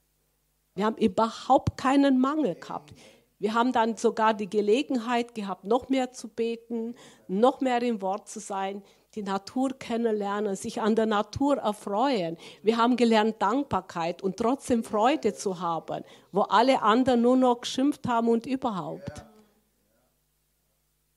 Wir 0.76 0.86
haben 0.86 0.97
überhaupt 0.97 1.76
keinen 1.76 2.20
Mangel 2.20 2.54
gehabt. 2.54 2.93
Wir 3.39 3.56
haben 3.56 3.72
dann 3.72 3.97
sogar 3.97 4.36
die 4.36 4.50
Gelegenheit 4.50 5.34
gehabt, 5.34 5.64
noch 5.64 5.89
mehr 5.89 6.12
zu 6.12 6.28
beten, 6.28 6.93
noch 7.28 7.62
mehr 7.62 7.82
im 7.82 8.02
Wort 8.02 8.30
zu 8.30 8.39
sein 8.39 8.84
die 9.16 9.24
Natur 9.24 9.72
kennenlernen, 9.78 10.55
sich 10.55 10.82
an 10.82 10.95
der 10.95 11.07
Natur 11.07 11.57
erfreuen. 11.57 12.38
Wir 12.62 12.78
haben 12.78 12.95
gelernt, 12.95 13.41
Dankbarkeit 13.41 14.22
und 14.22 14.38
trotzdem 14.38 14.84
Freude 14.84 15.34
zu 15.34 15.60
haben, 15.60 16.03
wo 16.32 16.41
alle 16.41 16.82
anderen 16.82 17.22
nur 17.22 17.36
noch 17.36 17.62
geschimpft 17.62 18.07
haben 18.07 18.30
und 18.30 18.45
überhaupt. 18.45 19.26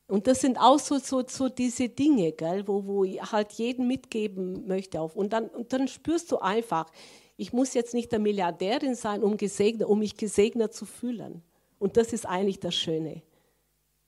Und 0.08 0.26
das 0.26 0.40
sind 0.40 0.58
auch 0.58 0.78
so, 0.78 0.98
so, 0.98 1.22
so 1.26 1.48
diese 1.48 1.88
Dinge, 1.88 2.32
gell, 2.32 2.66
wo, 2.68 2.84
wo 2.84 3.04
ich 3.04 3.20
halt 3.32 3.52
jeden 3.52 3.86
mitgeben 3.86 4.66
möchte. 4.66 5.00
Auf. 5.00 5.16
Und, 5.16 5.32
dann, 5.32 5.48
und 5.48 5.72
dann 5.72 5.88
spürst 5.88 6.30
du 6.32 6.38
einfach, 6.38 6.90
ich 7.36 7.52
muss 7.52 7.72
jetzt 7.72 7.94
nicht 7.94 8.12
der 8.12 8.18
Milliardärin 8.18 8.94
sein, 8.94 9.22
um, 9.22 9.36
gesegnet, 9.36 9.88
um 9.88 9.98
mich 9.98 10.16
gesegnet 10.16 10.74
zu 10.74 10.84
fühlen. 10.84 11.42
Und 11.78 11.96
das 11.96 12.12
ist 12.12 12.26
eigentlich 12.26 12.60
das 12.60 12.74
Schöne. 12.74 13.22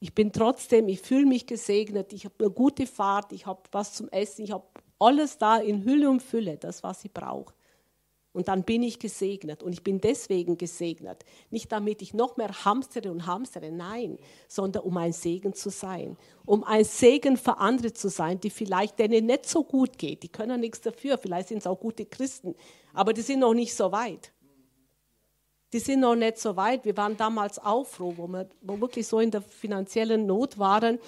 Ich 0.05 0.15
bin 0.15 0.33
trotzdem, 0.33 0.87
ich 0.89 1.01
fühle 1.01 1.25
mich 1.25 1.47
gesegnet, 1.47 2.13
ich 2.13 2.27
habe 2.27 2.35
eine 2.41 2.51
gute 2.51 2.87
Fahrt, 2.87 3.33
ich 3.33 3.47
habe 3.47 3.63
was 3.73 3.95
zum 3.95 4.11
Essen, 4.11 4.45
ich 4.45 4.53
habe 4.53 4.67
alles 4.99 5.39
da 5.39 5.57
in 5.57 5.83
Hülle 5.83 6.11
und 6.11 6.21
Fülle, 6.21 6.59
das, 6.59 6.83
was 6.83 7.07
ich 7.07 7.11
brauche. 7.11 7.55
Und 8.35 8.49
dann 8.49 8.65
bin 8.65 8.83
ich 8.83 8.99
gesegnet 8.99 9.63
und 9.63 9.73
ich 9.73 9.83
bin 9.83 10.03
deswegen 10.03 10.59
gesegnet. 10.59 11.25
Nicht 11.49 11.73
damit 11.73 12.03
ich 12.03 12.13
noch 12.13 12.37
mehr 12.37 12.67
hamstere 12.67 13.11
und 13.11 13.27
hamstere, 13.27 13.73
nein, 13.73 14.19
sondern 14.47 14.83
um 14.83 14.95
ein 14.99 15.15
Segen 15.15 15.55
zu 15.55 15.71
sein. 15.71 16.19
Um 16.45 16.65
ein 16.65 16.85
Segen 16.85 17.39
für 17.39 17.57
andere 17.57 17.95
zu 17.95 18.11
sein, 18.11 18.39
die 18.39 18.51
vielleicht 18.51 18.99
denen 18.99 19.25
nicht 19.25 19.49
so 19.49 19.65
gut 19.65 19.97
geht. 19.97 20.23
Die 20.23 20.29
können 20.29 20.61
nichts 20.61 20.83
dafür, 20.83 21.17
vielleicht 21.17 21.49
sind 21.49 21.59
es 21.59 21.67
auch 21.67 21.81
gute 21.81 22.05
Christen, 22.05 22.55
aber 22.93 23.15
die 23.15 23.23
sind 23.23 23.41
noch 23.41 23.55
nicht 23.55 23.75
so 23.75 23.91
weit 23.91 24.35
die 25.75 25.81
sind 25.81 26.01
noch 26.01 26.15
nicht 26.15 26.39
so 26.39 26.57
weit. 26.57 26.85
Wir 26.85 26.97
waren 26.97 27.17
damals 27.17 27.59
auch 27.59 27.85
froh, 27.85 28.15
wo 28.17 28.29
wir 28.29 28.49
wo 28.63 28.81
wirklich 28.81 29.09
so 29.09 29.19
in 29.19 29.33
der 29.33 29.43
finanziellen 29.43 30.25
Not 30.25 30.57
waren. 30.57 31.01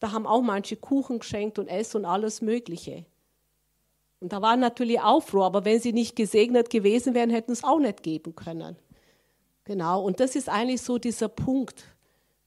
Da 0.00 0.12
haben 0.12 0.26
auch 0.26 0.42
manche 0.42 0.76
Kuchen 0.76 1.20
geschenkt 1.20 1.58
und 1.58 1.66
Essen 1.66 1.98
und 1.98 2.04
alles 2.04 2.42
Mögliche. 2.42 3.06
Und 4.20 4.34
da 4.34 4.42
waren 4.42 4.60
natürlich 4.60 5.00
auch 5.00 5.22
froh, 5.22 5.44
aber 5.44 5.64
wenn 5.64 5.80
sie 5.80 5.94
nicht 5.94 6.14
gesegnet 6.14 6.68
gewesen 6.68 7.14
wären, 7.14 7.30
hätten 7.30 7.52
es 7.52 7.64
auch 7.64 7.78
nicht 7.78 8.02
geben 8.02 8.36
können. 8.36 8.76
Genau, 9.64 10.04
und 10.04 10.20
das 10.20 10.36
ist 10.36 10.50
eigentlich 10.50 10.82
so 10.82 10.98
dieser 10.98 11.28
Punkt, 11.28 11.84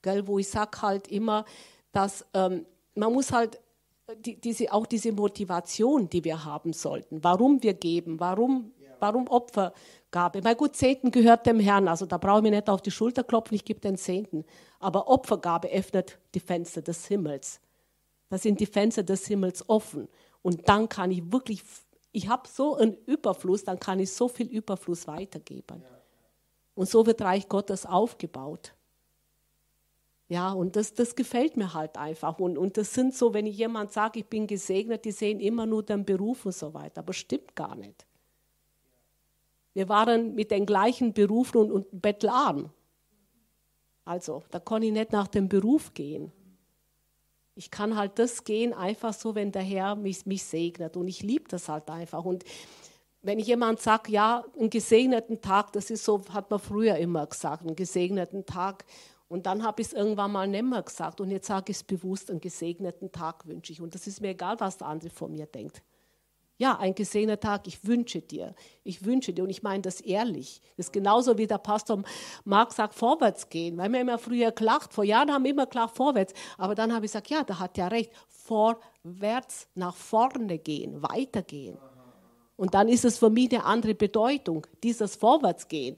gell, 0.02 0.28
wo 0.28 0.38
ich 0.38 0.48
sage 0.48 0.82
halt 0.82 1.08
immer, 1.08 1.44
dass 1.90 2.24
ähm, 2.32 2.64
man 2.94 3.12
muss 3.12 3.32
halt 3.32 3.60
die, 4.14 4.40
diese, 4.40 4.72
auch 4.72 4.86
diese 4.86 5.10
Motivation, 5.10 6.08
die 6.08 6.22
wir 6.22 6.44
haben 6.44 6.72
sollten, 6.72 7.24
warum 7.24 7.60
wir 7.62 7.74
geben, 7.74 8.20
warum, 8.20 8.72
warum 9.00 9.28
Opfer 9.28 9.72
Gabe. 10.10 10.40
Mein 10.42 10.56
gut, 10.56 10.76
Zehnten 10.76 11.10
gehört 11.10 11.46
dem 11.46 11.60
Herrn, 11.60 11.88
also 11.88 12.06
da 12.06 12.18
brauche 12.18 12.38
ich 12.38 12.42
mir 12.44 12.50
nicht 12.50 12.68
auf 12.68 12.82
die 12.82 12.90
Schulter 12.90 13.24
klopfen, 13.24 13.54
ich 13.54 13.64
gebe 13.64 13.80
den 13.80 13.96
Zehnten. 13.96 14.44
Aber 14.78 15.08
Opfergabe 15.08 15.68
öffnet 15.68 16.18
die 16.34 16.40
Fenster 16.40 16.82
des 16.82 17.06
Himmels. 17.06 17.60
Da 18.28 18.38
sind 18.38 18.60
die 18.60 18.66
Fenster 18.66 19.02
des 19.02 19.26
Himmels 19.26 19.68
offen. 19.68 20.08
Und 20.42 20.68
dann 20.68 20.88
kann 20.88 21.10
ich 21.10 21.32
wirklich, 21.32 21.62
ich 22.12 22.28
habe 22.28 22.48
so 22.48 22.76
einen 22.76 22.96
Überfluss, 23.06 23.64
dann 23.64 23.78
kann 23.78 23.98
ich 23.98 24.12
so 24.12 24.28
viel 24.28 24.46
Überfluss 24.46 25.06
weitergeben. 25.06 25.82
Und 26.74 26.88
so 26.88 27.06
wird 27.06 27.22
Reich 27.22 27.48
Gottes 27.48 27.86
aufgebaut. 27.86 28.74
Ja, 30.28 30.52
und 30.52 30.74
das, 30.76 30.92
das 30.94 31.14
gefällt 31.14 31.56
mir 31.56 31.72
halt 31.72 31.96
einfach. 31.96 32.38
Und, 32.38 32.58
und 32.58 32.76
das 32.76 32.92
sind 32.92 33.14
so, 33.14 33.32
wenn 33.32 33.46
ich 33.46 33.56
jemand 33.56 33.92
sage, 33.92 34.20
ich 34.20 34.26
bin 34.26 34.46
gesegnet, 34.46 35.04
die 35.04 35.12
sehen 35.12 35.40
immer 35.40 35.66
nur 35.66 35.82
den 35.82 36.04
Beruf 36.04 36.46
und 36.46 36.54
so 36.54 36.74
weiter. 36.74 37.00
Aber 37.00 37.12
stimmt 37.12 37.54
gar 37.54 37.76
nicht. 37.76 38.05
Wir 39.76 39.90
waren 39.90 40.34
mit 40.34 40.52
den 40.52 40.64
gleichen 40.64 41.12
Berufen 41.12 41.58
und, 41.60 41.70
und 41.70 42.00
bettelarm. 42.00 42.70
Also, 44.06 44.42
da 44.50 44.58
konnte 44.58 44.86
ich 44.86 44.92
nicht 44.94 45.12
nach 45.12 45.28
dem 45.28 45.50
Beruf 45.50 45.92
gehen. 45.92 46.32
Ich 47.54 47.70
kann 47.70 47.94
halt 47.94 48.18
das 48.18 48.44
gehen, 48.44 48.72
einfach 48.72 49.12
so, 49.12 49.34
wenn 49.34 49.52
der 49.52 49.60
Herr 49.60 49.94
mich, 49.94 50.24
mich 50.24 50.44
segnet. 50.44 50.96
Und 50.96 51.08
ich 51.08 51.22
liebe 51.22 51.44
das 51.50 51.68
halt 51.68 51.90
einfach. 51.90 52.24
Und 52.24 52.42
wenn 53.20 53.38
jemand 53.38 53.78
sagt, 53.80 54.08
ja, 54.08 54.46
einen 54.58 54.70
gesegneten 54.70 55.42
Tag, 55.42 55.74
das 55.74 55.90
ist 55.90 56.06
so, 56.06 56.24
hat 56.30 56.50
man 56.50 56.58
früher 56.58 56.96
immer 56.96 57.26
gesagt, 57.26 57.66
einen 57.66 57.76
gesegneten 57.76 58.46
Tag. 58.46 58.86
Und 59.28 59.44
dann 59.44 59.62
habe 59.62 59.82
ich 59.82 59.88
es 59.88 59.92
irgendwann 59.92 60.32
mal 60.32 60.48
nicht 60.48 60.64
mehr 60.64 60.84
gesagt. 60.84 61.20
Und 61.20 61.30
jetzt 61.30 61.48
sage 61.48 61.72
ich 61.72 61.76
es 61.76 61.84
bewusst, 61.84 62.30
einen 62.30 62.40
gesegneten 62.40 63.12
Tag 63.12 63.46
wünsche 63.46 63.74
ich. 63.74 63.82
Und 63.82 63.94
das 63.94 64.06
ist 64.06 64.22
mir 64.22 64.30
egal, 64.30 64.58
was 64.58 64.78
der 64.78 64.86
andere 64.86 65.10
von 65.10 65.32
mir 65.32 65.44
denkt. 65.44 65.82
Ja, 66.58 66.78
ein 66.78 66.94
gesegneter 66.94 67.40
Tag, 67.40 67.66
ich 67.66 67.86
wünsche 67.86 68.22
dir. 68.22 68.54
Ich 68.82 69.04
wünsche 69.04 69.34
dir. 69.34 69.44
Und 69.44 69.50
ich 69.50 69.62
meine 69.62 69.82
das 69.82 70.00
ehrlich. 70.00 70.62
Das 70.76 70.86
ist 70.86 70.92
genauso 70.92 71.36
wie 71.36 71.46
der 71.46 71.58
Pastor 71.58 72.02
Mark 72.44 72.72
sagt, 72.72 72.94
vorwärts 72.94 73.50
gehen. 73.50 73.76
Weil 73.76 73.92
wir 73.92 74.00
immer 74.00 74.18
früher 74.18 74.52
gelacht, 74.52 74.94
vor 74.94 75.04
Jahren 75.04 75.30
haben 75.30 75.44
wir 75.44 75.50
immer 75.50 75.66
gelacht, 75.66 75.96
vorwärts. 75.96 76.32
Aber 76.56 76.74
dann 76.74 76.94
habe 76.94 77.04
ich 77.04 77.12
gesagt, 77.12 77.28
ja, 77.28 77.44
da 77.44 77.58
hat 77.58 77.76
ja 77.76 77.88
recht. 77.88 78.10
Vorwärts, 78.28 79.68
nach 79.74 79.94
vorne 79.94 80.58
gehen, 80.58 81.02
weitergehen. 81.02 81.76
Und 82.56 82.72
dann 82.72 82.88
ist 82.88 83.04
es 83.04 83.18
für 83.18 83.28
mich 83.28 83.52
eine 83.52 83.64
andere 83.64 83.94
Bedeutung, 83.94 84.66
dieses 84.82 85.14
Vorwärtsgehen. 85.16 85.96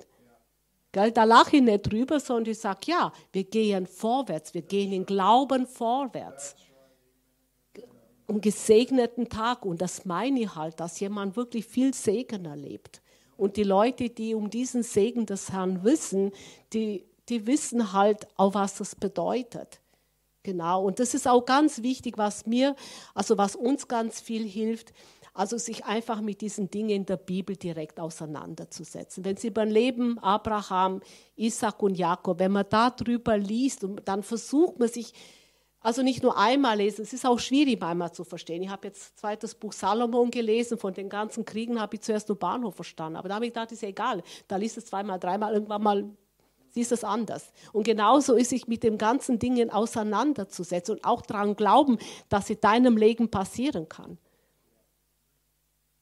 Gell, 0.91 1.13
da 1.13 1.25
lache 1.25 1.57
ich 1.57 1.63
nicht 1.63 1.83
drüber, 1.83 2.19
sondern 2.19 2.53
ich 2.53 2.59
sage, 2.59 2.81
ja, 2.87 3.13
wir 3.31 3.45
gehen 3.45 3.87
vorwärts, 3.87 4.55
wir 4.55 4.63
gehen 4.63 4.93
in 4.93 5.07
Glauben 5.07 5.67
vorwärts. 5.67 6.57
Einen 8.29 8.41
gesegneten 8.41 9.29
Tag. 9.29 9.65
Und 9.65 9.81
das 9.81 10.05
meine 10.05 10.41
ich 10.41 10.55
halt, 10.55 10.79
dass 10.81 11.01
jemand 11.01 11.37
wirklich 11.37 11.67
viel 11.67 11.95
Segen 11.95 12.45
erlebt. 12.45 13.03
Und 13.37 13.57
die 13.57 13.65
Leute, 13.65 14.11
die 14.11 14.35
um 14.35 14.51
diesen 14.51 14.83
Segen 14.83 15.27
des 15.27 15.53
Herrn 15.53 15.85
wissen, 15.85 16.33
die, 16.73 17.05
die 17.29 17.47
wissen 17.47 17.93
halt 17.93 18.29
auch, 18.37 18.55
was 18.55 18.77
das 18.77 18.95
bedeutet. 18.95 19.81
Genau. 20.43 20.85
Und 20.85 20.99
das 20.99 21.15
ist 21.15 21.27
auch 21.27 21.45
ganz 21.45 21.83
wichtig, 21.83 22.19
was 22.19 22.47
mir, 22.47 22.75
also 23.15 23.39
was 23.39 23.57
uns 23.57 23.89
ganz 23.89 24.21
viel 24.21 24.47
hilft 24.47 24.93
also 25.39 25.57
sich 25.57 25.85
einfach 25.85 26.21
mit 26.21 26.41
diesen 26.41 26.69
Dingen 26.69 26.91
in 26.91 27.07
der 27.07 27.17
Bibel 27.17 27.55
direkt 27.55 28.01
auseinanderzusetzen. 28.01 29.25
Wenn 29.25 29.37
Sie 29.37 29.55
ein 29.55 29.71
Leben 29.71 30.19
Abraham, 30.19 31.01
Isaac 31.37 31.81
und 31.81 31.97
Jakob, 31.97 32.41
wenn 32.41 32.51
man 32.51 32.67
da 32.69 32.91
drüber 32.91 33.39
liest, 33.39 33.85
und 33.85 34.01
dann 34.09 34.25
versucht 34.25 34.81
man 34.81 34.89
sich, 34.89 35.13
also 35.89 36.03
nicht 36.03 36.23
nur 36.23 36.37
einmal 36.37 36.77
lesen, 36.77 37.01
es 37.01 37.15
ist 37.15 37.25
auch 37.25 37.39
schwierig 37.39 37.83
einmal 37.83 38.13
zu 38.13 38.23
verstehen. 38.23 38.63
Ich 38.63 38.69
habe 38.69 38.89
jetzt 38.89 39.19
zweites 39.19 39.55
Buch 39.55 39.73
Salomon 39.73 40.31
gelesen, 40.31 40.77
von 40.77 40.93
den 40.93 41.09
ganzen 41.09 41.47
Kriegen 41.47 41.81
habe 41.81 41.97
ich 41.97 42.03
zuerst 42.03 42.29
nur 42.29 42.39
Bahnhof 42.39 42.75
verstanden, 42.75 43.17
aber 43.17 43.31
da 43.31 43.37
habe 43.37 43.47
ich 43.47 43.55
gedacht, 43.55 43.73
ist 43.73 43.83
egal, 43.83 44.23
da 44.49 44.57
liest 44.57 44.77
es 44.77 44.85
zweimal, 44.85 45.19
dreimal, 45.19 45.55
irgendwann 45.55 45.83
mal 45.83 46.05
siehst 46.69 46.93
es 46.93 47.05
anders. 47.05 47.55
Und 47.73 47.85
genauso 47.85 48.35
ist 48.35 48.51
sich 48.51 48.69
mit 48.69 48.83
den 48.83 48.99
ganzen 48.99 49.39
Dingen 49.39 49.71
auseinanderzusetzen 49.71 50.97
und 50.97 51.05
auch 51.07 51.23
daran 51.23 51.57
glauben, 51.57 51.97
dass 52.29 52.51
es 52.51 52.61
deinem 52.61 52.99
Leben 52.99 53.31
passieren 53.31 53.89
kann. 53.89 54.19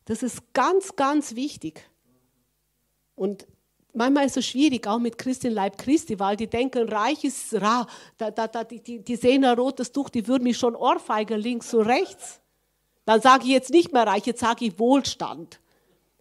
Das 0.06 0.24
ist 0.24 0.52
ganz, 0.52 0.96
ganz 0.96 1.36
wichtig. 1.36 1.88
Und 3.14 3.46
manchmal 3.96 4.26
ist 4.26 4.36
es 4.36 4.46
schwierig, 4.46 4.86
auch 4.86 4.98
mit 4.98 5.18
Christin 5.18 5.52
Leib 5.52 5.78
Christi, 5.78 6.18
weil 6.18 6.36
die 6.36 6.46
denken, 6.46 6.88
reich 6.88 7.24
ist 7.24 7.54
ra, 7.54 7.86
da, 8.16 8.30
da, 8.30 8.46
da, 8.46 8.64
die, 8.64 9.00
die 9.00 9.16
sehen 9.16 9.44
ein 9.44 9.58
rotes 9.58 9.92
Tuch, 9.92 10.08
die 10.08 10.26
würden 10.26 10.44
mich 10.44 10.58
schon 10.58 10.76
ohrfeigen, 10.76 11.40
links 11.40 11.74
und 11.74 11.86
rechts. 11.86 12.40
Dann 13.04 13.20
sage 13.20 13.44
ich 13.44 13.50
jetzt 13.50 13.70
nicht 13.70 13.92
mehr 13.92 14.06
reich, 14.06 14.26
jetzt 14.26 14.40
sage 14.40 14.66
ich 14.66 14.78
Wohlstand. 14.78 15.60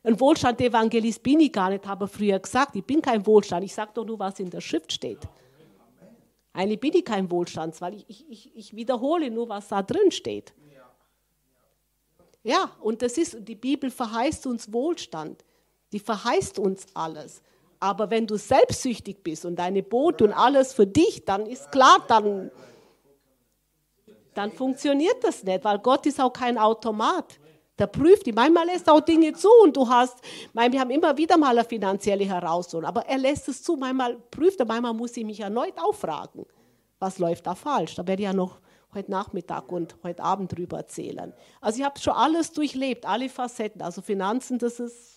Ein 0.03 0.19
Wohlstand-Evangelist 0.19 1.23
bin 1.23 1.39
ich 1.39 1.51
gar 1.51 1.69
nicht, 1.69 1.87
habe 1.87 2.07
früher 2.07 2.39
gesagt, 2.39 2.75
ich 2.75 2.83
bin 2.83 3.01
kein 3.01 3.25
Wohlstand, 3.25 3.63
ich 3.63 3.73
sage 3.73 3.91
doch 3.93 4.05
nur, 4.05 4.19
was 4.19 4.39
in 4.39 4.49
der 4.49 4.61
Schrift 4.61 4.93
steht. 4.93 5.19
Eigentlich 6.53 6.79
bin 6.79 6.93
ich 6.93 7.03
kein 7.03 7.29
Wohlstand, 7.29 7.79
weil 7.81 7.95
ich, 8.07 8.25
ich, 8.29 8.55
ich 8.55 8.75
wiederhole 8.75 9.29
nur, 9.29 9.49
was 9.49 9.67
da 9.67 9.81
drin 9.81 10.11
steht. 10.11 10.53
Ja, 12.43 12.69
und 12.79 13.01
das 13.01 13.17
ist, 13.17 13.37
die 13.39 13.55
Bibel 13.55 13.89
verheißt 13.89 14.45
uns 14.45 14.71
Wohlstand. 14.71 15.43
Die 15.91 15.99
verheißt 15.99 16.59
uns 16.59 16.85
alles. 16.93 17.41
Aber 17.79 18.09
wenn 18.09 18.27
du 18.27 18.37
selbstsüchtig 18.37 19.23
bist 19.23 19.45
und 19.45 19.57
deine 19.57 19.83
Boot 19.83 20.21
und 20.21 20.33
alles 20.33 20.73
für 20.73 20.87
dich, 20.87 21.23
dann 21.25 21.45
ist 21.45 21.71
klar, 21.71 22.03
dann, 22.07 22.51
dann 24.33 24.51
funktioniert 24.51 25.23
das 25.23 25.43
nicht, 25.43 25.63
weil 25.63 25.79
Gott 25.79 26.05
ist 26.05 26.19
auch 26.19 26.33
kein 26.33 26.57
Automat. 26.57 27.39
Der 27.77 27.87
prüft 27.87 28.25
die. 28.25 28.31
Manchmal 28.31 28.67
lässt 28.67 28.87
er 28.87 28.93
auch 28.93 29.01
Dinge 29.01 29.33
zu 29.33 29.49
und 29.61 29.75
du 29.75 29.87
hast, 29.87 30.17
mein, 30.53 30.71
wir 30.71 30.79
haben 30.79 30.91
immer 30.91 31.17
wieder 31.17 31.37
mal 31.37 31.57
eine 31.57 31.67
finanzielle 31.67 32.23
Herausforderung, 32.23 32.95
aber 32.95 33.05
er 33.05 33.17
lässt 33.17 33.49
es 33.49 33.61
zu. 33.61 33.75
Manchmal 33.75 34.15
prüft 34.31 34.59
er, 34.59 34.65
manchmal 34.65 34.93
muss 34.93 35.17
ich 35.17 35.25
mich 35.25 35.41
erneut 35.41 35.73
auffragen, 35.77 36.45
was 36.99 37.19
läuft 37.19 37.45
da 37.45 37.53
falsch. 37.53 37.95
Da 37.95 38.07
werde 38.07 38.21
ich 38.21 38.27
ja 38.27 38.33
noch 38.33 38.59
heute 38.93 39.11
Nachmittag 39.11 39.71
und 39.71 39.95
heute 40.03 40.23
Abend 40.23 40.55
drüber 40.55 40.77
erzählen. 40.77 41.33
Also 41.61 41.79
ich 41.79 41.85
habe 41.85 41.99
schon 41.99 42.13
alles 42.13 42.53
durchlebt, 42.53 43.05
alle 43.05 43.29
Facetten. 43.29 43.81
Also 43.81 44.01
Finanzen, 44.01 44.57
das 44.57 44.79
ist, 44.79 45.14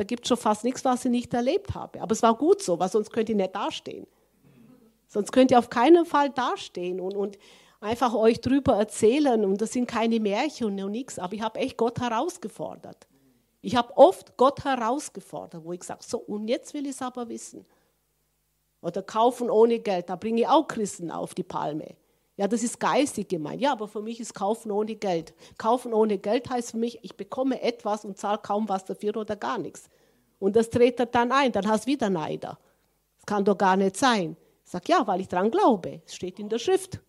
da 0.00 0.04
gibt 0.04 0.24
es 0.24 0.28
schon 0.28 0.38
fast 0.38 0.64
nichts, 0.64 0.82
was 0.82 1.04
ich 1.04 1.10
nicht 1.10 1.34
erlebt 1.34 1.74
habe. 1.74 2.00
Aber 2.00 2.12
es 2.12 2.22
war 2.22 2.34
gut 2.34 2.62
so, 2.62 2.80
weil 2.80 2.88
sonst 2.88 3.12
könnt 3.12 3.28
ihr 3.28 3.36
nicht 3.36 3.54
dastehen. 3.54 4.06
Sonst 5.06 5.30
könnt 5.30 5.50
ihr 5.50 5.58
auf 5.58 5.68
keinen 5.68 6.06
Fall 6.06 6.30
dastehen 6.30 7.02
und, 7.02 7.14
und 7.14 7.36
einfach 7.82 8.14
euch 8.14 8.40
drüber 8.40 8.76
erzählen. 8.76 9.44
Und 9.44 9.60
das 9.60 9.72
sind 9.72 9.86
keine 9.86 10.18
Märchen 10.18 10.80
und 10.80 10.90
nichts. 10.90 11.18
Aber 11.18 11.34
ich 11.34 11.42
habe 11.42 11.60
echt 11.60 11.76
Gott 11.76 12.00
herausgefordert. 12.00 13.06
Ich 13.60 13.76
habe 13.76 13.94
oft 13.94 14.38
Gott 14.38 14.64
herausgefordert, 14.64 15.62
wo 15.66 15.74
ich 15.74 15.82
sage, 15.82 16.02
so, 16.02 16.16
und 16.16 16.48
jetzt 16.48 16.72
will 16.72 16.86
ich 16.86 16.92
es 16.92 17.02
aber 17.02 17.28
wissen. 17.28 17.66
Oder 18.80 19.02
kaufen 19.02 19.50
ohne 19.50 19.80
Geld, 19.80 20.08
da 20.08 20.16
bringe 20.16 20.40
ich 20.40 20.48
auch 20.48 20.66
Christen 20.66 21.10
auf 21.10 21.34
die 21.34 21.42
Palme. 21.42 21.94
Ja, 22.40 22.48
das 22.48 22.62
ist 22.62 22.80
geistig 22.80 23.28
gemeint. 23.28 23.60
Ja, 23.60 23.72
aber 23.72 23.86
für 23.86 24.00
mich 24.00 24.18
ist 24.18 24.32
Kaufen 24.32 24.70
ohne 24.70 24.96
Geld. 24.96 25.34
Kaufen 25.58 25.92
ohne 25.92 26.16
Geld 26.16 26.48
heißt 26.48 26.70
für 26.70 26.78
mich, 26.78 26.98
ich 27.02 27.14
bekomme 27.14 27.60
etwas 27.60 28.06
und 28.06 28.16
zahle 28.16 28.38
kaum 28.38 28.66
was 28.66 28.86
dafür 28.86 29.14
oder 29.18 29.36
gar 29.36 29.58
nichts. 29.58 29.90
Und 30.38 30.56
das 30.56 30.70
tretet 30.70 31.14
dann 31.14 31.32
ein, 31.32 31.52
dann 31.52 31.68
hast 31.68 31.84
du 31.84 31.90
wieder 31.90 32.08
Neider. 32.08 32.58
Das 33.18 33.26
kann 33.26 33.44
doch 33.44 33.58
gar 33.58 33.76
nicht 33.76 33.94
sein. 33.98 34.38
Ich 34.64 34.70
sage, 34.70 34.86
ja, 34.88 35.06
weil 35.06 35.20
ich 35.20 35.28
daran 35.28 35.50
glaube. 35.50 36.00
Es 36.06 36.14
steht 36.14 36.38
in 36.38 36.48
der 36.48 36.58
Schrift. 36.58 37.02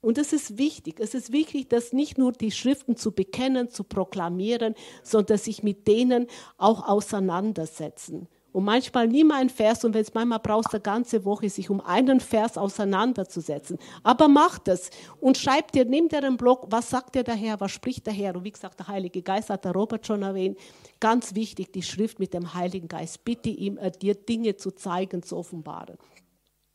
Und 0.00 0.16
es 0.16 0.32
ist 0.32 0.56
wichtig. 0.56 0.98
Es 0.98 1.12
ist 1.12 1.30
wichtig, 1.30 1.68
dass 1.68 1.92
nicht 1.92 2.16
nur 2.16 2.32
die 2.32 2.52
Schriften 2.52 2.96
zu 2.96 3.12
bekennen, 3.12 3.68
zu 3.68 3.84
proklamieren, 3.84 4.74
sondern 5.02 5.36
sich 5.36 5.62
mit 5.62 5.86
denen 5.86 6.26
auch 6.56 6.88
auseinandersetzen. 6.88 8.28
Und 8.56 8.64
manchmal 8.64 9.06
nimm 9.06 9.32
einen 9.32 9.50
Vers 9.50 9.84
und 9.84 9.92
wenn 9.92 10.00
es 10.00 10.14
manchmal 10.14 10.38
brauchst, 10.38 10.72
eine 10.72 10.80
ganze 10.80 11.26
Woche, 11.26 11.50
sich 11.50 11.68
um 11.68 11.82
einen 11.82 12.20
Vers 12.20 12.56
auseinanderzusetzen. 12.56 13.76
Aber 14.02 14.28
mach 14.28 14.58
das 14.58 14.88
und 15.20 15.36
schreib 15.36 15.72
dir, 15.72 15.84
nimm 15.84 16.08
dir 16.08 16.24
einen 16.24 16.38
Blog, 16.38 16.64
was 16.70 16.88
sagt 16.88 17.16
dir 17.16 17.22
der 17.22 17.34
Herr, 17.34 17.60
was 17.60 17.72
spricht 17.72 18.06
der 18.06 18.14
Herr? 18.14 18.34
Und 18.34 18.44
wie 18.44 18.52
gesagt, 18.52 18.78
der 18.78 18.88
Heilige 18.88 19.20
Geist 19.20 19.50
hat 19.50 19.66
der 19.66 19.72
Robert 19.72 20.06
schon 20.06 20.22
erwähnt. 20.22 20.58
Ganz 21.00 21.34
wichtig, 21.34 21.70
die 21.74 21.82
Schrift 21.82 22.18
mit 22.18 22.32
dem 22.32 22.54
Heiligen 22.54 22.88
Geist. 22.88 23.26
Bitte 23.26 23.50
ihm, 23.50 23.76
äh, 23.76 23.90
dir 23.90 24.14
Dinge 24.14 24.56
zu 24.56 24.70
zeigen, 24.70 25.22
zu 25.22 25.36
offenbaren. 25.36 25.98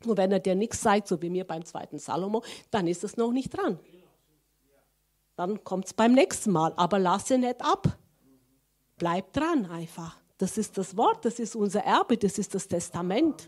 Und 0.05 0.17
wenn 0.17 0.31
er 0.31 0.39
dir 0.39 0.53
nichts 0.53 0.81
zeigt, 0.81 1.07
so 1.07 1.19
wie 1.19 1.31
mir 1.31 1.45
beim 1.45 1.65
zweiten 1.65 1.97
Salomo, 1.97 2.43
dann 2.69 2.85
ist 2.85 3.03
es 3.03 3.17
noch 3.17 3.31
nicht 3.31 3.57
dran. 3.57 3.79
Dann 5.35 5.63
kommt 5.63 5.85
es 5.85 5.93
beim 5.95 6.13
nächsten 6.13 6.51
Mal. 6.51 6.73
Aber 6.75 6.99
lasse 6.99 7.39
nicht 7.39 7.59
ab. 7.65 7.97
Bleib 8.99 9.33
dran 9.33 9.65
einfach. 9.65 10.20
Das 10.41 10.57
ist 10.57 10.75
das 10.75 10.97
Wort, 10.97 11.23
das 11.23 11.37
ist 11.37 11.55
unser 11.55 11.81
Erbe, 11.81 12.17
das 12.17 12.39
ist 12.39 12.55
das 12.55 12.67
Testament. 12.67 13.47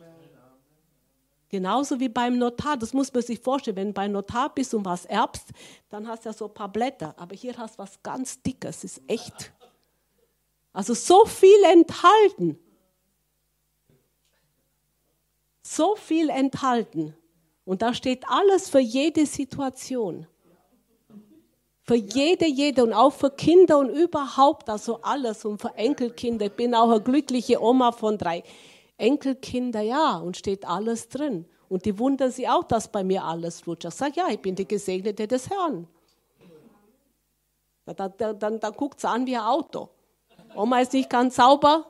Genauso 1.50 2.00
wie 2.00 2.08
beim 2.08 2.38
Notar, 2.38 2.78
das 2.78 2.94
muss 2.94 3.12
man 3.12 3.24
sich 3.24 3.40
vorstellen, 3.40 3.78
wenn 3.78 3.88
du 3.88 3.94
beim 3.94 4.12
Notar 4.12 4.54
bist 4.54 4.76
und 4.76 4.86
was 4.86 5.06
erbst, 5.06 5.50
dann 5.90 6.08
hast 6.08 6.24
du 6.24 6.30
ja 6.30 6.34
so 6.34 6.46
ein 6.46 6.54
paar 6.54 6.72
Blätter, 6.72 7.16
aber 7.18 7.36
hier 7.36 7.58
hast 7.58 7.80
du 7.80 7.80
was 7.80 8.04
ganz 8.04 8.44
Dickes, 8.44 8.84
ist 8.84 9.02
echt. 9.08 9.52
Also 10.72 10.94
so 10.94 11.26
viel 11.26 11.64
enthalten. 11.64 12.60
So 15.64 15.96
viel 15.96 16.30
enthalten. 16.30 17.16
Und 17.66 17.82
da 17.82 17.96
steht 17.96 18.24
alles 18.30 18.70
für 18.70 18.80
jede 18.80 19.26
Situation. 19.26 20.28
Für 21.86 21.96
jede, 21.96 22.46
jede 22.46 22.84
und 22.84 22.94
auch 22.94 23.12
für 23.12 23.30
Kinder 23.30 23.78
und 23.78 23.90
überhaupt, 23.90 24.70
also 24.70 25.00
alles 25.02 25.44
und 25.44 25.60
für 25.62 25.74
Enkelkinder. 25.76 26.46
Ich 26.46 26.54
bin 26.54 26.74
auch 26.74 26.90
eine 26.90 27.02
glückliche 27.02 27.62
Oma 27.62 27.92
von 27.92 28.18
drei 28.18 28.44
Enkelkindern, 28.98 29.86
ja, 29.86 30.18
und 30.18 30.38
steht 30.38 30.66
alles 30.66 31.10
drin. 31.10 31.46
Und 31.68 31.84
die 31.86 32.00
wundern 32.00 32.32
sich 32.32 32.48
auch, 32.48 32.64
dass 32.64 32.88
bei 32.88 33.04
mir 33.04 33.24
alles 33.26 33.68
rutscht. 33.68 33.86
Ich 33.86 33.94
sage, 33.96 34.14
ja, 34.16 34.30
ich 34.30 34.40
bin 34.40 34.56
die 34.56 34.68
Gesegnete 34.68 35.28
des 35.28 35.50
Herrn. 35.50 35.88
Dann, 37.86 38.14
dann, 38.18 38.40
dann, 38.40 38.60
dann 38.62 38.74
guckt 38.74 39.02
sie 39.02 39.10
an 39.10 39.26
wie 39.26 39.36
ein 39.36 39.44
Auto. 39.44 39.90
Oma 40.56 40.80
ist 40.80 40.94
nicht 40.94 41.10
ganz 41.10 41.36
sauber, 41.36 41.86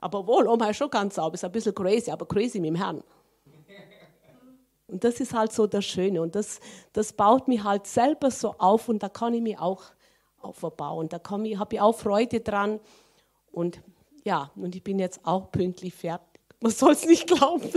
aber 0.00 0.26
wohl, 0.26 0.46
Oma 0.48 0.68
ist 0.68 0.76
schon 0.76 0.90
ganz 0.90 1.14
sauber, 1.14 1.34
ist 1.34 1.44
ein 1.44 1.52
bisschen 1.52 1.74
crazy, 1.74 2.10
aber 2.10 2.26
crazy 2.26 2.60
mit 2.60 2.68
dem 2.68 2.74
Herrn. 2.74 3.02
Und 4.88 5.04
das 5.04 5.20
ist 5.20 5.34
halt 5.34 5.52
so 5.52 5.66
das 5.66 5.84
Schöne. 5.84 6.20
Und 6.22 6.34
das, 6.34 6.60
das 6.92 7.12
baut 7.12 7.46
mich 7.46 7.62
halt 7.62 7.86
selber 7.86 8.30
so 8.30 8.54
auf 8.58 8.88
und 8.88 9.02
da 9.02 9.08
kann 9.08 9.34
ich 9.34 9.42
mich 9.42 9.58
auch 9.58 9.84
aufbauen. 10.40 11.08
Da 11.08 11.20
habe 11.28 11.46
ich 11.46 11.80
auch 11.80 11.94
Freude 11.94 12.40
dran. 12.40 12.80
Und 13.52 13.80
ja, 14.24 14.50
und 14.56 14.74
ich 14.74 14.82
bin 14.82 14.98
jetzt 14.98 15.20
auch 15.24 15.52
pünktlich 15.52 15.94
fertig. 15.94 16.40
Man 16.60 16.72
soll 16.72 16.92
es 16.92 17.06
nicht 17.06 17.26
glauben. 17.26 17.70